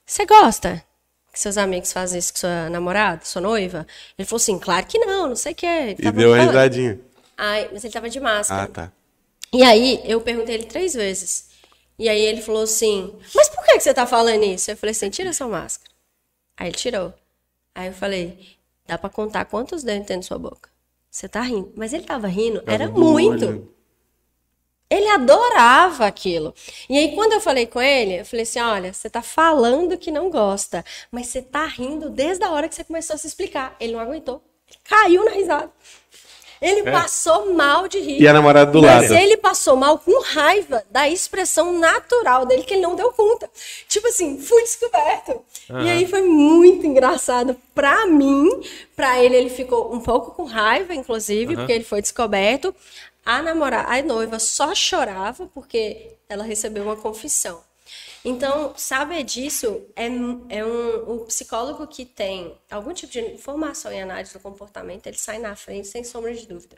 [0.05, 0.84] você gosta
[1.31, 3.88] que seus amigos fazem isso com sua namorada, sua noiva?
[4.18, 5.65] Ele falou assim, claro que não, não sei o que.
[5.65, 6.99] E deu uma risadinha.
[7.35, 8.64] Ai, mas ele tava de máscara.
[8.64, 8.91] Ah, tá.
[9.51, 11.49] E aí, eu perguntei ele três vezes.
[11.97, 14.69] E aí ele falou assim, mas por que, que você tá falando isso?
[14.69, 15.91] Eu falei assim, tira sua máscara.
[16.57, 17.14] Aí ele tirou.
[17.73, 20.69] Aí eu falei, dá pra contar quantos dentes tem na sua boca?
[21.10, 21.72] Você tá rindo.
[21.76, 23.45] Mas ele tava rindo, era muito.
[23.45, 23.73] olho.
[24.93, 26.53] Ele adorava aquilo.
[26.87, 30.11] E aí, quando eu falei com ele, eu falei assim: olha, você tá falando que
[30.11, 33.75] não gosta, mas você tá rindo desde a hora que você começou a se explicar.
[33.79, 34.41] Ele não aguentou.
[34.83, 35.71] Caiu na risada.
[36.61, 38.19] Ele passou mal de rir.
[38.19, 38.21] É.
[38.21, 39.21] E a namorada do mas lado.
[39.21, 43.49] ele passou mal com raiva da expressão natural dele, que ele não deu conta.
[43.89, 45.41] Tipo assim, fui descoberto.
[45.69, 48.49] E aí foi muito engraçado pra mim.
[48.95, 52.73] Pra ele, ele ficou um pouco com raiva, inclusive, porque ele foi descoberto.
[53.25, 57.61] A namorada, a noiva só chorava porque ela recebeu uma confissão.
[58.25, 60.07] Então, saber disso é,
[60.49, 65.17] é um, o psicólogo que tem algum tipo de formação em análise do comportamento, ele
[65.17, 66.77] sai na frente sem sombra de dúvida.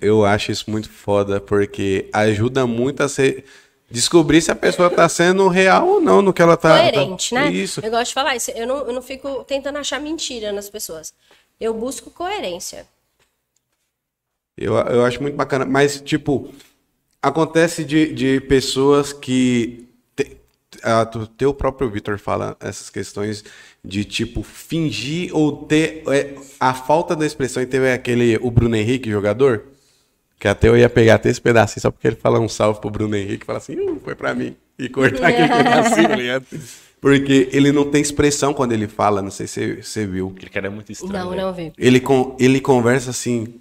[0.00, 3.44] Eu acho isso muito foda, porque ajuda muito a ser.
[3.90, 6.78] Descobrir se a pessoa tá sendo real ou não no que ela tá.
[6.78, 7.50] coerente, tá- né?
[7.50, 7.80] Isso.
[7.84, 8.52] Eu gosto de falar isso.
[8.52, 11.12] Eu não, eu não fico tentando achar mentira nas pessoas.
[11.60, 12.86] Eu busco coerência.
[14.60, 15.64] Eu, eu acho muito bacana.
[15.64, 16.52] Mas, tipo,
[17.22, 19.86] acontece de, de pessoas que.
[20.14, 20.36] te-
[20.82, 23.44] a, tu- teu próprio Vitor fala essas questões
[23.84, 26.02] de, tipo, fingir ou ter.
[26.08, 27.62] é, a falta da expressão.
[27.62, 28.38] E teve aquele.
[28.42, 29.64] O Bruno Henrique, jogador.
[30.38, 32.88] Que até eu ia pegar até esse pedacinho só porque ele fala um salve pro
[32.90, 34.56] Bruno Henrique e fala assim, "Hum, foi pra mim.
[34.78, 36.46] E cortar aquele pedacinho, tá ligado?
[36.98, 40.32] Porque ele não tem expressão quando ele fala, não sei se você viu.
[40.34, 41.12] Aquele cara é muito estranho.
[41.12, 41.42] não, velho.
[41.42, 41.72] não vi.
[41.76, 43.59] Ele, con ele conversa assim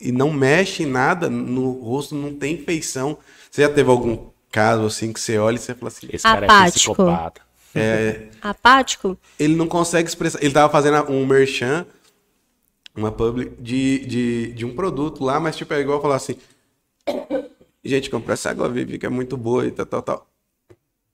[0.00, 3.18] e não mexe em nada no rosto, não tem feição.
[3.50, 6.44] Você já teve algum caso assim que você olha e você fala assim, Esse cara
[6.46, 6.94] é Apático.
[6.94, 7.42] psicopata.
[7.74, 9.18] é, Apático?
[9.38, 10.42] ele não consegue expressar.
[10.42, 11.86] Ele tava fazendo um merchan,
[12.94, 16.36] uma public de, de, de um produto lá, mas tipo é igual falar assim,
[17.84, 20.26] gente, compra essa água viva que é muito boa e tal, tal, tal.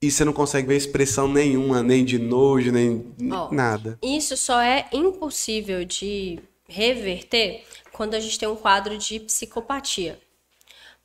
[0.01, 3.99] E você não consegue ver expressão nenhuma, nem de nojo, nem Ó, nada.
[4.01, 6.39] Isso só é impossível de
[6.69, 7.65] reverter
[7.99, 10.21] quando a gente tem um quadro de psicopatia.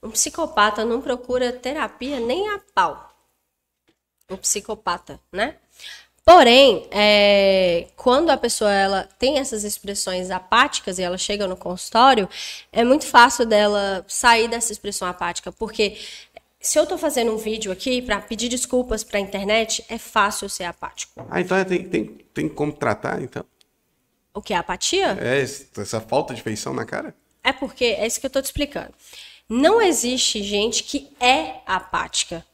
[0.01, 3.11] Um psicopata não procura terapia nem a pau.
[4.29, 5.55] Um psicopata, né?
[6.23, 12.29] Porém, é, quando a pessoa ela tem essas expressões apáticas e ela chega no consultório,
[12.71, 15.97] é muito fácil dela sair dessa expressão apática, porque
[16.61, 20.47] se eu tô fazendo um vídeo aqui para pedir desculpas para a internet, é fácil
[20.47, 21.25] ser apático.
[21.27, 23.43] Ah, então é, tem, tem, tem como tratar, então?
[24.33, 25.17] O que é apatia?
[25.21, 27.15] É, essa falta de feição na cara?
[27.43, 28.93] É porque é isso que eu tô te explicando.
[29.47, 32.45] Não existe gente que é apática.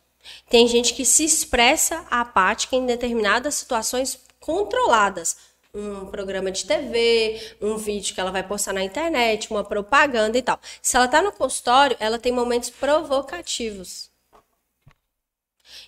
[0.50, 5.38] Tem gente que se expressa apática em determinadas situações controladas.
[5.74, 10.42] Um programa de TV, um vídeo que ela vai postar na internet, uma propaganda e
[10.42, 10.60] tal.
[10.82, 14.10] Se ela tá no consultório, ela tem momentos provocativos.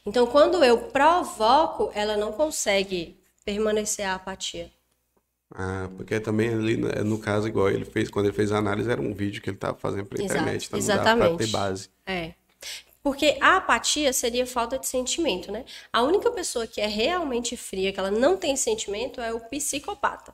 [0.05, 4.71] Então, quando eu provoco, ela não consegue permanecer a apatia.
[5.53, 8.89] Ah, porque também ali, né, no caso, igual ele fez, quando ele fez a análise,
[8.89, 11.37] era um vídeo que ele tava fazendo Exato, internet, então não dá pra exatamente.
[11.37, 11.89] ter base.
[12.05, 12.33] É.
[13.03, 15.65] Porque a apatia seria falta de sentimento, né?
[15.91, 20.33] A única pessoa que é realmente fria, que ela não tem sentimento, é o psicopata.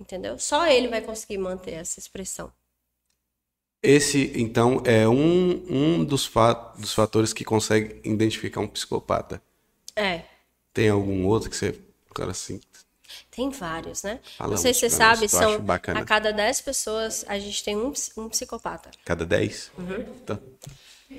[0.00, 0.38] Entendeu?
[0.38, 2.52] Só ele vai conseguir manter essa expressão.
[3.82, 9.42] Esse, então, é um, um dos, fa dos fatores que consegue identificar um psicopata.
[9.94, 10.22] É.
[10.72, 11.78] Tem algum outro que você.
[12.14, 12.60] Cara, assim.
[13.34, 14.20] Tem vários, né?
[14.38, 16.00] Fala Não sei se você sabe, são bacana.
[16.00, 18.90] a cada 10 pessoas a gente tem um, um psicopata.
[19.04, 19.72] Cada 10?
[19.76, 20.04] Uhum.
[20.22, 20.38] Então,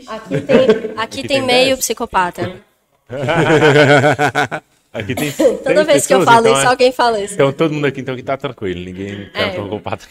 [0.08, 0.58] Aqui tem,
[0.98, 2.62] aqui tem meio psicopata.
[4.92, 5.32] Aqui tem.
[5.32, 7.34] Toda vez que eu falo isso, alguém fala isso.
[7.34, 9.52] Então todo mundo aqui então que tá tranquilo, ninguém tá É.
[9.52, 10.04] preocupado.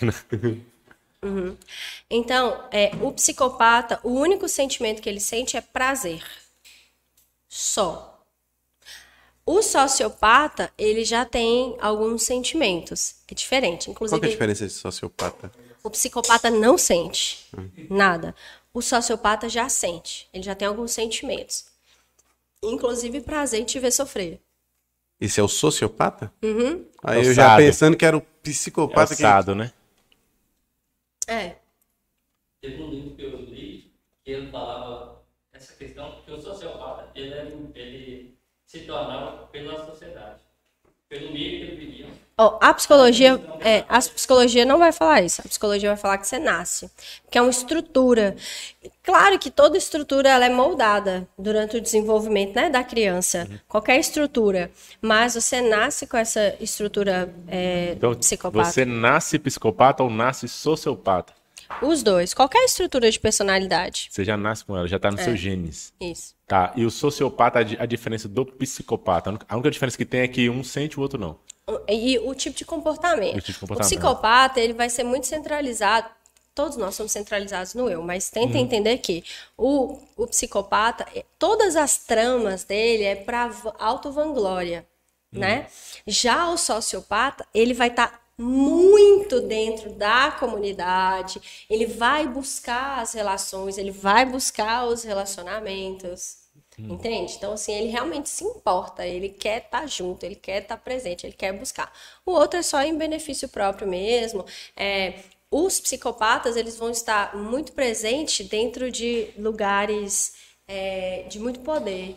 [1.22, 1.56] Não.
[2.10, 6.22] Então, é, o psicopata, o único sentimento que ele sente é prazer.
[7.48, 8.13] Só.
[9.46, 13.16] O sociopata, ele já tem alguns sentimentos.
[13.28, 13.84] É diferente.
[13.86, 15.52] qual Inclusive, que é a diferença de sociopata?
[15.82, 17.44] o psicopata não sente
[17.90, 18.34] nada.
[18.72, 20.28] O sociopata já sente.
[20.32, 21.66] Ele já tem alguns sentimentos.
[22.62, 24.40] Inclusive prazer em te ver sofrer.
[25.20, 26.32] Esse é o sociopata?
[26.42, 26.86] Uhum.
[27.02, 27.58] Aí É o eu já sado.
[27.58, 29.22] pensando que era o É psicopata que.
[29.22, 29.70] assado, né?
[31.28, 31.56] É.
[32.60, 33.92] Teve um livro que eu li
[34.24, 35.22] que ele falava
[35.52, 38.13] essa questão que o sociopata ele, era- ele
[38.74, 40.40] se tornava pela sociedade,
[41.08, 42.06] pelo meio que ele vivia.
[42.36, 45.40] Ó, a psicologia, é, a psicologia não vai falar isso.
[45.40, 46.90] A psicologia vai falar que você nasce,
[47.30, 48.34] que é uma estrutura.
[49.04, 54.72] Claro que toda estrutura ela é moldada durante o desenvolvimento né, da criança, qualquer estrutura.
[55.00, 58.68] Mas você nasce com essa estrutura é, Então, psicopata.
[58.68, 61.32] você nasce psicopata ou nasce sociopata?
[61.82, 64.08] Os dois, qualquer estrutura de personalidade.
[64.10, 65.10] Você já nasce com ela, já tá É.
[65.12, 65.92] nos seus genes.
[66.00, 66.34] Isso.
[66.46, 69.30] Tá, e o sociopata, a di- a diferença do psicopata?
[69.48, 71.38] A única- diferença que tem é que um sente e o outro não.
[71.88, 73.36] E o tipo de comportamento.
[73.36, 73.88] O tipo de comportamento.
[73.90, 76.08] psicopata, ele vai ser muito centralizado.
[76.54, 78.62] Todos nós somos centralizados no eu, mas tenta Uhum.
[78.62, 79.24] entender que
[79.56, 84.86] o, o psicopata, eh, todas as tramas dele é para auto-vanglória,
[85.32, 85.40] Uhum.
[85.40, 85.66] né?
[86.06, 91.40] Já o sociopata, ele vai estar muito dentro da comunidade,
[91.70, 96.44] ele vai buscar as relações, ele vai buscar os relacionamentos.
[96.76, 97.34] Entende?
[97.36, 101.32] Então, assim, ele realmente se importa, ele quer estar junto, ele quer estar presente, ele
[101.32, 101.92] quer buscar.
[102.26, 104.44] O outro é só em benefício próprio mesmo.
[104.76, 110.34] É, os psicopatas, eles vão estar muito presentes dentro de lugares
[110.66, 112.16] é, de muito poder.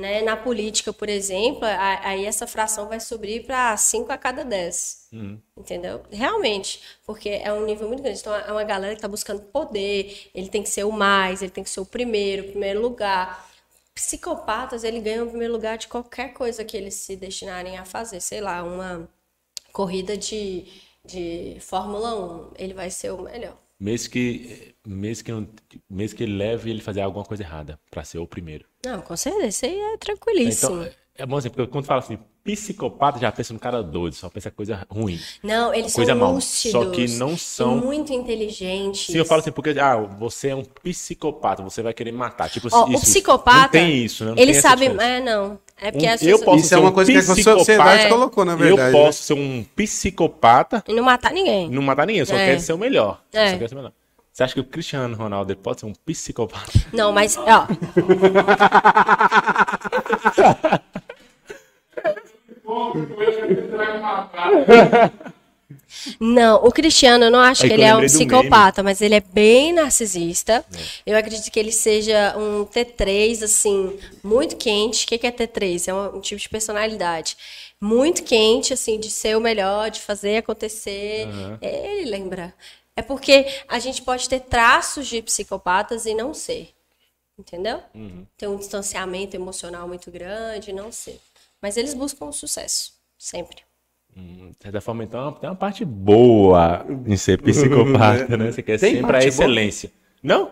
[0.00, 0.22] Né?
[0.22, 5.08] Na política, por exemplo, aí essa fração vai subir para 5 a cada 10.
[5.56, 6.02] Entendeu?
[6.08, 8.20] Realmente, porque é um nível muito grande.
[8.20, 11.50] Então, é uma galera que está buscando poder, ele tem que ser o mais, ele
[11.50, 13.50] tem que ser o primeiro, o primeiro lugar.
[13.92, 18.20] Psicopatas, ele ganha o primeiro lugar de qualquer coisa que eles se destinarem a fazer.
[18.20, 19.10] Sei lá, uma
[19.72, 20.64] corrida de,
[21.04, 22.14] de Fórmula
[22.50, 23.58] 1, ele vai ser o melhor.
[23.80, 25.24] Mesmo que, mesmo
[25.68, 28.64] que, mesmo que ele leve ele fazer alguma coisa errada pra ser o primeiro.
[28.92, 30.82] Não, com certeza, isso aí é tranquilíssimo.
[30.82, 34.30] Então, é bom assim, porque quando fala assim, psicopata, já pensa no cara doido, só
[34.30, 35.18] pensa coisa ruim.
[35.42, 36.32] Não, eles Coisa são mal.
[36.32, 36.70] lúcidos.
[36.84, 39.06] Só que não são- muito inteligentes.
[39.06, 42.48] Sim, eu falo assim, porque, ah, você é um psicopata, você vai querer matar.
[42.48, 44.30] Tipo, Ó, o isso, psicopata, Não tem isso, né?
[44.30, 44.88] Não ele tem essa sabe.
[44.88, 45.04] diferença.
[45.04, 45.58] É, não.
[45.80, 47.22] É porque Um- as eu pessoas- posso Isso ser é uma um coisa que a
[47.22, 48.08] sociedade É.
[48.08, 48.80] colocou, na verdade.
[48.80, 49.04] Eu né?
[49.06, 51.68] posso ser um psicopata E não matar ninguém.
[51.70, 52.46] não matar ninguém, eu só É.
[52.46, 53.20] quero ser o melhor.
[53.32, 53.50] É.
[53.52, 53.92] Só quero ser o melhor.
[54.38, 56.70] Você acha que o Cristiano Ronaldo pode ser um psicopata?
[56.92, 57.66] Não, mas, ó.
[66.20, 69.20] Não, o Cristiano, eu não acho Aí que ele é um psicopata, mas ele é
[69.20, 70.64] bem narcisista.
[71.04, 75.04] Eu acredito que ele seja um T3, assim, muito quente.
[75.04, 75.88] O que que é T3?
[75.88, 77.36] É um, um tipo de personalidade.
[77.80, 81.26] Muito quente, assim, de ser o melhor, de fazer acontecer.
[81.60, 82.54] Ele lembra.
[82.98, 86.70] É porque a gente pode ter traços de psicopatas e não ser.
[87.38, 87.80] Entendeu?
[88.36, 91.20] Ter um distanciamento emocional muito grande, não ser.
[91.62, 93.58] Mas eles buscam o sucesso, sempre.
[94.16, 98.50] Hum, De certa forma, então, tem uma parte boa em ser psicopata, né?
[98.50, 99.28] Você quer Tem sempre a parte boa?
[99.28, 99.92] excelência.
[100.20, 100.50] Não?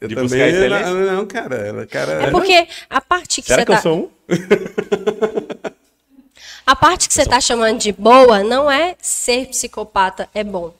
[0.00, 0.28] Eu de também.
[0.28, 0.94] buscar a excelência?
[0.94, 1.56] Não, não, cara.
[1.56, 4.10] ela- cara É porque a parte que Será você que eu tá, sou um?
[6.64, 10.72] a parte que você tá chamando de boa não é ser psicopata é bom.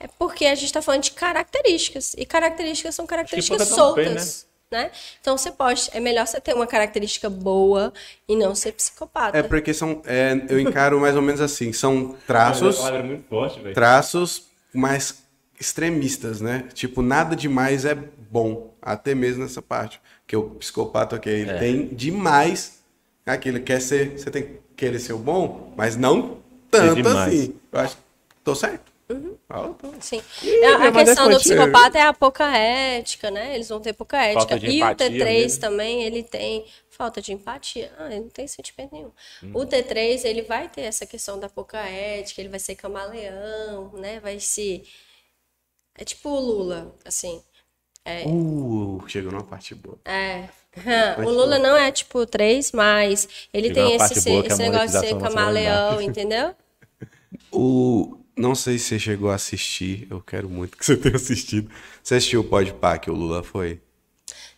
[0.00, 3.94] É porque a gente tá falando de características e características são características pode até um
[3.94, 4.90] bem, soltas, né?
[5.20, 7.92] Então você pode, é melhor você ter uma característica boa
[8.26, 9.36] e não ser psicopata.
[9.36, 10.00] É porque são.
[10.06, 11.70] é, eu encaro mais ou menos assim.
[11.74, 12.82] São traços.
[12.86, 15.22] É muito forte, traços mais
[15.60, 16.64] extremistas, né?
[16.72, 20.00] Tipo, nada demais é bom, até mesmo nessa parte.
[20.22, 22.80] Porque o psicopata, ok, ele tem demais
[23.26, 26.38] aquilo, quer ser, você tem que querer ser o bom, mas não
[26.70, 27.54] tanto assim.
[27.70, 28.02] Eu acho que
[28.42, 28.89] tô certo.
[29.48, 29.92] Ah, eu tô.
[30.00, 30.22] Sim.
[30.42, 33.54] Ih, a a questão é do psicopata é a pouca ética, né?
[33.54, 34.56] Eles vão ter pouca ética.
[34.56, 35.60] E o empatia T3 mesmo.
[35.60, 37.92] também, ele tem falta de empatia.
[37.98, 39.10] Ah, ele não tem sentimento nenhum.
[39.42, 39.52] Hum.
[39.54, 44.20] O T3, ele vai ter essa questão da pouca ética, ele vai ser camaleão, né?
[44.20, 44.82] Vai se
[45.96, 47.42] É tipo o Lula, assim.
[48.26, 49.98] Uh, chegou numa parte boa.
[50.04, 50.48] É.
[51.18, 55.06] O Lula não é tipo 3, mas ele Chegou tem esse, a esse negócio de
[55.06, 56.54] ser camaleão, entendeu?
[57.52, 58.19] O...
[58.36, 61.70] Não sei se você chegou a assistir, eu quero muito que você tenha assistido.
[62.02, 63.80] Você assistiu o Podpah que o Lula foi?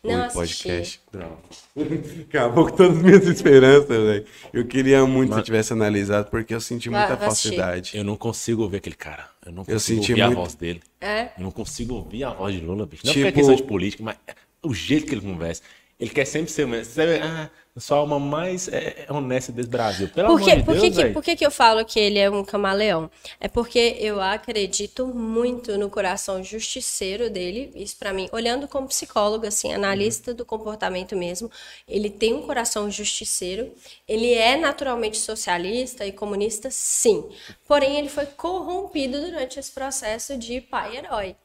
[0.05, 0.62] Não o assisti.
[0.65, 1.01] podcast.
[1.12, 1.36] Droga.
[2.28, 4.24] Acabou com todas as minhas esperanças, velho.
[4.53, 7.97] Eu queria muito que você tivesse analisado, porque eu senti muita vai falsidade.
[7.97, 9.28] Eu não consigo ouvir aquele cara.
[9.47, 10.82] Eu não consigo senti ouvir muito- a voz dele.
[11.01, 11.23] É.
[11.39, 13.07] Eu não consigo ouvir a voz de Lula, bicho.
[13.07, 15.62] Não Tipo- porque é questão de política, mas é o jeito que ele conversa.
[16.03, 16.85] Ele quer sempre ser.
[16.85, 20.09] Sabe, ah, eu sou a alma mais é, honesta desse Brasil.
[20.09, 22.45] Pelo amor de por, Deus, que, por que, que eu falo que ele é um
[22.45, 23.09] camaleão?
[23.39, 27.70] É porque eu acredito muito no coração justiceiro dele.
[27.77, 31.49] Isso pra mim, olhando como psicólogo, assim, analista do comportamento mesmo,
[31.87, 33.73] ele tem um coração justiceiro.
[34.09, 37.31] Ele é naturalmente socialista e comunista, sim.
[37.69, 41.37] Porém, ele foi corrompido durante esse processo de pai-herói.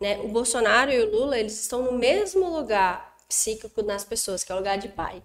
[0.00, 0.18] Né?
[0.18, 4.54] O Bolsonaro e o Lula, eles estão no mesmo lugar psíquico nas pessoas, que é
[4.54, 5.22] o lugar de pai.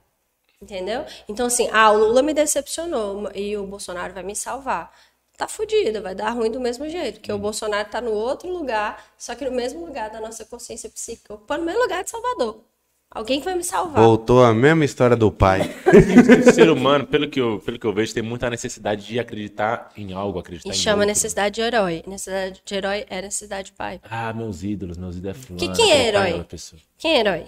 [0.62, 1.06] Entendeu?
[1.30, 4.92] Então, assim, ah, o Lula me decepcionou e o Bolsonaro vai me salvar.
[5.38, 9.06] Tá fudido, vai dar ruim do mesmo jeito, porque o Bolsonaro tá no outro lugar,
[9.20, 11.38] só que no mesmo lugar da nossa consciência psíquica.
[11.46, 12.62] Tô no mesmo lugar de Salvador.
[13.10, 14.04] Alguém que vai me salvar.
[14.04, 15.62] Voltou a mesma história do pai.
[16.48, 19.92] O ser humano, pelo que, eu, pelo que eu vejo, tem muita necessidade de acreditar
[19.96, 21.08] em algo, acreditar E em chama outro.
[21.10, 22.04] necessidade de herói.
[22.06, 24.02] Necessidade de herói é necessidade de pai.
[24.10, 25.60] Ah, meus ídolos, meus ídolos é fulano.
[25.60, 26.46] Que quem é aquele pai herói?
[26.98, 27.46] Quem é herói?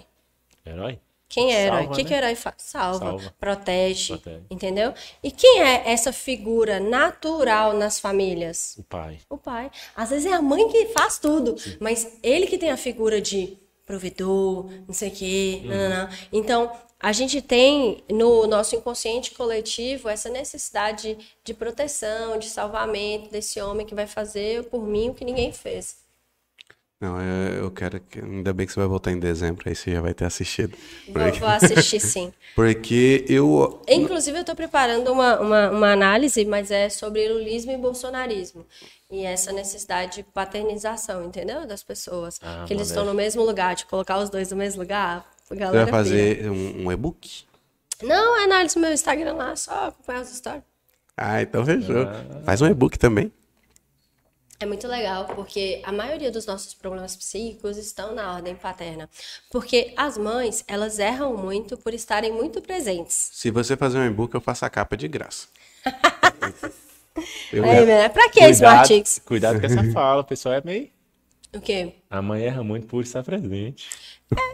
[0.64, 0.98] Herói?
[1.28, 1.78] Quem é herói?
[1.82, 2.08] Salva, O que, né?
[2.08, 2.54] que o herói faz?
[2.58, 3.34] Salva, Salva.
[3.38, 4.42] protege, Protege.
[4.50, 4.92] entendeu?
[5.22, 8.74] E quem é essa figura natural nas famílias?
[8.76, 9.18] O pai.
[9.30, 9.70] O pai.
[9.94, 13.56] Às vezes é a mãe que faz tudo, mas ele que tem a figura de
[13.86, 15.62] provedor, não sei o quê.
[15.64, 16.16] Uhum.
[16.32, 23.60] Então, a gente tem no nosso inconsciente coletivo essa necessidade de proteção, de salvamento desse
[23.60, 25.98] homem que vai fazer por mim o que ninguém fez.
[27.00, 28.20] Não, eu, eu quero que.
[28.20, 30.76] Ainda bem que você vai voltar em dezembro, aí você já vai ter assistido.
[31.06, 32.30] Vou, Porque, vou assistir sim.
[32.54, 33.80] porque eu.
[33.88, 38.66] Inclusive, eu estou preparando uma, uma, uma análise, mas é sobre lulismo e bolsonarismo.
[39.10, 41.66] E essa necessidade de paternização, entendeu?
[41.66, 42.38] Das pessoas.
[42.42, 45.26] Ah, que eles estão no mesmo lugar, de colocar os dois no mesmo lugar.
[45.50, 47.44] Galera vai fazer um, um e-book?
[47.98, 48.14] pira.
[48.14, 50.64] Não, é análise no meu Instagram lá, só acompanhar as histórias.
[51.16, 52.06] Ah, então fechou.
[52.44, 53.32] Faz um e-book também.
[54.62, 59.08] É muito legal, porque a maioria dos nossos problemas psíquicos estão na ordem paterna.
[59.50, 63.30] Porque as mães, elas erram muito por estarem muito presentes.
[63.32, 65.48] Se você fazer um e-book, eu faço a capa de graça.
[67.52, 68.08] Eu Aí, né?
[68.08, 69.20] Pra que Cuidado, Smartix?
[69.24, 70.88] cuidado com essa fala, o pessoal é meio.
[71.52, 71.94] O quê?
[72.08, 73.88] A mãe erra muito por estar presente.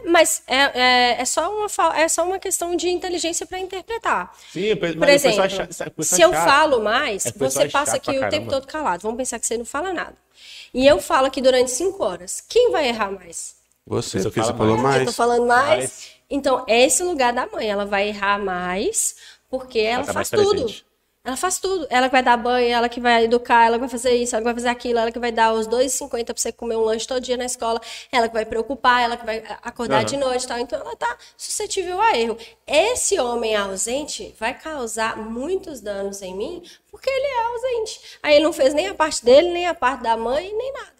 [0.05, 4.33] Mas é, é, é, só, uma, fa- é só uma questão de inteligência para interpretar.
[4.51, 6.45] Sim, mas Por o pessoal exemplo, é pessoal se é eu chato.
[6.45, 8.51] falo mais, É você é passa aqui o tempo caramba.
[8.51, 9.03] todo calado.
[9.03, 10.15] Vamos pensar que você não fala nada.
[10.73, 12.43] E eu falo aqui durante cinco horas.
[12.47, 13.55] Quem vai errar mais?
[13.85, 14.99] Você, Você porque você fala falou mais.
[15.01, 15.77] Eu tô falando mais.
[15.79, 16.07] Mais.
[16.29, 17.69] Então, é esse lugar da mãe.
[17.69, 19.15] Ela vai errar mais
[19.49, 20.49] porque ela, tá faz tudo.
[20.51, 20.85] presente.
[21.27, 21.85] Ela faz tudo.
[21.89, 24.39] Ela que vai dar banho, ela que vai educar, ela que vai fazer isso, ela
[24.39, 27.05] que vai fazer aquilo, ela que vai dar os 2,50 pra você comer um lanche
[27.05, 30.05] todo dia na escola, ela que vai preocupar, ela que vai acordar Aham.
[30.05, 30.57] de noite e tal.
[30.57, 32.37] Então, ela tá suscetível a erro.
[32.65, 37.99] Esse homem ausente vai causar muitos danos em mim porque ele é ausente.
[38.23, 40.93] Aí ele não fez nem a parte dele, nem a parte da mãe, nem nada.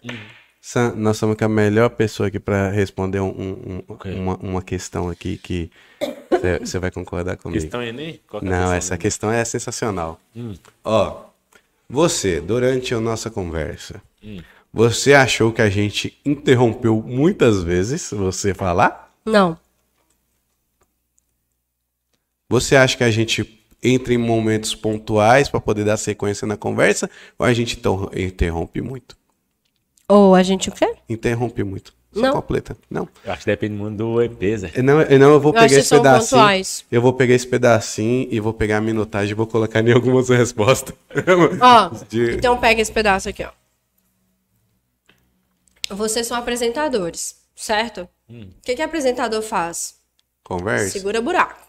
[0.70, 4.14] Sam, nós somos com a melhor pessoa aqui pra responder um- um- um- Ok.
[4.14, 5.70] uma, uma questão aqui que
[6.62, 7.58] você vai concordar comigo.
[7.62, 8.20] Questão Enem?
[8.28, 9.00] Qual que é a Não, questão essa Enem?
[9.00, 10.20] questão é sensacional.
[10.84, 11.24] Ó,
[11.88, 14.02] você, durante a nossa conversa,
[14.70, 19.10] você achou que a gente interrompeu muitas vezes você falar?
[19.24, 19.58] Não.
[22.50, 27.08] Você acha que a gente entra em momentos pontuais para poder dar sequência na conversa
[27.38, 29.16] ou a gente interrom- interrompe muito?
[30.08, 30.94] Ou a gente o quê?
[31.08, 31.92] Interrompe muito.
[32.12, 32.32] Só Não.
[32.32, 32.74] completa.
[32.90, 33.06] Não.
[33.22, 34.72] Eu acho que depende muito do EP, Zé.
[34.74, 36.30] Eu Não, eu não, eu vou Eu pegar esse pedacinho.
[36.40, 36.84] pontuais.
[36.90, 40.28] Eu vou pegar esse pedacinho e vou pegar a minutagem e vou colocar em algumas
[40.30, 40.94] respostas.
[41.60, 43.50] Ó, De- então pega esse pedaço aqui, ó.
[45.90, 48.08] Vocês são apresentadores, certo?
[48.28, 49.94] O que, que apresentador faz?
[50.44, 50.90] Conversa.
[50.90, 51.60] Segura buraco.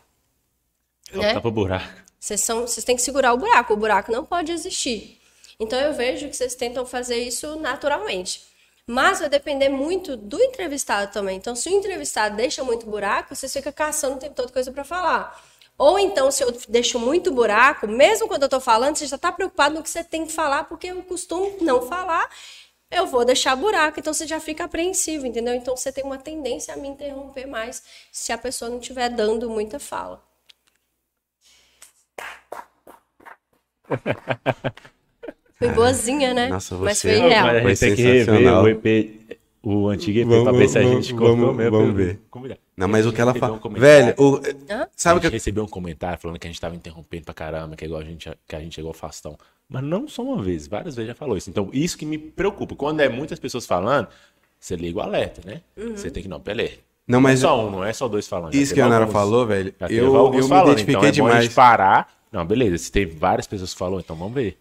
[1.14, 1.34] Né?
[1.34, 1.88] Tapa buraco.
[2.20, 3.74] Vocês, são, vocês têm que segurar o buraco.
[3.74, 5.19] O buraco não pode existir.
[5.60, 8.48] Então eu vejo que vocês tentam fazer isso naturalmente.
[8.88, 11.38] Mas vai depender muito do entrevistado também.
[11.38, 14.84] Então, se o entrevistado deixa muito buraco, vocês ficam caçando o tempo todo coisa para
[14.84, 15.40] falar.
[15.78, 19.32] Ou então, se eu deixo muito buraco, mesmo quando eu tô falando, você já tá
[19.32, 22.30] preocupado no que você tem que falar, porque eu costumo não falar,
[22.92, 24.00] eu vou deixar buraco.
[24.00, 25.54] Então, você já fica apreensivo, entendeu?
[25.54, 29.50] Então, você tem uma tendência a me interromper mais se a pessoa não estiver dando
[29.50, 30.24] muita fala.
[35.60, 36.48] Foi boazinha, né?
[36.48, 37.46] Nossa, Mas você- foi real.
[37.48, 38.64] Mas a Foi tem que rever sensacional.
[38.64, 39.20] o EP.
[39.62, 41.78] o antigo EP Vamos- pra ver se a vamos- gente cortou vamos- mesmo.
[41.78, 42.20] vamos ver.
[42.32, 42.58] Convidar.
[42.78, 43.60] Não, mas o que ela fala.
[43.64, 43.70] um.
[43.74, 44.40] Velho, o-
[44.96, 47.34] sabe o a que gente recebeu um comentário falando que a gente tava interrompendo pra
[47.34, 49.38] caramba, que é igual a gente, que a gente chegou ao Faustão.
[49.68, 51.50] Mas não só uma vez, várias vezes já falou isso.
[51.50, 52.74] Então, isso que me preocupa.
[52.74, 54.08] Quando é muitas pessoas falando,
[54.58, 55.60] você liga o alerta, né?
[55.94, 56.78] Você tem que, não, beleza.
[57.06, 58.56] Não, Não é mas só um, não é só dois falando.
[58.56, 60.68] isso que a Nara falou, velho, eu, eu me falando.
[60.72, 61.44] identifiquei então, é bom a demais.
[61.44, 62.08] gente parar.
[62.32, 62.78] Não, beleza.
[62.78, 64.58] Se tem várias pessoas que falou, então vamos ver.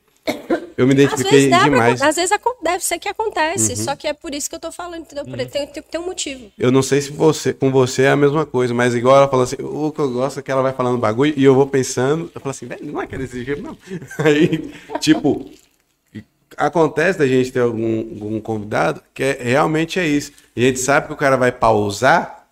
[0.79, 2.01] Eu me Às identifiquei vezes, dá pra- demais.
[2.03, 3.77] às vezes deve ser que acontece, Uhum.
[3.85, 5.25] só que é por isso que eu tô falando, entendeu?
[5.25, 6.53] Por- Tem, tem, tem um motivo.
[6.57, 9.43] Eu não sei se você, com você é a mesma coisa, mas igual ela falou
[9.43, 12.31] assim, o que eu gosto é que ela vai falando bagulho e eu vou pensando,
[12.33, 13.77] eu falo assim, velho, não é que é desse jeito, não.
[14.25, 15.51] Aí, tipo,
[16.57, 20.33] acontece da gente ter algum, algum convidado que é, realmente é isso.
[20.57, 22.47] A gente sabe que o cara vai pausar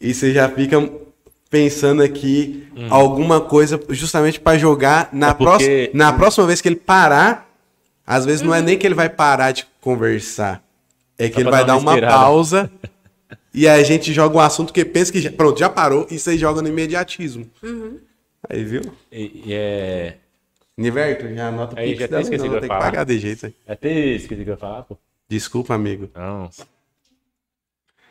[0.00, 0.88] e você já fica
[1.50, 6.68] pensando aqui alguma coisa justamente para jogar na, É porque- próxima, na próxima vez que
[6.68, 7.45] ele parar.
[8.06, 10.62] Às vezes não é nem que ele vai parar de conversar,
[11.18, 12.70] é que Só ele vai dar uma uma pausa
[13.56, 16.18] e aí a gente joga um assunto que pensa que já, pronto, já parou e
[16.18, 17.50] você joga no imediatismo.
[18.48, 18.82] Aí, viu?
[19.10, 20.18] E, e é.
[20.76, 23.04] Niverto, já anota o Aí, pix já até esqueci não, que eu tem que pagar
[23.04, 23.54] de jeito aí.
[23.66, 24.98] Até esqueci que eu ia falar, pô.
[25.26, 26.10] Desculpa, amigo.
[26.14, 26.50] Não.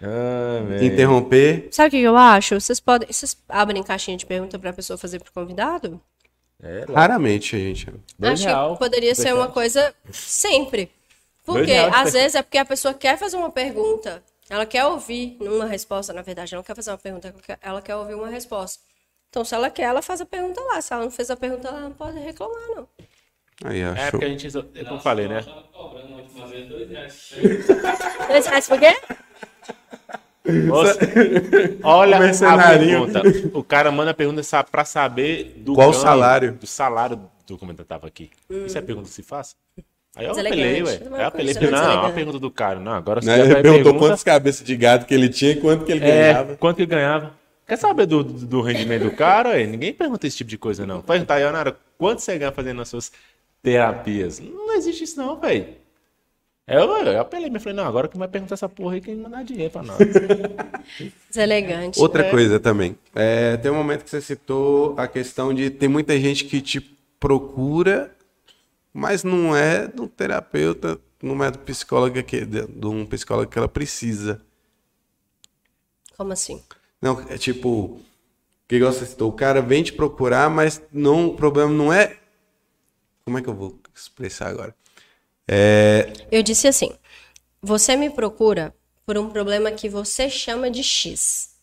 [0.02, 0.84] Ah.
[0.84, 1.68] Interromper.
[1.70, 2.60] Sabe o que eu acho?
[2.60, 3.08] Vocês podem.
[3.08, 6.02] Vocês abrem caixinha de pergunta pra pessoa fazer pro convidado?
[6.64, 6.86] É.
[6.92, 7.92] Raramente, gente.
[8.18, 8.74] Dois acho real.
[8.74, 10.92] que poderia ser uma coisa sempre.
[11.46, 12.20] Porque reais, às tá?
[12.20, 16.22] vezes é porque a pessoa quer fazer uma pergunta, ela quer ouvir uma resposta, na
[16.24, 18.82] verdade, ela não quer fazer uma pergunta, ela quer- ouvir uma resposta.
[19.30, 20.82] Então, se ela quer, ela faz a pergunta lá.
[20.82, 22.88] Se ela não fez a pergunta, ela não pode reclamar, não.
[23.64, 25.44] Aí, ó, É porque a gente, é como eu falei, né?
[26.90, 27.34] Reais.
[28.28, 28.94] Dois reais por quê?
[30.46, 31.00] Nossa,
[31.84, 33.22] olha a pergunta.
[33.54, 36.52] O cara manda a pergunta pra saber do Qual o ganho, salário?
[36.54, 38.30] Do salário do eu tava aqui.
[38.50, 39.56] Isso é pergunta que se faz?
[40.16, 40.92] Aí eu apelei, ué.
[40.92, 41.54] Aí eu apelei.
[41.54, 42.14] Não, mais é uma elegante.
[42.14, 42.80] pergunta do cara.
[42.80, 45.56] Não, agora você Ele vai perguntou pergunta, quantas cabeças de gado que ele tinha e
[45.60, 46.56] quanto que ele é, ganhava.
[46.56, 47.34] quanto que ganhava.
[47.68, 49.50] Quer saber do, do, do rendimento do cara?
[49.50, 49.66] ué?
[49.66, 51.02] Ninguém pergunta esse tipo de coisa, não.
[51.02, 53.12] Perguntar, Ionara, quanto você ganha fazendo as suas
[53.62, 54.40] terapias?
[54.40, 55.66] Não existe isso, não, velho.
[56.68, 59.44] Eu, eu apelei, mas falei, não, agora quem vai perguntar essa porra aí, quem mandar
[59.44, 60.00] dinheiro pra nós.
[61.30, 62.00] Deselegante.
[62.00, 62.98] Outra coisa também.
[63.14, 66.82] É, tem um momento que você citou a questão de tem muita gente que te
[67.20, 68.16] procura,
[68.92, 73.60] mas não é do terapeuta, não é do psicólogo que, de, de um psicólogo que
[73.60, 74.42] ela precisa.
[76.18, 76.64] Como assim?
[77.00, 78.02] Não, é tipo,
[78.68, 82.18] que igual você citou, o cara vem te procurar, mas não, o problema não é.
[83.24, 84.74] Como é que eu vou expressar agora?
[85.48, 86.92] É, Eu disse assim:
[87.62, 91.56] você me procura por um problema que você chama de X.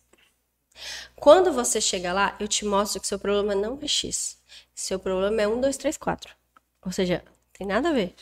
[1.16, 4.40] Quando você chega lá, eu te mostro que seu problema não é X.
[4.74, 6.34] Seu problema é 1, 2, 3, 4.
[6.84, 7.22] Ou seja,
[7.52, 8.14] tem nada a ver.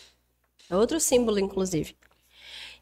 [0.69, 1.97] É outro símbolo, inclusive.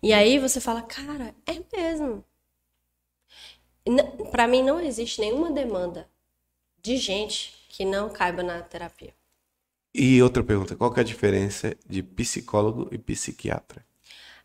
[0.03, 2.25] E aí você fala, cara, é mesmo.
[4.31, 6.09] Para mim, não existe nenhuma demanda
[6.83, 9.15] de gente que não caiba na terapia.
[9.99, 13.83] E outra pergunta, qual que é a diferença de psicólogo e psiquiatra?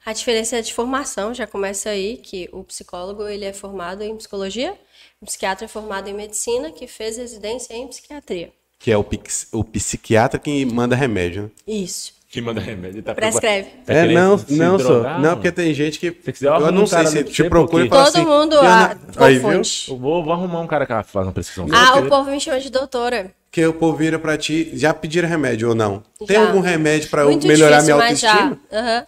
[0.05, 4.17] A diferença é de formação, já começa aí, que o psicólogo ele é formado em
[4.17, 4.75] psicologia,
[5.21, 8.51] o psiquiatra é formado em medicina, que fez residência em psiquiatria.
[8.77, 11.49] Que é o, pix- o psiquiatra que manda remédio, né?
[11.65, 12.11] Isso.
[12.29, 13.01] que manda remédio.
[13.01, 13.69] Tá Prescreve.
[13.85, 14.85] Tá é, não, não, só.
[14.87, 15.35] drogar, Não, mano?
[15.37, 16.11] porque tem gente que.
[16.21, 18.25] Se quiser, eu não um sei cara se te procura e fala Todo assim.
[18.25, 19.51] mundo eu ah, não- Aí, viu?
[19.51, 21.65] Eu vou, vou arrumar um cara que faz uma prescrição.
[21.71, 23.33] Ah, o povo me chama de doutora.
[23.53, 24.71] Que o povo vira pra ti.
[24.73, 26.03] Já pediram remédio ou não?
[26.25, 26.47] Tem Já.
[26.47, 28.59] algum remédio pra eu melhorar difícil, minha autoestima?
[28.71, 29.05] Aham.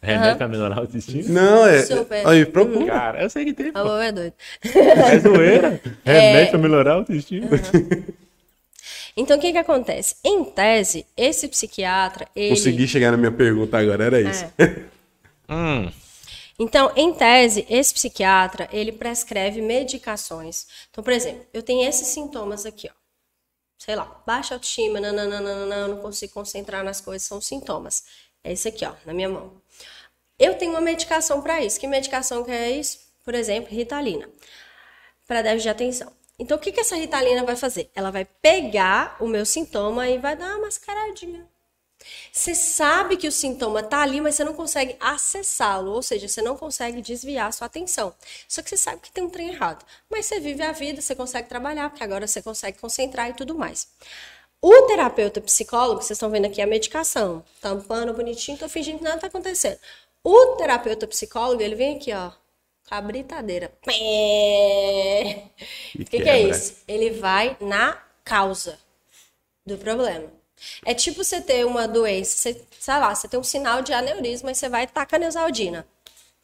[0.00, 1.28] Remédio pra melhorar a autoestima?
[1.28, 1.82] Não, é.
[1.82, 2.28] Super.
[2.28, 2.86] Aí, procura.
[2.86, 3.82] Cara, eu sei que tem, A pô.
[3.82, 4.34] boba é doida.
[4.62, 5.80] É zoeira.
[6.06, 7.48] Remédio pra melhorar a autoestima.
[9.16, 10.14] Então, o que que acontece?
[10.24, 12.50] Em tese, esse psiquiatra, ele...
[12.50, 14.44] Consegui chegar na minha pergunta agora, era isso.
[14.56, 14.76] É.
[15.52, 15.90] hum.
[16.56, 20.68] Então, em tese, esse psiquiatra, ele prescreve medicações.
[20.88, 22.97] Então, por exemplo, eu tenho esses sintomas aqui, ó.
[23.78, 28.04] Sei lá, baixa autoestima, nananana, não consigo concentrar nas coisas, são sintomas.
[28.42, 29.62] É esse aqui, ó, na minha mão.
[30.38, 31.78] Eu tenho uma medicação para isso.
[31.78, 33.00] Que medicação que é isso?
[33.24, 34.28] Por exemplo, Ritalina,
[35.26, 36.12] para déficit de atenção.
[36.38, 37.90] Então, o que, que essa Ritalina vai fazer?
[37.94, 41.46] Ela vai pegar o meu sintoma e vai dar uma mascaradinha.
[42.32, 46.42] Você sabe que o sintoma tá ali, mas você não consegue acessá-lo, ou seja, você
[46.42, 48.14] não consegue desviar a sua atenção.
[48.46, 49.84] Só que você sabe que tem um trem errado.
[50.10, 53.54] Mas você vive a vida, você consegue trabalhar, porque agora você consegue concentrar e tudo
[53.54, 53.88] mais.
[54.60, 59.20] O terapeuta psicólogo, vocês estão vendo aqui a medicação, tampando bonitinho, tô fingindo que nada
[59.20, 59.78] tá acontecendo.
[60.22, 62.32] O terapeuta psicólogo, ele vem aqui, ó,
[62.88, 63.72] com a britadeira.
[65.94, 66.56] O que, que é quebra.
[66.56, 66.82] isso?
[66.88, 68.78] Ele vai na causa
[69.64, 70.37] do problema.
[70.84, 74.50] É tipo você ter uma doença, você, sei lá, você tem um sinal de aneurisma
[74.50, 75.86] e você vai tacar neusaldina.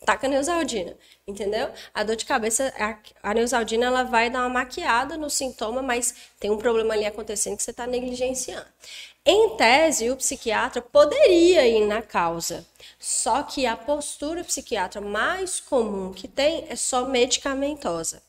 [0.04, 0.96] taca Neusaldina,
[1.26, 1.72] entendeu?
[1.94, 6.14] A dor de cabeça, a, a Neusaldina, ela vai dar uma maquiada no sintoma, mas
[6.38, 8.66] tem um problema ali acontecendo que você está negligenciando.
[9.24, 12.66] Em tese, o psiquiatra poderia ir na causa,
[12.98, 18.22] só que a postura psiquiatra mais comum que tem é só medicamentosa.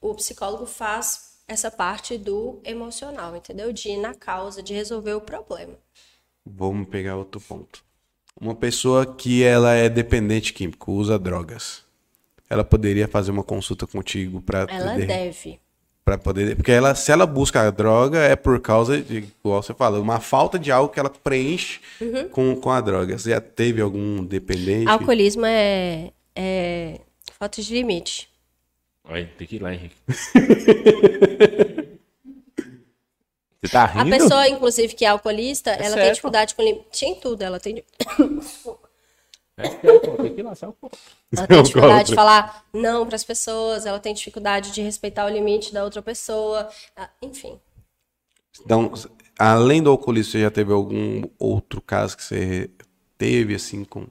[0.00, 3.72] O psicólogo faz essa parte do emocional, entendeu?
[3.72, 5.74] De ir na causa, de resolver o problema.
[6.44, 7.84] Vamos pegar outro ponto.
[8.40, 11.84] Uma pessoa que ela é dependente químico, usa drogas.
[12.48, 15.58] Ela poderia fazer uma consulta contigo para Ela deve.
[16.04, 19.74] para poder, porque ela se ela busca a droga é por causa de, igual você
[19.74, 22.28] fala, uma falta de algo que ela preenche Uhum.
[22.28, 23.18] com, com a droga.
[23.18, 24.88] Você já teve algum dependente?
[24.88, 27.00] Alcoolismo é, é
[27.38, 28.28] falta de limite.
[29.38, 29.96] Tem que ir lá, Henrique.
[33.60, 34.10] Você tá A rindo?
[34.10, 37.04] pessoa, inclusive, que é alcoolista, ela tem sério, dificuldade com limite.
[37.04, 37.82] Em tudo, ela tem,
[39.58, 40.96] É, pô, tem que ir lá, sai um pouco.
[41.34, 45.24] ela tem Eu dificuldade de falar não para as pessoas, ela tem dificuldade de respeitar
[45.24, 46.68] o limite da outra pessoa.
[47.22, 47.58] Enfim.
[48.64, 48.92] Então,
[49.38, 52.70] além do alcoolismo, você já teve algum outro caso que você
[53.16, 54.06] teve assim com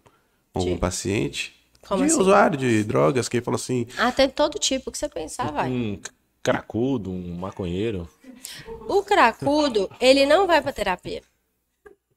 [0.53, 1.53] algum De- paciente?
[1.87, 2.19] Como de assim?
[2.19, 5.69] usuário de drogas que falou assim, Ah, tem todo tipo que você pensar, vai.
[5.69, 5.99] Um
[6.43, 8.07] cracudo, um maconheiro.
[8.87, 11.21] O cracudo, ele não vai pra terapia.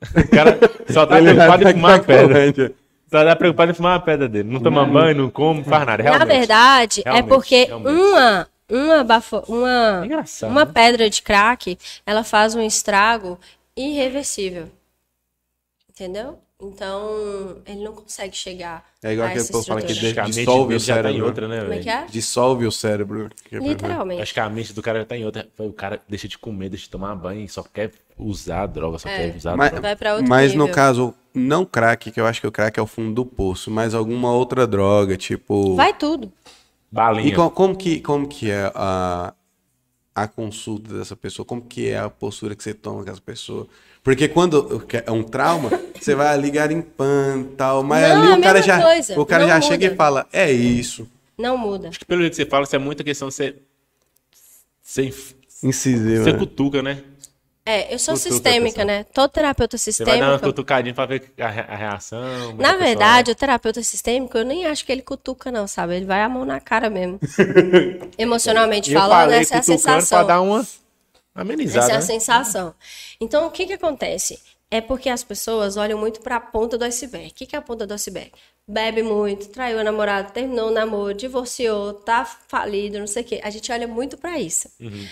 [0.02, 0.58] O cara
[0.92, 2.74] só tá preocupado em fumar uma pedra.
[3.10, 4.48] Só tá preocupado em fumar uma pedra dele.
[4.50, 6.02] Não toma banho, não come, não faz nada.
[6.02, 6.38] Na Realmente.
[6.38, 8.00] verdade, é Realmente, porque realmente.
[8.00, 10.72] uma uma bafo, uma É uma né?
[10.72, 13.38] pedra de crack, ela faz um estrago
[13.74, 14.68] irreversível.
[15.88, 16.38] Entendeu?
[16.60, 20.94] Então, ele não consegue chegar É igual a aquele povo fala que dissolve o já
[21.01, 21.26] tá em cérebro.
[21.26, 22.06] outra, né, Como é que é?
[22.06, 23.30] dissolve o cérebro.
[23.52, 24.22] Literalmente.
[24.22, 25.48] Acho que a mente do cara já tá em outra.
[25.59, 29.09] O cara deixa de comer, deixa de tomar banho só quer usar a droga, só
[29.09, 29.82] quer usar a Mas, droga.
[29.82, 30.74] Vai pra outro mas no nível.
[30.74, 33.94] caso, não crack, que eu acho que o crack é o fundo do poço, mas
[33.94, 35.76] alguma outra droga, tipo...
[35.76, 36.32] Vai tudo.
[36.90, 37.28] Balinha.
[37.28, 39.32] E co- como, que, como que é a,
[40.14, 41.47] a consulta dessa pessoa?
[41.47, 43.68] Como que é a postura que você toma com essa pessoa?
[44.09, 45.68] Porque quando é um trauma,
[46.01, 49.26] você vai ali garimpando e tal, mas Não, ali é o cara já, coisa, o
[49.26, 49.66] cara não já muda.
[49.66, 51.06] chega e fala, é isso.
[51.36, 51.90] Não muda.
[51.90, 53.56] Acho que pelo jeito que você fala, isso é muita questão de você.
[54.82, 55.12] Você,
[55.62, 56.24] Incisivo.
[56.24, 56.39] você né?
[56.39, 57.02] cutuca, né?
[57.66, 59.05] É, eu sou Cutuca sistêmica, né?
[59.12, 60.47] Todo terapeuta Você vai dar uma sistêmico.
[60.47, 62.55] cutucadinha pra ver a, re- a reação.
[62.56, 65.97] Na verdade, o terapeuta sistêmico, eu nem acho que ele cutuca, não, sabe?
[65.97, 67.20] Ele vai a mão na cara mesmo.
[68.16, 70.18] Emocionalmente falando, essa é a sensação.
[70.20, 70.66] pra dar uma
[71.43, 71.86] amenizada.
[71.86, 72.05] Essa é a né?
[72.05, 72.74] sensação.
[73.20, 74.39] Então, o que que acontece?
[74.70, 77.28] É porque as pessoas olham muito para a ponta do iceberg.
[77.28, 78.32] O que que é a ponta do iceberg?
[78.66, 83.40] Bebe muito, traiu o namorado, terminou o namoro, divorciou, tá falido, não sei o quê.
[83.43, 84.69] A gente olha muito para isso.
[84.78, 85.06] Uhum.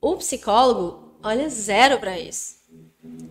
[0.00, 2.60] O psicólogo olha zero para isso.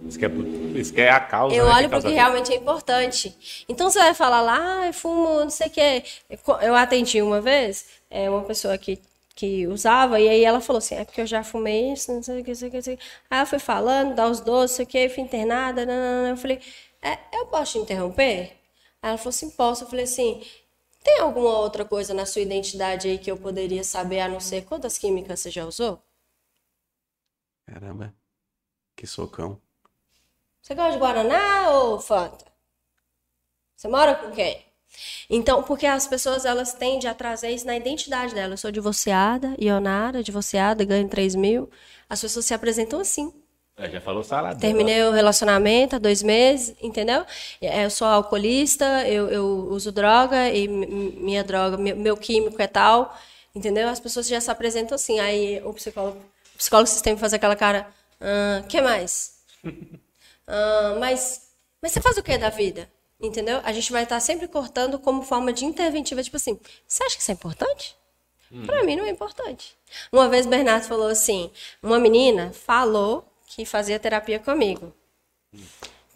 [0.07, 0.29] Isso que é,
[0.75, 1.55] isso que é a causa.
[1.55, 3.63] Eu né, olho que porque realmente é importante.
[3.69, 6.03] Então você vai falar lá, ah, eu fumo, não sei o quê.
[6.61, 8.99] Eu atendi uma vez é, uma pessoa que,
[9.39, 12.41] que usava, e aí ela falou assim: é porque eu já fumei isso, não sei
[12.41, 12.77] o que, não sei o que.
[12.77, 13.03] não sei o que.
[13.29, 15.85] Aí ela foi falando, dá os doces, não sei o que, fui internada.
[15.85, 16.29] nananana.
[16.31, 16.61] Eu falei:
[17.01, 18.57] é, eu posso te interromper?
[19.01, 19.85] Aí ela falou assim: posso.
[19.85, 20.43] Eu falei assim:
[21.03, 24.65] tem alguma outra coisa na sua identidade aí que eu poderia saber, a não ser
[24.65, 26.01] quantas químicas você já usou?
[27.65, 28.13] Caramba,
[28.95, 29.61] que socão.
[30.61, 32.45] Você gosta de Guaraná ou Fanta?
[33.75, 34.68] Você mora com quem?
[35.29, 38.53] Então, porque as pessoas elas tendem a trazer isso na identidade dela.
[38.53, 41.69] Eu sou divorciada, Ionara, divorciada, ganho 3 mil.
[42.09, 43.31] As pessoas se apresentam assim.
[43.77, 44.59] É, já falou salada.
[44.59, 47.25] Terminei o relacionamento há dois meses, entendeu?
[47.61, 52.17] É, Eu sou alcoolista, eu, eu uso droga e mi- mi- minha droga, meu, meu
[52.17, 53.17] químico é tal,
[53.55, 53.87] entendeu?
[53.87, 55.19] As pessoas já se apresentam assim.
[55.19, 56.17] Aí o psicólogo,
[56.55, 57.87] o psicólogo sistêmico faz aquela cara,
[58.19, 59.37] ah, que mais?
[60.51, 62.89] Ah, mas, mas você faz o que da vida?
[63.19, 63.59] Entendeu?
[63.63, 67.21] A gente vai estar sempre cortando como forma de interventiva, tipo assim, você acha que
[67.21, 67.97] isso é importante?
[68.65, 69.77] Pra mim não é importante.
[70.11, 71.51] Uma vez Bernardo falou assim,
[71.83, 74.93] uma menina falou que fazia terapia comigo.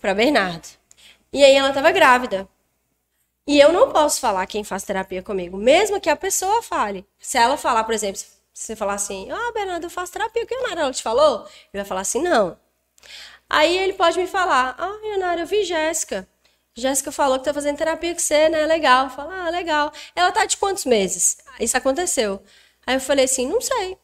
[0.02, 0.68] Pra Bernardo.
[1.32, 2.48] E aí ela tava grávida.
[3.46, 7.06] E eu não posso falar quem faz terapia comigo, mesmo que a pessoa fale.
[7.20, 10.48] Se ela falar, por exemplo, se você falar assim, ah, Bernardo, eu faço terapia, o
[10.48, 11.42] que a Nara ela te falou?
[11.42, 12.58] Ele vai falar assim, não.
[13.50, 16.28] Aí ele pode me falar, ah, Ionara, eu vi Jéssica.
[16.76, 18.66] Jéssica falou que tá fazendo terapia com você, né?
[18.66, 19.10] Legal.
[19.10, 19.92] Fala, ah, legal.
[20.16, 21.38] Ela tá de quantos meses?
[21.60, 22.42] Isso aconteceu.
[22.86, 23.98] Aí eu falei assim, não sei.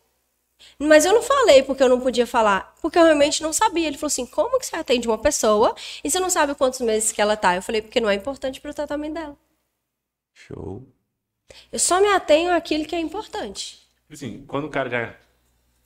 [0.78, 3.88] Mas eu não falei porque eu não podia falar, porque eu realmente não sabia.
[3.88, 7.12] Ele falou assim: como que você atende uma pessoa e você não sabe quantos meses
[7.12, 7.56] que ela tá?
[7.56, 9.38] Eu falei, porque não é importante para o tratamento dela.
[10.34, 10.84] Show.
[11.72, 13.80] Eu só me atenho àquilo que é importante.
[14.10, 15.16] Assim, quando o cara já.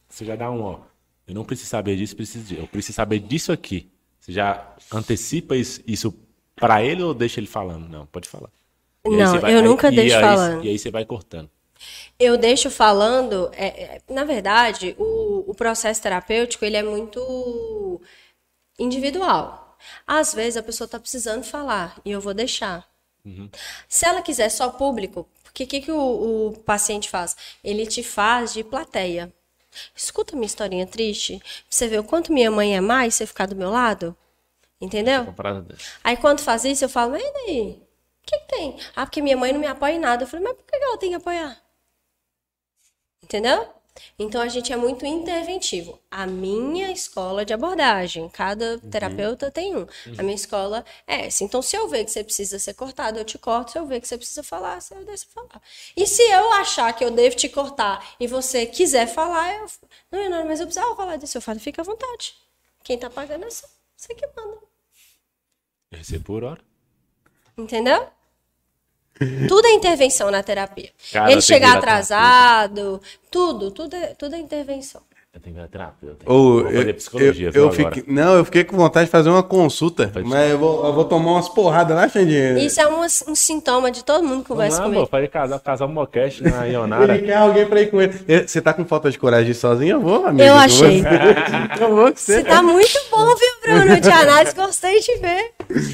[0.10, 0.80] Você já dá um, ó.
[1.28, 3.92] Eu não preciso saber disso, preciso eu preciso saber disso aqui.
[4.20, 6.12] Você já antecipa isso, isso
[6.56, 7.88] Pra ele ou deixa ele falando?
[7.90, 8.50] Não, pode falar.
[9.06, 10.64] E Não, vai- eu aí- nunca deixo aí- falando.
[10.66, 11.50] E aí você vai cortando.
[12.18, 18.00] Eu deixo falando, é, é, na verdade, o, o processo terapêutico ele é muito
[18.80, 19.78] individual.
[20.08, 22.88] Às vezes a pessoa está precisando falar e eu vou deixar.
[23.88, 27.36] Se ela quiser só público, porque o que, que o, o paciente faz?
[27.64, 29.32] Ele te faz de plateia.
[29.96, 33.56] Escuta minha historinha triste, você ver o quanto minha mãe é mais você ficar do
[33.56, 34.16] meu lado.
[34.84, 35.24] Entendeu?
[36.04, 37.70] Aí quando faz isso, eu falo, mas e daí?
[37.72, 38.78] O que, que tem?
[38.94, 40.24] Ah, porque minha mãe não me apoia em nada.
[40.24, 41.58] Eu falei, mas por que ela tem que apoiar?
[43.24, 43.66] Entendeu?
[44.20, 45.98] Então a gente é muito interventivo.
[46.12, 49.88] A minha escola de abordagem, cada terapeuta tem um.
[50.18, 51.46] A minha escola é essa.
[51.46, 53.72] Então, se eu ver que você precisa ser cortado, eu te corto.
[53.72, 55.62] Se eu ver que você precisa falar, eu deixo falar.
[55.96, 59.66] E se eu achar que eu devo te cortar e você quiser falar, eu.
[60.12, 61.38] Não, não, mas eu precisava falar disso.
[61.38, 62.36] Eu falo, fica à vontade.
[62.84, 63.50] Quem tá pagando é.
[63.50, 64.73] Você que manda.
[65.94, 66.62] Eu recebo por hora.
[67.58, 68.08] Entendeu?
[69.48, 70.92] Tudo é intervenção na terapia.
[71.12, 73.00] Cara, Ele chegar atrasado,
[73.30, 75.02] tudo, tudo é, tudo é intervenção.
[75.34, 76.32] Eu tenho que ir na terapeuta.
[76.32, 77.96] Ou Vou eu, fazer psicologia, eu, viu, eu agora.
[77.96, 80.94] fiquei, não, eu fiquei com vontade de fazer uma consulta, Pode mas eu vou, eu
[80.94, 82.60] vou tomar umas porradas lá, Xandinha.
[82.60, 85.02] Isso é um, um sintoma de todo mundo que conversa Não, comigo.
[85.02, 87.16] pô, fazer casal, casal moquete na Ionara.
[87.16, 88.14] Ele quer alguém pra ir com ele.
[88.46, 89.96] Você tá com falta de coragem de ir sozinho?
[89.96, 90.44] Eu vou, amigo.
[90.44, 91.02] Eu achei.
[91.02, 91.10] você.
[91.84, 92.36] Eu vou com você.
[92.36, 94.00] Você tá muito bom, viu, Bruno?
[94.00, 95.52] De análise, gostei de ver.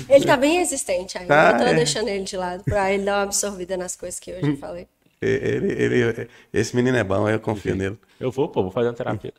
[0.09, 1.33] Ele tá bem resistente ainda.
[1.33, 1.73] Tá, eu tô é.
[1.75, 4.85] deixando ele de lado pra ele dar uma absorvida nas coisas que hoje eu falei.
[5.21, 7.99] Ele, ele- esse menino é bom, eu confio nele.
[8.19, 9.33] Eu vou, pô, vou fazer uma terapia.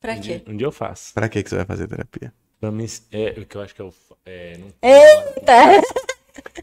[0.00, 0.42] Pra quê?
[0.46, 1.14] Um dia eu faço.
[1.14, 2.32] Pra que, que você vai fazer terapia?
[2.60, 3.94] Pra mim, é, o que eu acho que eu.
[4.26, 5.52] É, não, Eita!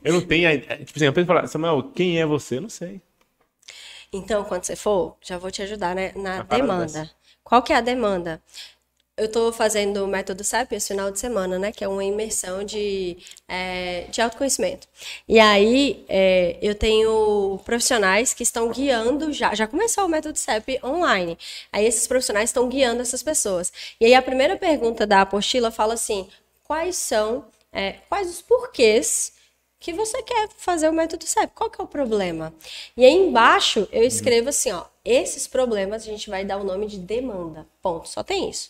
[0.03, 0.49] eu não tenho.
[0.49, 2.57] a- Tipo assim, eu penso falar, Samuel, quem é você?
[2.57, 3.01] Eu não sei.
[4.11, 6.85] Então, quando você for, já vou te ajudar né, na demanda.
[6.85, 7.11] dessa.
[7.43, 8.41] Qual que é a demanda?
[9.19, 11.71] Eu estou fazendo o método SAP esse final de semana, né?
[11.71, 13.17] Que é uma imersão de,
[13.47, 14.87] é, de autoconhecimento.
[15.27, 20.69] E aí, é, eu tenho profissionais que estão guiando, já, já começou o método SAP
[20.83, 21.37] online.
[21.71, 23.71] Aí, esses profissionais estão guiando essas pessoas.
[23.99, 26.27] E aí, a primeira pergunta da apostila fala assim,
[26.63, 29.33] quais são, é, quais os porquês
[29.79, 31.51] que você quer fazer o método SEP.
[31.55, 32.53] Qual que é o problema?
[32.97, 36.85] E aí embaixo eu escrevo assim, ó, esses problemas a gente vai dar o nome
[36.87, 37.65] de demanda.
[37.81, 38.09] Ponto.
[38.09, 38.69] Só tem isso.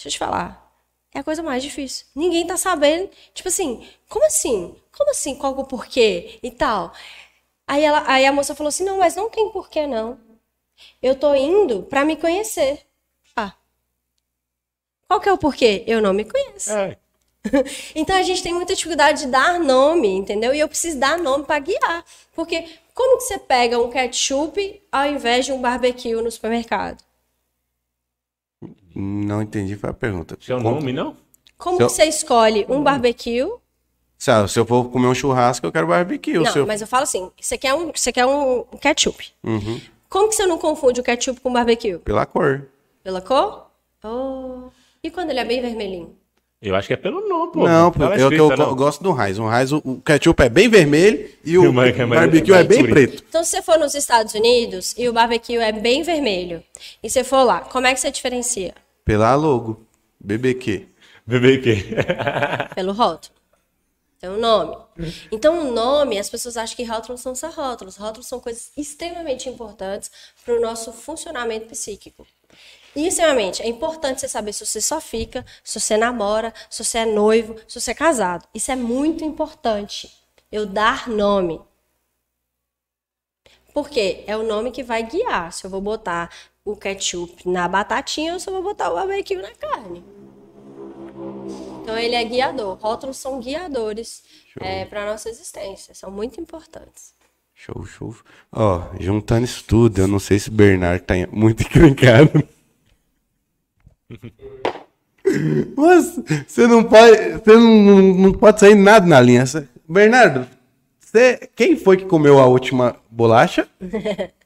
[0.00, 0.66] Deixa eu te falar.
[1.14, 2.06] É a coisa mais difícil.
[2.14, 3.10] Ninguém tá sabendo.
[3.34, 4.74] Tipo assim, como assim?
[4.96, 5.34] Como assim?
[5.34, 6.38] Qual é o porquê?
[6.42, 6.94] E tal.
[7.66, 10.18] Aí, ela, aí a moça falou assim: não, mas não tem porquê, não.
[11.02, 12.80] Eu tô indo pra me conhecer.
[13.36, 13.52] Ah.
[15.06, 15.84] Qual que é o porquê?
[15.86, 16.72] Eu não me conheço.
[16.72, 16.96] É.
[17.94, 20.54] Então a gente tem muita dificuldade de dar nome, entendeu?
[20.54, 22.04] E eu preciso dar nome para guiar.
[22.34, 27.02] Porque como que você pega um ketchup ao invés de um barbecue no supermercado?
[29.00, 30.36] Não entendi, foi a pergunta.
[30.40, 31.16] Seu Como- nome, não?
[31.56, 33.46] Como Se eu- que você escolhe um barbecue?
[34.18, 36.34] Se, eu for comer um churrasco, eu quero barbecue.
[36.34, 36.66] não, eu...
[36.66, 39.32] mas eu falo assim, você quer um, você quer um ketchup.
[39.42, 41.98] Uhum, Como que você não confunde o ketchup com barbecue?
[41.98, 42.66] Pela cor.
[43.02, 43.66] Pela cor?
[44.04, 44.68] Oh.
[45.02, 46.14] E quando ele é bem vermelhinho?
[46.62, 47.60] Eu acho que é pelo nome, pô.
[47.66, 48.76] não, lá eu, escrito, eu, não.
[48.76, 49.38] gosto do Heinz.
[49.38, 52.52] O Heinz, o, o ketchup é bem vermelho e o E o Mike é barbecue
[52.52, 53.24] é bem preto.
[53.26, 56.62] Então, se você for nos Estados Unidos e o barbecue é bem vermelho,
[57.02, 58.74] e você for lá, como é que você diferencia?
[59.10, 59.84] Pela logo.
[60.20, 60.86] BBQ.
[61.26, 61.82] Bebê que.
[62.76, 63.34] Pelo rótulo.
[64.20, 64.76] Tem um nome.
[65.32, 67.96] Então, o nome, as pessoas acham que rótulos são só rótulos.
[67.96, 70.12] Rótulos são coisas extremamente importantes
[70.44, 72.24] para o nosso funcionamento psíquico.
[72.94, 76.98] E, extremamente, é importante você saber se você só fica, se você namora, se você
[76.98, 78.46] é noivo, se você é casado.
[78.54, 80.08] Isso é muito importante.
[80.52, 81.60] Eu dar nome.
[83.74, 85.52] Porque é o nome que vai guiar.
[85.52, 86.30] Se eu vou botar
[86.72, 90.04] o ketchup na batatinha eu vou botar o barbecue na carne.
[91.82, 92.78] Então ele é guiador.
[92.80, 94.22] Rótulos são guiadores
[94.88, 95.94] para nossa existência.
[95.94, 97.14] São muito importantes.
[97.54, 98.16] Show, show.
[98.52, 102.42] Ó, juntando isso tudo, eu não sei se o Bernardo tá muito encrencado.
[105.76, 109.44] Mas você não pode, você não, não, pode sair nada na linha.
[109.86, 110.48] Bernardo,
[110.98, 113.68] você, quem foi que comeu a última bolacha?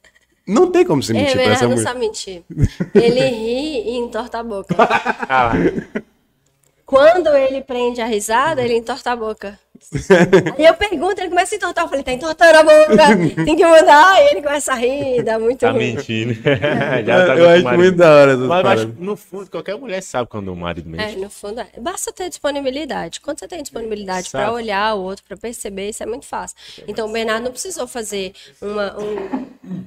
[0.47, 1.83] Não tem como você É, mentir pra essa não mulher.
[1.83, 2.43] sabe mentir.
[2.95, 4.75] Ele ri e entorta a boca.
[4.79, 5.53] Ah.
[6.87, 9.59] Quando ele prende a risada, ele entorta a boca.
[10.59, 11.85] Aí eu pergunto, ele começa a entortar.
[11.85, 14.13] Eu falei, tá entortando a boca, tem que mudar.
[14.13, 15.95] Aí ele começa a rir, dá muito Tá ruim.
[15.97, 16.35] mentindo.
[16.35, 20.29] Já tá eu acho muito da hora Mas eu acho no fundo, qualquer mulher sabe
[20.29, 21.15] quando o marido mente.
[21.15, 21.69] É, no fundo, é.
[21.81, 23.19] basta ter disponibilidade.
[23.23, 26.55] Quando você tem disponibilidade para olhar o outro, para perceber, isso é muito fácil.
[26.87, 29.85] Então, o Bernardo não precisou fazer uma, um-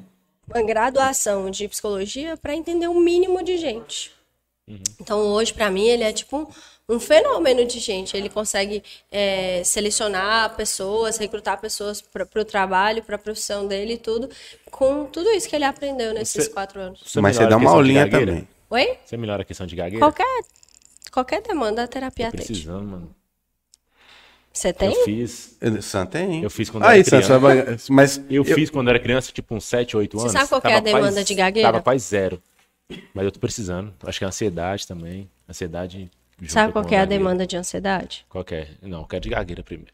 [0.47, 4.11] uma graduação de psicologia para entender o mínimo de gente.
[4.99, 6.37] Então, hoje, para mim, ele é tipo
[6.89, 8.17] um, um fenômeno de gente.
[8.17, 13.97] Ele consegue é, selecionar pessoas, recrutar pessoas para o trabalho, para a profissão dele e
[13.97, 14.29] tudo,
[14.69, 17.01] com tudo isso que ele aprendeu nesses Você- quatro anos.
[17.05, 18.47] Você Mas você dá a uma aulinha também.
[18.69, 18.97] Oi?
[19.05, 19.99] Você melhora a questão de gagueira?
[20.05, 20.41] Qualquer,
[21.13, 22.45] qualquer demanda, a terapia atende.
[22.45, 23.15] precisando, mano.
[24.57, 24.89] Você tem?
[24.93, 25.57] Eu fiz.
[25.81, 26.43] Sam tem.
[26.43, 27.33] Eu fiz quando Aí, era Sam, criança.
[27.33, 30.31] você vai- mas Eu, fiz quando era criança, tipo uns 7, 8 Você anos.
[30.33, 31.69] sabe qual que é a demanda de gagueira?
[31.71, 32.41] Tava quase zero.
[33.13, 33.93] Mas eu tô precisando.
[34.05, 35.29] Acho que é ansiedade também.
[35.49, 36.09] Ansiedade.
[36.47, 38.25] Sabe qual é a demanda de ansiedade?
[38.29, 38.67] Qual que é?
[38.81, 39.91] Não, eu quero de gagueira primeiro.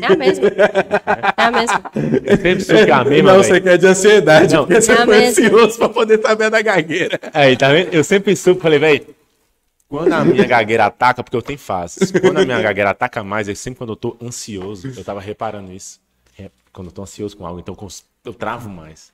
[0.00, 0.48] É a mesma.
[0.48, 1.82] É a mesma.
[2.24, 3.54] Eu sempre que é a mesma, Não, velho.
[3.54, 4.66] você quer de ansiedade, Não.
[4.66, 7.18] porque você É foi ansioso pra poder saber da gagueira.
[7.32, 7.92] Aí, tá vendo?
[7.92, 9.13] Eu sempre soube, falei, velho,
[9.98, 13.48] quando a minha gagueira ataca, porque eu tenho fases, quando a minha gagueira ataca mais,
[13.48, 14.92] é sempre quando eu tô ansioso.
[14.96, 16.00] Eu tava reparando isso.
[16.38, 17.76] É, quando eu tô ansioso com algo, então
[18.24, 19.12] eu travo mais.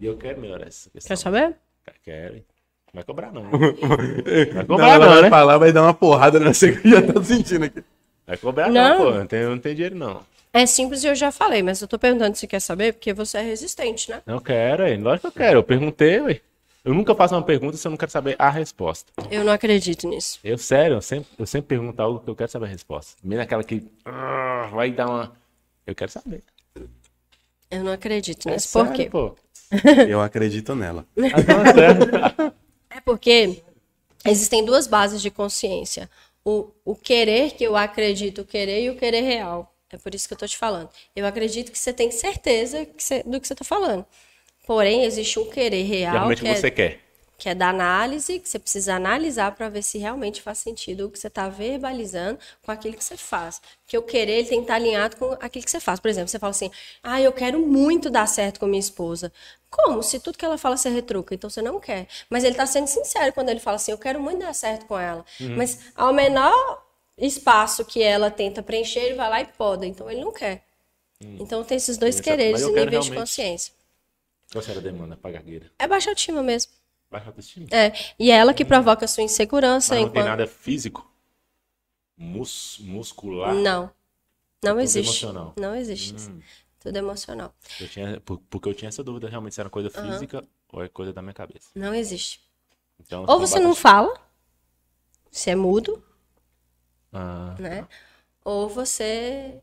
[0.00, 1.08] E eu quero melhorar essa questão.
[1.16, 1.56] Quer saber?
[2.02, 2.36] Quero.
[2.36, 2.44] hein?
[2.92, 3.42] Não vai cobrar, não.
[3.50, 5.30] Vai Não, cobrar, ela não, vai né?
[5.30, 7.84] falar, vai dar uma porrada nessa que eu já tô sentindo aqui.
[8.26, 8.98] Vai cobrar, não, Não.
[8.98, 9.10] pô.
[9.12, 10.22] Não tem, não tem dinheiro, não.
[10.52, 13.38] É simples e eu já falei, mas eu tô perguntando se quer saber porque você
[13.38, 14.20] é resistente, né?
[14.26, 15.00] Não quero, hein?
[15.00, 15.58] Lógico que eu quero.
[15.60, 16.40] Eu perguntei, ué.
[16.84, 19.12] Eu nunca faço uma pergunta se eu não quero saber a resposta.
[19.30, 20.38] Eu não acredito nisso.
[20.42, 23.16] Eu, sério, eu sempre, eu sempre pergunto algo que eu quero saber a resposta.
[23.22, 25.32] Mesmo aquela que ah, vai dar uma.
[25.86, 26.42] Eu quero saber.
[27.70, 28.72] Eu não acredito É nisso.
[28.72, 29.10] Por sério, quê?
[29.10, 29.36] pô.
[30.08, 31.06] Eu acredito nela.
[31.16, 32.52] Ah, não, é.
[32.96, 33.62] É porque
[34.26, 36.10] existem duas bases de consciência.
[36.44, 39.72] O, o querer, que eu acredito querer, e o querer real.
[39.90, 40.88] É por isso que eu tô te falando.
[41.14, 44.04] Eu acredito que você tem certeza que você- do que você tá falando.
[44.70, 47.00] Porém, existe um querer real Geralmente o que, que você é, quer.
[47.36, 51.10] que é da análise, que você precisa analisar para ver se realmente faz sentido o
[51.10, 53.60] que você está verbalizando com aquilo que você faz.
[53.82, 55.98] Porque o querer ele tem que estar alinhado com aquilo que você faz.
[55.98, 56.70] Por exemplo, você fala assim:
[57.02, 59.32] ah, eu quero muito dar certo com minha esposa.
[59.68, 60.04] Como?
[60.04, 62.06] Se tudo que ela fala você retruca, então você não quer.
[62.30, 64.96] Mas ele está sendo sincero quando ele fala assim: eu quero muito dar certo com
[64.96, 65.24] ela.
[65.40, 65.56] Uhum.
[65.56, 66.86] Mas ao menor
[67.18, 69.84] espaço que ela tenta preencher, ele vai lá e poda.
[69.84, 70.62] Então ele não quer.
[71.20, 73.79] Então tem esses dois quereres e quero níveis de realmente- consciência.
[74.52, 75.70] Qual será a demanda pra gagueira?
[75.78, 76.72] É baixa autoestima mesmo.
[77.10, 77.66] Baixa autoestima?
[77.70, 77.92] É.
[78.18, 80.30] E é ela que provoca a sua insegurança Mas não tem enquanto.
[80.30, 81.08] nada físico?
[82.16, 83.54] Mus, muscular?
[83.54, 83.90] Não.
[84.62, 85.24] Não tudo existe.
[85.24, 85.54] emocional.
[85.56, 86.14] Não existe.
[86.30, 86.40] Hum.
[86.80, 87.54] Tudo emocional.
[87.80, 90.88] Eu tinha, por- porque eu tinha essa dúvida realmente se era coisa física ou é
[90.88, 91.70] coisa da minha cabeça.
[91.74, 92.40] Não existe.
[92.98, 94.18] Então, Ou você não fala,
[95.30, 96.02] você é mudo,
[97.12, 97.88] Ah, né?
[98.44, 99.60] Ou você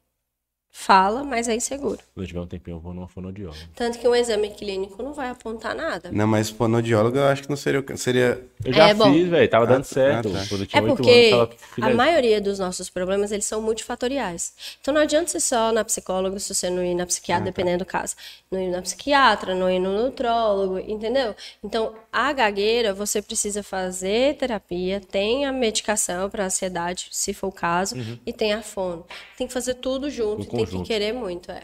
[0.80, 1.98] fala, mas é inseguro.
[2.14, 3.60] quando eu tiver um tempinho, eu vou numa fonoaudióloga.
[3.76, 6.12] Tanto que um exame clínico não vai apontar nada.
[6.12, 7.80] Não, mas fonoaudiólogo eu acho que não seria.
[7.82, 8.40] o- seria...
[8.64, 9.50] Eu já É, fiz, velho.
[9.50, 10.30] Tava Ah, dando tá, certo.
[10.30, 10.46] ah, tá.
[10.48, 13.62] Quando eu É tinha oito porque anos, tava a maioria dos nossos problemas, eles são
[13.62, 14.54] multifatoriais.
[14.80, 17.52] Então não adianta você só na psicóloga se você não ir na Ah, psiquiatra, tá.
[17.52, 18.16] dependendo do caso.
[18.52, 21.36] Não ir na psiquiatra, não ir no nutrólogo, entendeu?
[21.64, 27.52] Então, a gagueira, você precisa fazer terapia, tem a medicação para ansiedade, se for o
[27.52, 27.96] caso,
[28.26, 29.06] e tem a fono.
[29.38, 30.88] Tem que fazer tudo junto, Tem que conjunto.
[30.88, 31.64] querer muito, é.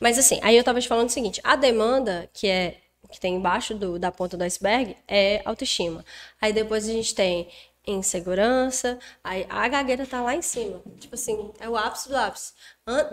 [0.00, 2.78] Mas assim, aí eu tava te falando o seguinte, a demanda, que é
[3.10, 6.04] que tem embaixo do- da ponta do iceberg, é autoestima.
[6.40, 7.48] Aí depois a gente tem
[7.86, 10.80] insegurança, aí a gagueira tá lá em cima.
[10.98, 12.52] Tipo assim, é o ápice do ápice.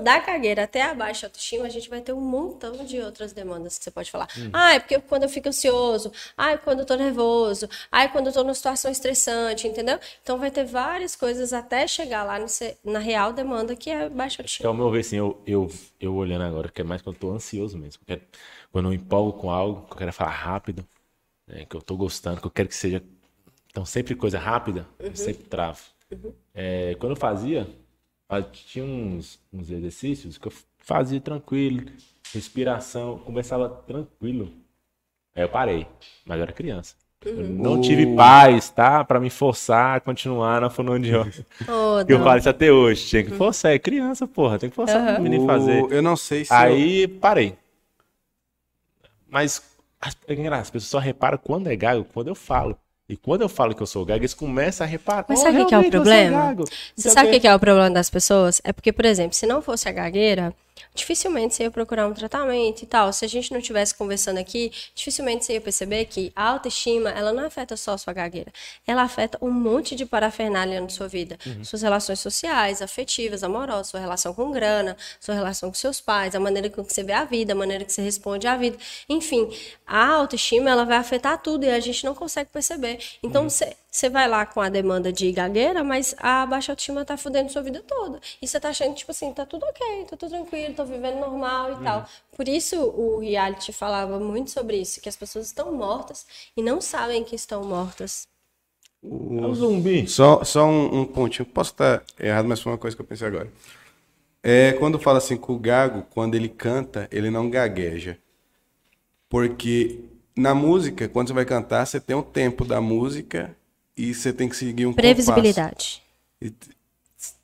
[0.04, 3.78] Da gagueira até a baixa autoestima, a gente vai ter um montão de outras demandas
[3.78, 4.28] que você pode falar.
[4.52, 8.08] Ah, é porque quando eu fico ansioso, ah, é quando eu tô nervoso, ah, é
[8.10, 9.98] quando eu tô numa situação estressante, entendeu?
[10.22, 14.10] Então vai ter várias coisas até chegar lá no se- na real demanda que é
[14.10, 14.68] baixa Que autoestima.
[14.68, 15.70] ao meu ver, assim, eu, eu,
[16.00, 18.04] eu olhando agora, que é mais quando eu tô ansioso mesmo.
[18.08, 18.22] é
[18.72, 20.88] quando eu empolgo com algo, que eu quero falar rápido,
[21.48, 23.04] né, que eu tô gostando, que eu quero que seja.
[23.72, 25.80] Então, sempre coisa rápida, eu sempre travo.
[26.54, 27.68] É, quando eu fazia,
[28.30, 31.86] fa- tinha uns, uns exercícios que eu fazia tranquilo,
[32.34, 34.52] respiração, conversava tranquilo.
[35.36, 35.88] Aí eu parei,
[36.26, 36.96] mas eu era criança.
[37.36, 39.04] Eu não tive paz, tá?
[39.06, 41.46] Pra me forçar a continuar na fonoaudióloga.
[42.08, 43.08] Que eu falo isso até hoje.
[43.08, 44.60] Tinha que forçar, é criança, porra.
[44.60, 45.88] Tem que forçar o menino a fazer.
[45.92, 46.54] Eu não sei se.
[46.54, 47.56] eu- Aí parei.
[49.28, 49.62] Mas
[50.00, 52.78] as, é engraçado, as pessoas só reparam quando é gago, quando eu falo.
[53.12, 55.26] E quando eu falo que eu sou gago, eles começam a reparar.
[55.28, 56.42] Mas "Oh, sabe o que que é o problema?
[56.46, 56.66] gago." Não
[56.96, 58.62] Você sei sabe o que que é o problema das pessoas?
[58.64, 60.54] É porque, por exemplo, se não fosse a gagueira,
[60.94, 63.12] dificilmente você ia procurar um tratamento e tal.
[63.14, 67.32] Se a gente não estivesse conversando aqui, dificilmente você ia perceber que a autoestima, ela
[67.34, 68.52] não afeta só a sua gagueira.
[68.86, 71.38] Ela afeta um monte de parafernália na sua vida.
[71.46, 71.64] Uhum.
[71.64, 76.40] Suas relações sociais, afetivas, amorosas, sua relação com grana, sua relação com seus pais, a
[76.40, 78.78] maneira com que você vê a vida, a maneira que você responde à vida.
[79.10, 79.50] Enfim,
[79.86, 83.00] a autoestima, ela vai afetar tudo e a gente não consegue perceber.
[83.24, 87.18] Então, você você vai lá com a demanda de gagueira, mas a baixa autoestima tá
[87.18, 88.22] fudendo sua vida toda.
[88.42, 91.74] E você tá achando, tipo assim, tá tudo ok, tá tudo tranquilo, tô vivendo normal
[91.74, 92.06] e tal.
[92.36, 96.80] Por isso o reality falava muito sobre isso, que as pessoas estão mortas e não
[96.80, 98.26] sabem que estão mortas.
[99.04, 100.08] É um zumbi.
[100.08, 101.46] Só, só um, um pontinho.
[101.46, 103.52] Posso estar errado, mas foi uma coisa que eu pensei agora.
[104.42, 108.18] É, quando fala assim com o gago, quando ele canta, ele não gagueja.
[109.28, 110.00] Porque
[110.36, 113.56] na música, quando você vai cantar, você tem o tempo da música
[113.98, 115.88] e você tem que seguir um Previsibilidade.
[116.00, 116.02] compasso.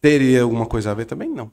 [0.02, 1.30] Teria alguma coisa a ver também?
[1.30, 1.52] Não.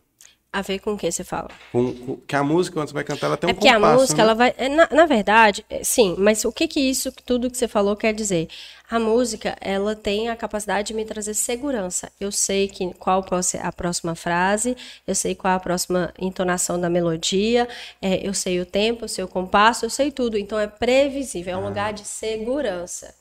[0.52, 1.50] A ver com o que você fala?
[1.70, 3.78] Com, com- que a música, quando você vai cantar, ela tem É um porque a
[3.78, 3.78] compasso.
[3.78, 4.22] música, né?
[4.22, 4.54] ela vai.
[4.56, 7.94] é, Na, na verdade, é, sim, mas o que que isso, tudo que você falou
[7.96, 8.48] quer dizer?
[8.90, 12.10] A música, ela tem a capacidade de me trazer segurança.
[12.18, 13.24] Eu sei que qual
[13.62, 14.76] a próxima frase,
[15.06, 17.68] eu sei qual a próxima entonação da melodia,
[18.00, 20.38] é, eu sei o tempo, eu sei o compasso, eu sei tudo.
[20.38, 23.14] Então é previsível, é um lugar de segurança.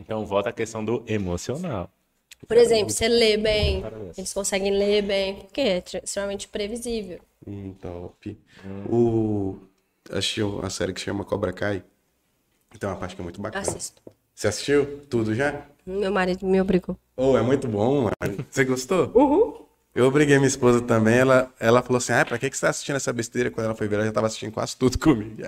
[0.00, 1.90] Então volta a questão do emocional.
[2.48, 3.84] Por exemplo, você lê bem,
[4.16, 7.20] eles conseguem ler bem, porque é tr- extremamente previsível.
[7.46, 8.38] Hum, top.
[8.90, 9.58] O...
[10.10, 11.84] Assisti uma série que chama Cobra Kai.
[12.78, 13.62] Tem uma parte que é muito bacana.
[13.66, 14.00] Assisto.
[14.34, 15.66] Você assistiu tudo já?
[15.84, 16.96] Meu marido me obrigou.
[17.16, 18.46] Oh, é muito bom, mano.
[18.50, 19.10] Você gostou?
[19.14, 19.70] Uhum.
[19.92, 21.18] Eu obriguei minha esposa também.
[21.18, 23.50] Ela, ela falou assim: ah, pra que, que você tá assistindo essa besteira?
[23.50, 25.42] Quando ela foi ver, ela já tava assistindo quase tudo comigo.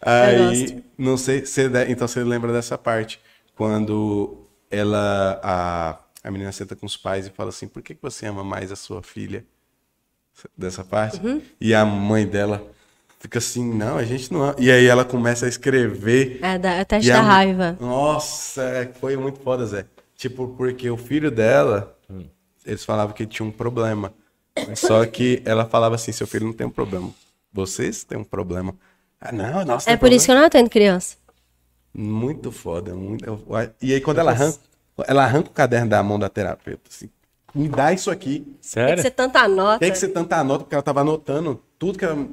[0.00, 1.66] Aí, não sei se.
[1.66, 3.18] de- Então você lembra dessa parte.
[3.60, 5.38] Quando ela.
[5.42, 8.42] A, a menina senta com os pais e fala assim: por que, que você ama
[8.42, 9.44] mais a sua filha?
[10.56, 11.20] Dessa parte.
[11.60, 12.66] E a mãe dela
[13.18, 14.56] fica assim: não, a gente não ama.
[14.58, 16.40] E aí ela começa a escrever.
[16.42, 17.76] É, é teste E da a- raiva.
[17.78, 19.84] Nossa, é, foi muito foda, Zé.
[20.16, 21.94] Tipo, porque o filho dela,
[22.64, 24.14] eles falavam que tinha um problema.
[24.74, 27.10] Só que ela falava assim: seu filho não tem um problema.
[27.52, 28.74] Vocês têm um problema.
[29.20, 29.90] Ah, não, nossa.
[29.90, 31.18] É por isso que eu não atendo criança.
[31.92, 32.94] Muito foda.
[32.94, 33.24] Muito...
[33.24, 33.44] eu-
[33.82, 34.58] E aí, quando ela arranca,
[35.06, 37.08] ela arranca o caderno da mão da terapeuta, assim,
[37.54, 38.40] me dá isso aqui.
[38.40, 39.02] Tem que Sério?
[39.02, 39.78] ser tanta nota.
[39.80, 42.26] Tem que ser tanta nota, porque ela tava anotando tudo que ela.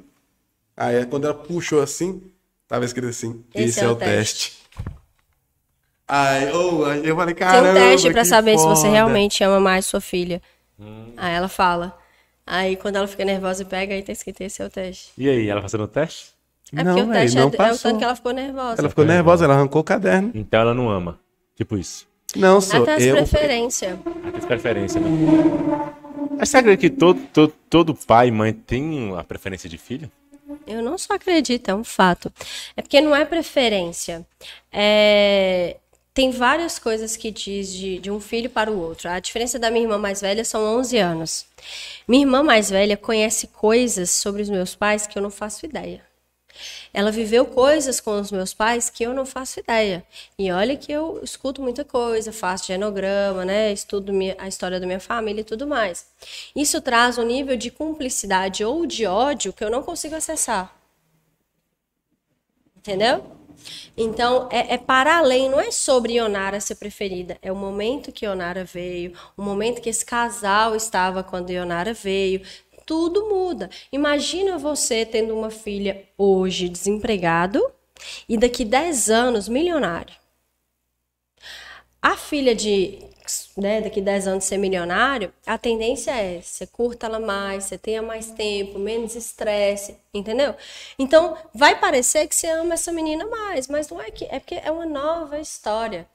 [0.75, 2.21] Aí, quando ela puxou assim,
[2.67, 4.57] tava escrito assim: esse, é, o teste.
[6.07, 7.71] Ai, oh, eu falei, Tem caramba.
[7.71, 10.41] um teste pra saber se você foda." realmente ama mais sua filha.
[10.79, 11.11] Hum.
[11.17, 11.97] Aí ela fala.
[12.45, 15.11] Aí quando ela fica nervosa e pega, aí tá escrito esse é o teste.
[15.17, 16.36] E aí, ela fazendo o teste?
[16.75, 17.91] É Não, porque o véi, teste não é, é o passou.
[17.91, 18.81] tanto que ela ficou nervosa.
[18.81, 20.31] Ela ficou nervosa, ela arrancou o caderno.
[20.33, 21.19] Então ela não ama.
[21.55, 22.07] Tipo isso.
[22.35, 23.15] Não, sou Até as eu.
[23.15, 23.97] preferências.
[24.37, 25.09] As preferências, né?
[26.37, 30.11] Mas você acredita que todo, todo, todo pai e mãe tem a preferência de filho?
[30.67, 32.31] Eu não só acredito, é um fato.
[32.75, 34.25] É porque não é preferência.
[34.71, 35.77] É,
[36.13, 39.09] Tem várias coisas que diz de, de um filho para o outro.
[39.09, 41.45] A diferença da minha irmã mais velha são 11 anos.
[42.07, 46.01] Minha irmã mais velha conhece coisas sobre os meus pais que eu não faço ideia.
[46.93, 50.03] Ela viveu coisas com os meus pais que eu não faço ideia.
[50.37, 53.71] E olha que eu escuto muita coisa, faço genograma, né?
[53.71, 56.07] Estudo a história da minha família e tudo mais.
[56.55, 60.75] Isso traz um nível de cumplicidade ou de ódio que eu não consigo acessar.
[62.75, 63.37] Entendeu?
[63.95, 68.25] Então, é, é para além, não é sobre Ionara ser preferida, é o momento que
[68.25, 72.41] Ionara veio, o momento que esse casal estava quando Ionara veio.
[72.87, 73.69] Tudo muda.
[73.91, 77.61] Imagina você tendo uma filha hoje desempregado
[78.29, 80.15] e daqui 10 anos milionário.
[82.01, 82.99] A filha de,
[83.57, 88.01] né, daqui 10 anos ser milionário, a tendência é você curta ela mais, você tenha
[88.01, 90.55] mais tempo, menos estresse, entendeu?
[90.97, 94.55] Então, vai parecer que você ama essa menina mais, mas não é que é porque
[94.55, 96.07] é uma nova história.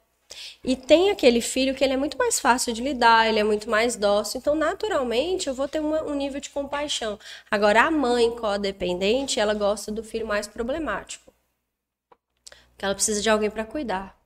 [0.64, 3.68] E tem aquele filho que ele é muito mais fácil de lidar, ele é muito
[3.68, 7.18] mais dócil, então naturalmente eu vou ter uma- um nível de compaixão.
[7.50, 11.32] Agora a mãe codependente, ela gosta do filho mais problemático.
[12.70, 14.16] Porque ela precisa de alguém para cuidar.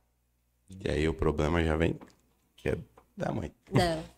[0.85, 1.99] E aí o problema já vem,
[2.57, 2.77] que é
[3.16, 3.53] da mãe.
[3.70, 4.03] Não.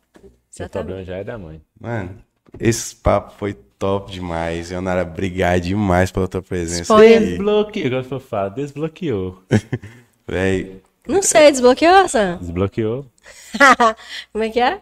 [0.60, 1.62] O problema já é da mãe.
[1.78, 2.20] Mano,
[2.58, 4.70] esse papo foi top demais.
[4.70, 6.92] Leonara, obrigado demais pela tua presença.
[7.20, 7.86] Desbloqueou.
[7.86, 9.42] Agora eu falo, desbloqueou.
[10.26, 12.36] Véi, Não sei, desbloqueou, Sam?
[12.40, 13.06] Desbloqueou.
[14.32, 14.80] Como é que é?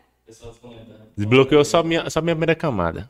[1.17, 3.09] Desbloqueou só minha, só minha primeira camada.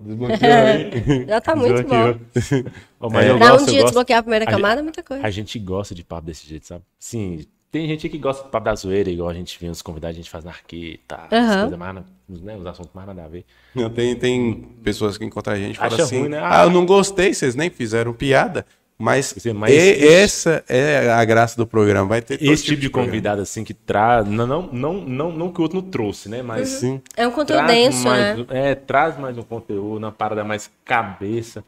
[0.00, 1.26] desbloqueou aí.
[1.28, 2.18] Já tá muito bom.
[2.98, 5.24] Eu Pra gosto, um eu dia gosto- desbloquear a primeira camada é muita coisa.
[5.24, 6.82] A gente gosta de papo desse jeito, sabe?
[6.98, 10.16] Sim, tem gente que gosta de papo da zoeira, igual a gente vê os convidados,
[10.16, 11.50] a gente faz na arqueta, Aham.
[11.50, 11.94] as coisas mais,
[12.28, 13.44] né, os assuntos mais nada a ver.
[13.74, 16.40] Não, tem, tem pessoas que encontram a gente e falam assim: ruim, né?
[16.42, 18.66] Ah, eu não gostei, vocês nem fizeram piada.
[18.98, 20.06] Mas, dizer, mas e- esse-
[20.48, 22.08] essa é a graça do programa.
[22.08, 23.10] Vai ter Esse tipo de programa.
[23.12, 24.26] convidado, assim, que traz.
[24.26, 26.40] Não, não, não, não, não que o outro não trouxe, né?
[26.42, 26.68] Mas.
[26.70, 27.02] Sim.
[27.16, 28.46] É um conteúdo traz denso, mais, né?
[28.48, 31.62] É, traz mais um conteúdo, uma parada mais cabeça.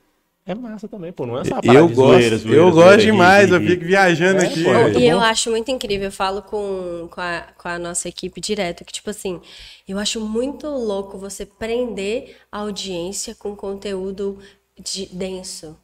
[0.46, 1.26] É massa também, pô.
[1.26, 3.84] Não é só uma Eu de gosto, zoeira, zoeira, eu gosto demais, ri, eu fico
[3.84, 4.64] viajando É, aqui.
[4.64, 8.09] pô, é E eu acho muito incrível, eu falo com, com, a, com a nossa
[8.09, 9.42] equipe direto, que tipo assim,
[9.86, 14.38] eu acho muito louco você prender a audiência com conteúdo
[14.82, 15.76] de- denso.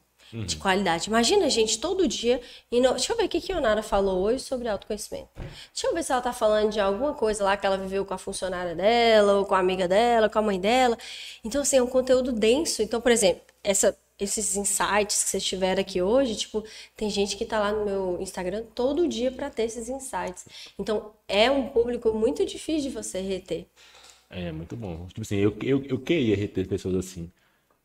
[0.43, 1.09] De qualidade.
[1.09, 2.41] Imagina, gente, todo dia.
[2.71, 5.29] Deixa eu ver o que, que a Onara falou hoje sobre autoconhecimento.
[5.73, 8.15] Deixa eu ver se ela tá falando de alguma coisa lá que ela viveu com
[8.15, 10.99] a funcionária dela, ou com a amiga dela, com a mãe dela.
[11.45, 12.83] Então, assim, é um conteúdo denso.
[12.83, 16.65] Então, por exemplo, essa, esses insights que vocês tiveram aqui hoje, tipo,
[16.97, 20.47] tem gente que tá lá no meu Instagram todo dia para ter esses insights.
[20.79, 23.67] Então, é um público muito difícil de você reter.
[24.31, 25.07] É muito bom.
[25.07, 27.31] Tipo assim, eu, eu, eu queria reter pessoas assim.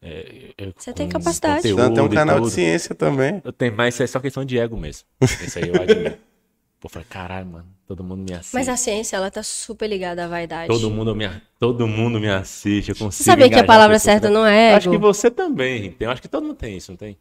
[0.02, 1.58] É, eu- Você tem capacidade.
[1.58, 3.42] conteúdo Então, tem um e canal de ciência também.
[3.44, 5.06] Eu tenho, mas isso é só questão de ego mesmo.
[5.22, 6.18] Isso aí eu admiro.
[6.80, 8.54] Pô, eu falei, caralho, mano, todo mundo me assiste.
[8.54, 10.68] Mas a ciência, ela tá super ligada à vaidade.
[10.68, 14.46] Todo mundo me, todo mundo me assiste, eu consigo sabia que a palavra certa não
[14.46, 14.96] é Eu Acho ego?
[14.98, 16.08] que você também tem.
[16.08, 17.18] Eu acho que todo mundo tem isso, não tem?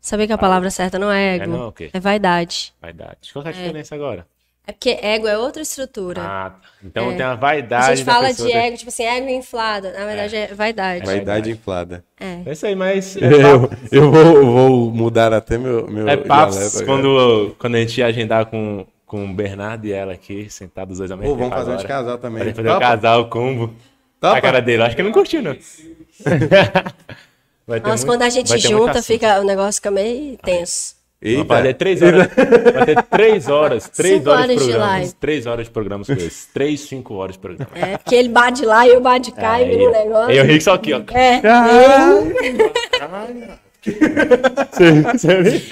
[0.00, 1.44] Sabia que a palavra certa não é ego?
[1.44, 1.90] É não, o quê?
[1.92, 2.72] É vaidade.
[2.80, 3.32] Vaidade.
[3.32, 4.26] Qual é a diferença agora?
[4.64, 6.20] É porque ego é outra estrutura.
[6.22, 6.52] Ah,
[6.84, 7.16] então É.
[7.16, 9.90] tem a vaidade a gente fala de ego, tipo assim, ego inflado.
[9.90, 11.04] Na verdade, é, vaidade.
[11.04, 12.04] Vaidade inflada.
[12.20, 12.42] É.
[12.46, 16.52] É isso aí, mas é Eu, eu vou, vou mudar até meu, meu é papo
[16.52, 16.86] jaleco agora.
[16.86, 20.98] quando, quando a gente ia agendar com, com o Bernardo e ela aqui, sentados os
[20.98, 22.44] dois ao mesmo Pô, vamos fazer um de casal Pra também.
[22.44, 22.86] gente fazer o Topa?
[22.86, 23.74] casal, o combo.
[24.20, 24.38] Topa?
[24.38, 25.56] A cara dele, acho que ele não curtiu, não.
[27.66, 30.94] Vai ter Nossa, muito- quando a gente junta, fica, o negócio fica meio tenso.
[31.22, 31.44] Eita.
[31.44, 32.28] fazer três horas.
[32.74, 33.88] Vai ter três horas.
[33.88, 34.88] Três Cinco horas de horas de programas.
[35.00, 35.12] live.
[35.14, 36.48] Três horas de programas com eles.
[36.52, 37.70] Três, cinco horas de programa.
[37.74, 40.30] É, porque ele bate lá e eu bate cá e vira um negócio.
[40.30, 41.00] Aí eu ri só aqui, ó.
[41.14, 41.40] É.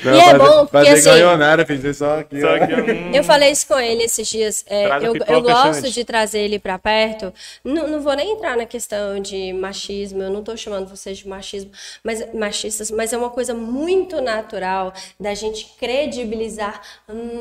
[0.05, 2.41] Não, E é bom, porque fazer assim- igual a Ionara, fiz isso só aqui.
[2.41, 2.75] Só aqui.
[2.75, 3.11] Hum.
[3.15, 4.65] Eu falei isso com ele esses dias.
[4.69, 5.93] é, eu, eu gosto Xande.
[5.93, 7.33] de trazer ele pra perto.
[7.65, 11.29] Não, não vou nem entrar na questão de machismo, eu não tô chamando vocês de
[11.29, 11.71] machismo,
[12.03, 16.81] mas machistas, mas é uma coisa muito natural da gente credibilizar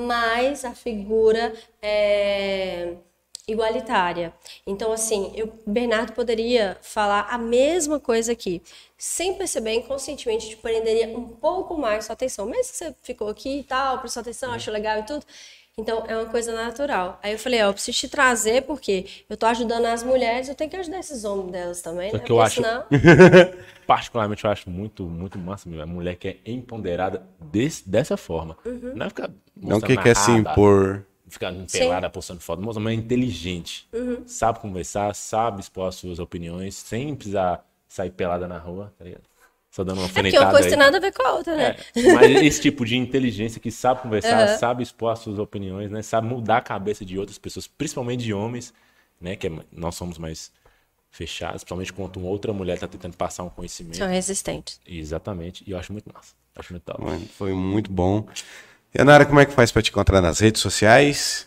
[0.07, 2.89] mais a figura é,
[3.51, 4.33] igualitária.
[4.65, 8.61] Então, assim, eu, Bernardo poderia falar a mesma coisa aqui.
[8.97, 12.45] Sem perceber, inconscientemente, te prenderia um pouco mais sua atenção.
[12.45, 15.25] Mesmo que você ficou aqui e tal, prestou atenção, achou legal e tudo.
[15.77, 17.17] Então, é uma coisa natural.
[17.23, 20.55] Aí eu falei, ó, eu preciso te trazer porque eu tô ajudando as mulheres, eu
[20.55, 22.23] tenho que ajudar esses homens delas também, Só né?
[22.23, 22.83] que eu Porque acho- senão...
[23.87, 28.55] Particularmente, eu acho muito, muito massa meu, a mulher que é empoderada desse, dessa forma.
[28.63, 28.91] Uhum.
[28.93, 31.05] Não é ficar Não que quer se impor.
[31.29, 32.61] Ficar pelada, postando foto.
[32.61, 33.87] Moça, mas é inteligente.
[33.93, 34.23] Uhum.
[34.27, 39.23] Sabe conversar, sabe expor as suas opiniões, sem precisar sair pelada na rua, tá ligado?
[39.71, 40.69] Só dando uma É porque alfinetada uma coisa aí.
[40.71, 41.75] tem nada a ver com a outra, né?
[41.95, 44.57] É, mas esse tipo de inteligência que sabe conversar, Aham.
[44.57, 46.01] sabe expor as suas opiniões, né?
[46.01, 48.73] Sabe mudar a cabeça de outras pessoas, principalmente de homens,
[49.21, 49.35] né?
[49.35, 50.51] Que é- nós somos mais
[51.11, 53.97] fechados, principalmente quando uma outra mulher está tentando passar um conhecimento.
[53.97, 54.79] São resistentes.
[54.85, 55.63] Exatamente.
[55.67, 56.33] E eu acho muito massa.
[56.55, 57.01] Acho muito top.
[57.01, 58.27] Mano, foi muito bom.
[58.97, 61.45] Ionara, como é que faz pra te encontrar nas redes sociais?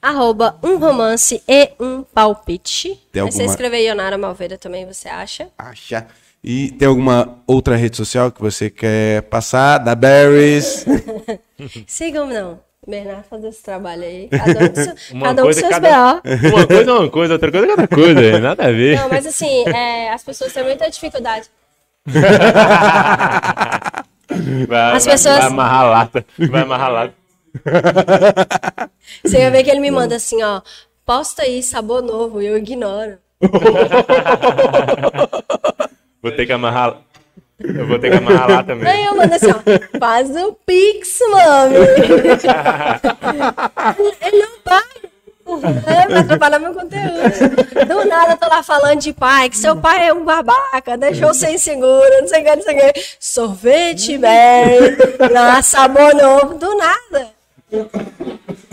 [0.00, 3.00] Arroba um romance e um palpite.
[3.10, 5.48] Tem Aí você alguma- escrever Ionara Malveira também, você acha?
[5.58, 6.06] Acha.
[6.42, 9.78] E tem alguma outra rede social que você quer passar?
[9.78, 10.84] Da Berries?
[11.86, 12.60] Sigam, não.
[12.86, 14.28] Bernardo fazer esse trabalho aí.
[14.28, 16.20] Cada um com, seu, Uma cada um com coisa seus cada- BO.
[16.54, 18.40] Uma coisa é uma coisa, outra coisa é outra coisa.
[18.40, 18.96] Nada a ver.
[19.00, 21.48] Não, mas assim, é, as pessoas têm muita dificuldade.
[24.68, 26.24] Vai, As vai- pessoas- vai amarrar lata.
[26.50, 27.14] Vai amarrar lata.
[29.24, 30.60] Você vai ver que ele me manda assim, ó.
[31.06, 33.18] Posta aí sabor novo e eu ignoro.
[36.22, 36.96] Vou ter que amarrar.
[37.60, 38.88] Eu vou ter que amarrar lá também.
[38.90, 39.60] Aí eu mando assim, ó.
[39.98, 41.76] Faz o Pix, mami.
[44.26, 45.03] ele não paga.
[45.62, 47.86] É, vai atrapalhar meu conteúdo.
[47.86, 51.58] Do nada tô lá falando de pai, que seu pai é um babaca, deixou sem
[51.58, 53.00] seguro, não sei o que, não sei o que.
[53.20, 54.18] Sorvete,
[55.30, 57.34] lá, sabor novo, do nada.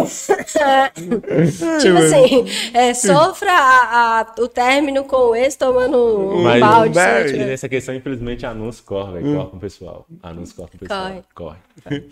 [0.06, 0.90] É,
[1.80, 6.94] tipo assim, é, sofra a- a- o término com ex tomando um Mas balde.
[6.96, 9.36] Barry, sabe, tipo, nessa questão, infelizmente, anúncio corre, velho.
[9.36, 10.06] Corre com o pessoal.
[10.24, 11.24] Anúncio corre com o pessoal.
[11.34, 11.58] Corre.
[11.84, 12.02] Corre.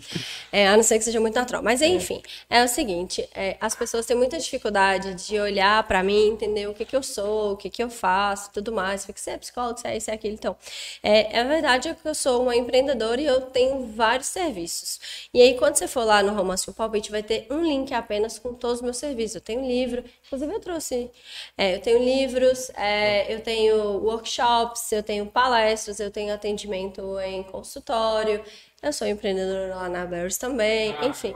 [0.52, 1.62] É, a não ser que seja muito natural.
[1.62, 6.28] Mas enfim, é o seguinte: é, as pessoas têm muita dificuldade de olhar pra mim,
[6.28, 9.06] entender o que, que eu sou, o que, que eu faço, tudo mais.
[9.06, 10.34] Fica, você é psicólogo, você é isso, é aquilo.
[10.34, 10.56] Então,
[11.02, 14.98] é, a verdade é que eu sou uma empreendedora e eu tenho vários serviços.
[15.32, 18.38] E aí, quando você for lá no Romance o Palpite, vai ter um link apenas
[18.38, 19.36] com todos os meus serviços.
[19.36, 21.10] Eu tenho livro, inclusive eu trouxe.
[21.56, 27.42] é, eu tenho livros, é, eu tenho workshops, eu tenho palestras, eu tenho atendimento em
[27.42, 28.42] consultório.
[28.82, 31.34] Eu sou empreendedora lá na Berries também, enfim.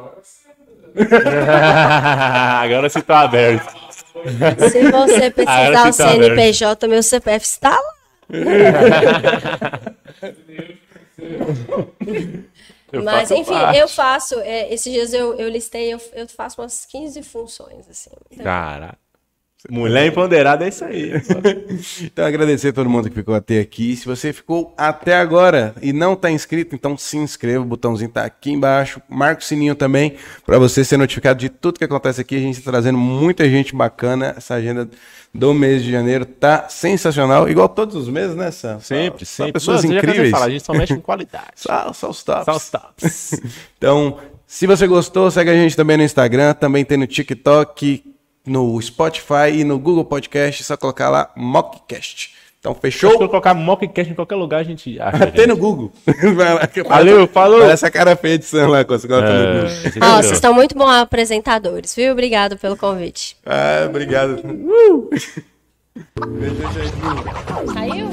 [2.62, 3.75] Agora se tá aberto.
[4.71, 6.35] Se você precisar o você tá aberto.
[6.35, 7.95] CNPJ, meu CPF está lá.
[12.97, 13.79] Eu Mas, enfim, parte.
[13.79, 14.39] eu faço.
[14.41, 18.11] é, esses dias eu, eu listei, eu, eu faço umas 15 funções, assim.
[18.31, 18.97] Então, Cara,
[19.70, 21.12] Mulher empoderada é isso aí.
[22.03, 23.97] Então, agradecer a todo mundo que ficou até aqui.
[23.97, 27.62] Se você ficou até agora e não está inscrito, então se inscreva.
[27.62, 29.01] O botãozinho tá aqui embaixo.
[29.09, 32.36] Marca o sininho também para você ser notificado de tudo que acontece aqui.
[32.36, 34.35] A gente está trazendo muita gente bacana.
[34.36, 34.86] Essa agenda
[35.32, 37.49] do mês de janeiro tá sensacional.
[37.49, 38.78] Igual todos os meses, né, Sam?
[38.81, 39.53] Sempre, Só- só sempre.
[39.55, 40.31] pessoas Mano, cansei de incríveis.
[40.31, 41.47] falar, a gente só mexe com qualidade.
[41.57, 42.45] Só, só os tops.
[42.45, 43.41] Só os tops.
[43.78, 48.14] Então, se você gostou, segue a gente também no Instagram, também tem no TikTok,
[48.47, 52.35] no Spotify e no Google Podcast, é só colocar lá Mockcast.
[52.65, 53.29] Então, Se eu fechou?
[53.29, 55.25] colocar mockcast em qualquer lugar, a gente acha.
[55.25, 55.93] Até no Google.
[56.35, 57.61] Vai lá, que Valeu, falou.
[57.61, 58.99] Parece a cara feia de Sam lá, Google.
[59.23, 59.65] É,
[60.01, 62.12] Ó, vocês estão muito bons apresentadores, viu?
[62.12, 63.37] Obrigado pelo convite.
[63.45, 64.41] Ah, obrigado.
[64.43, 65.11] Uh!
[67.75, 68.09] Saiu?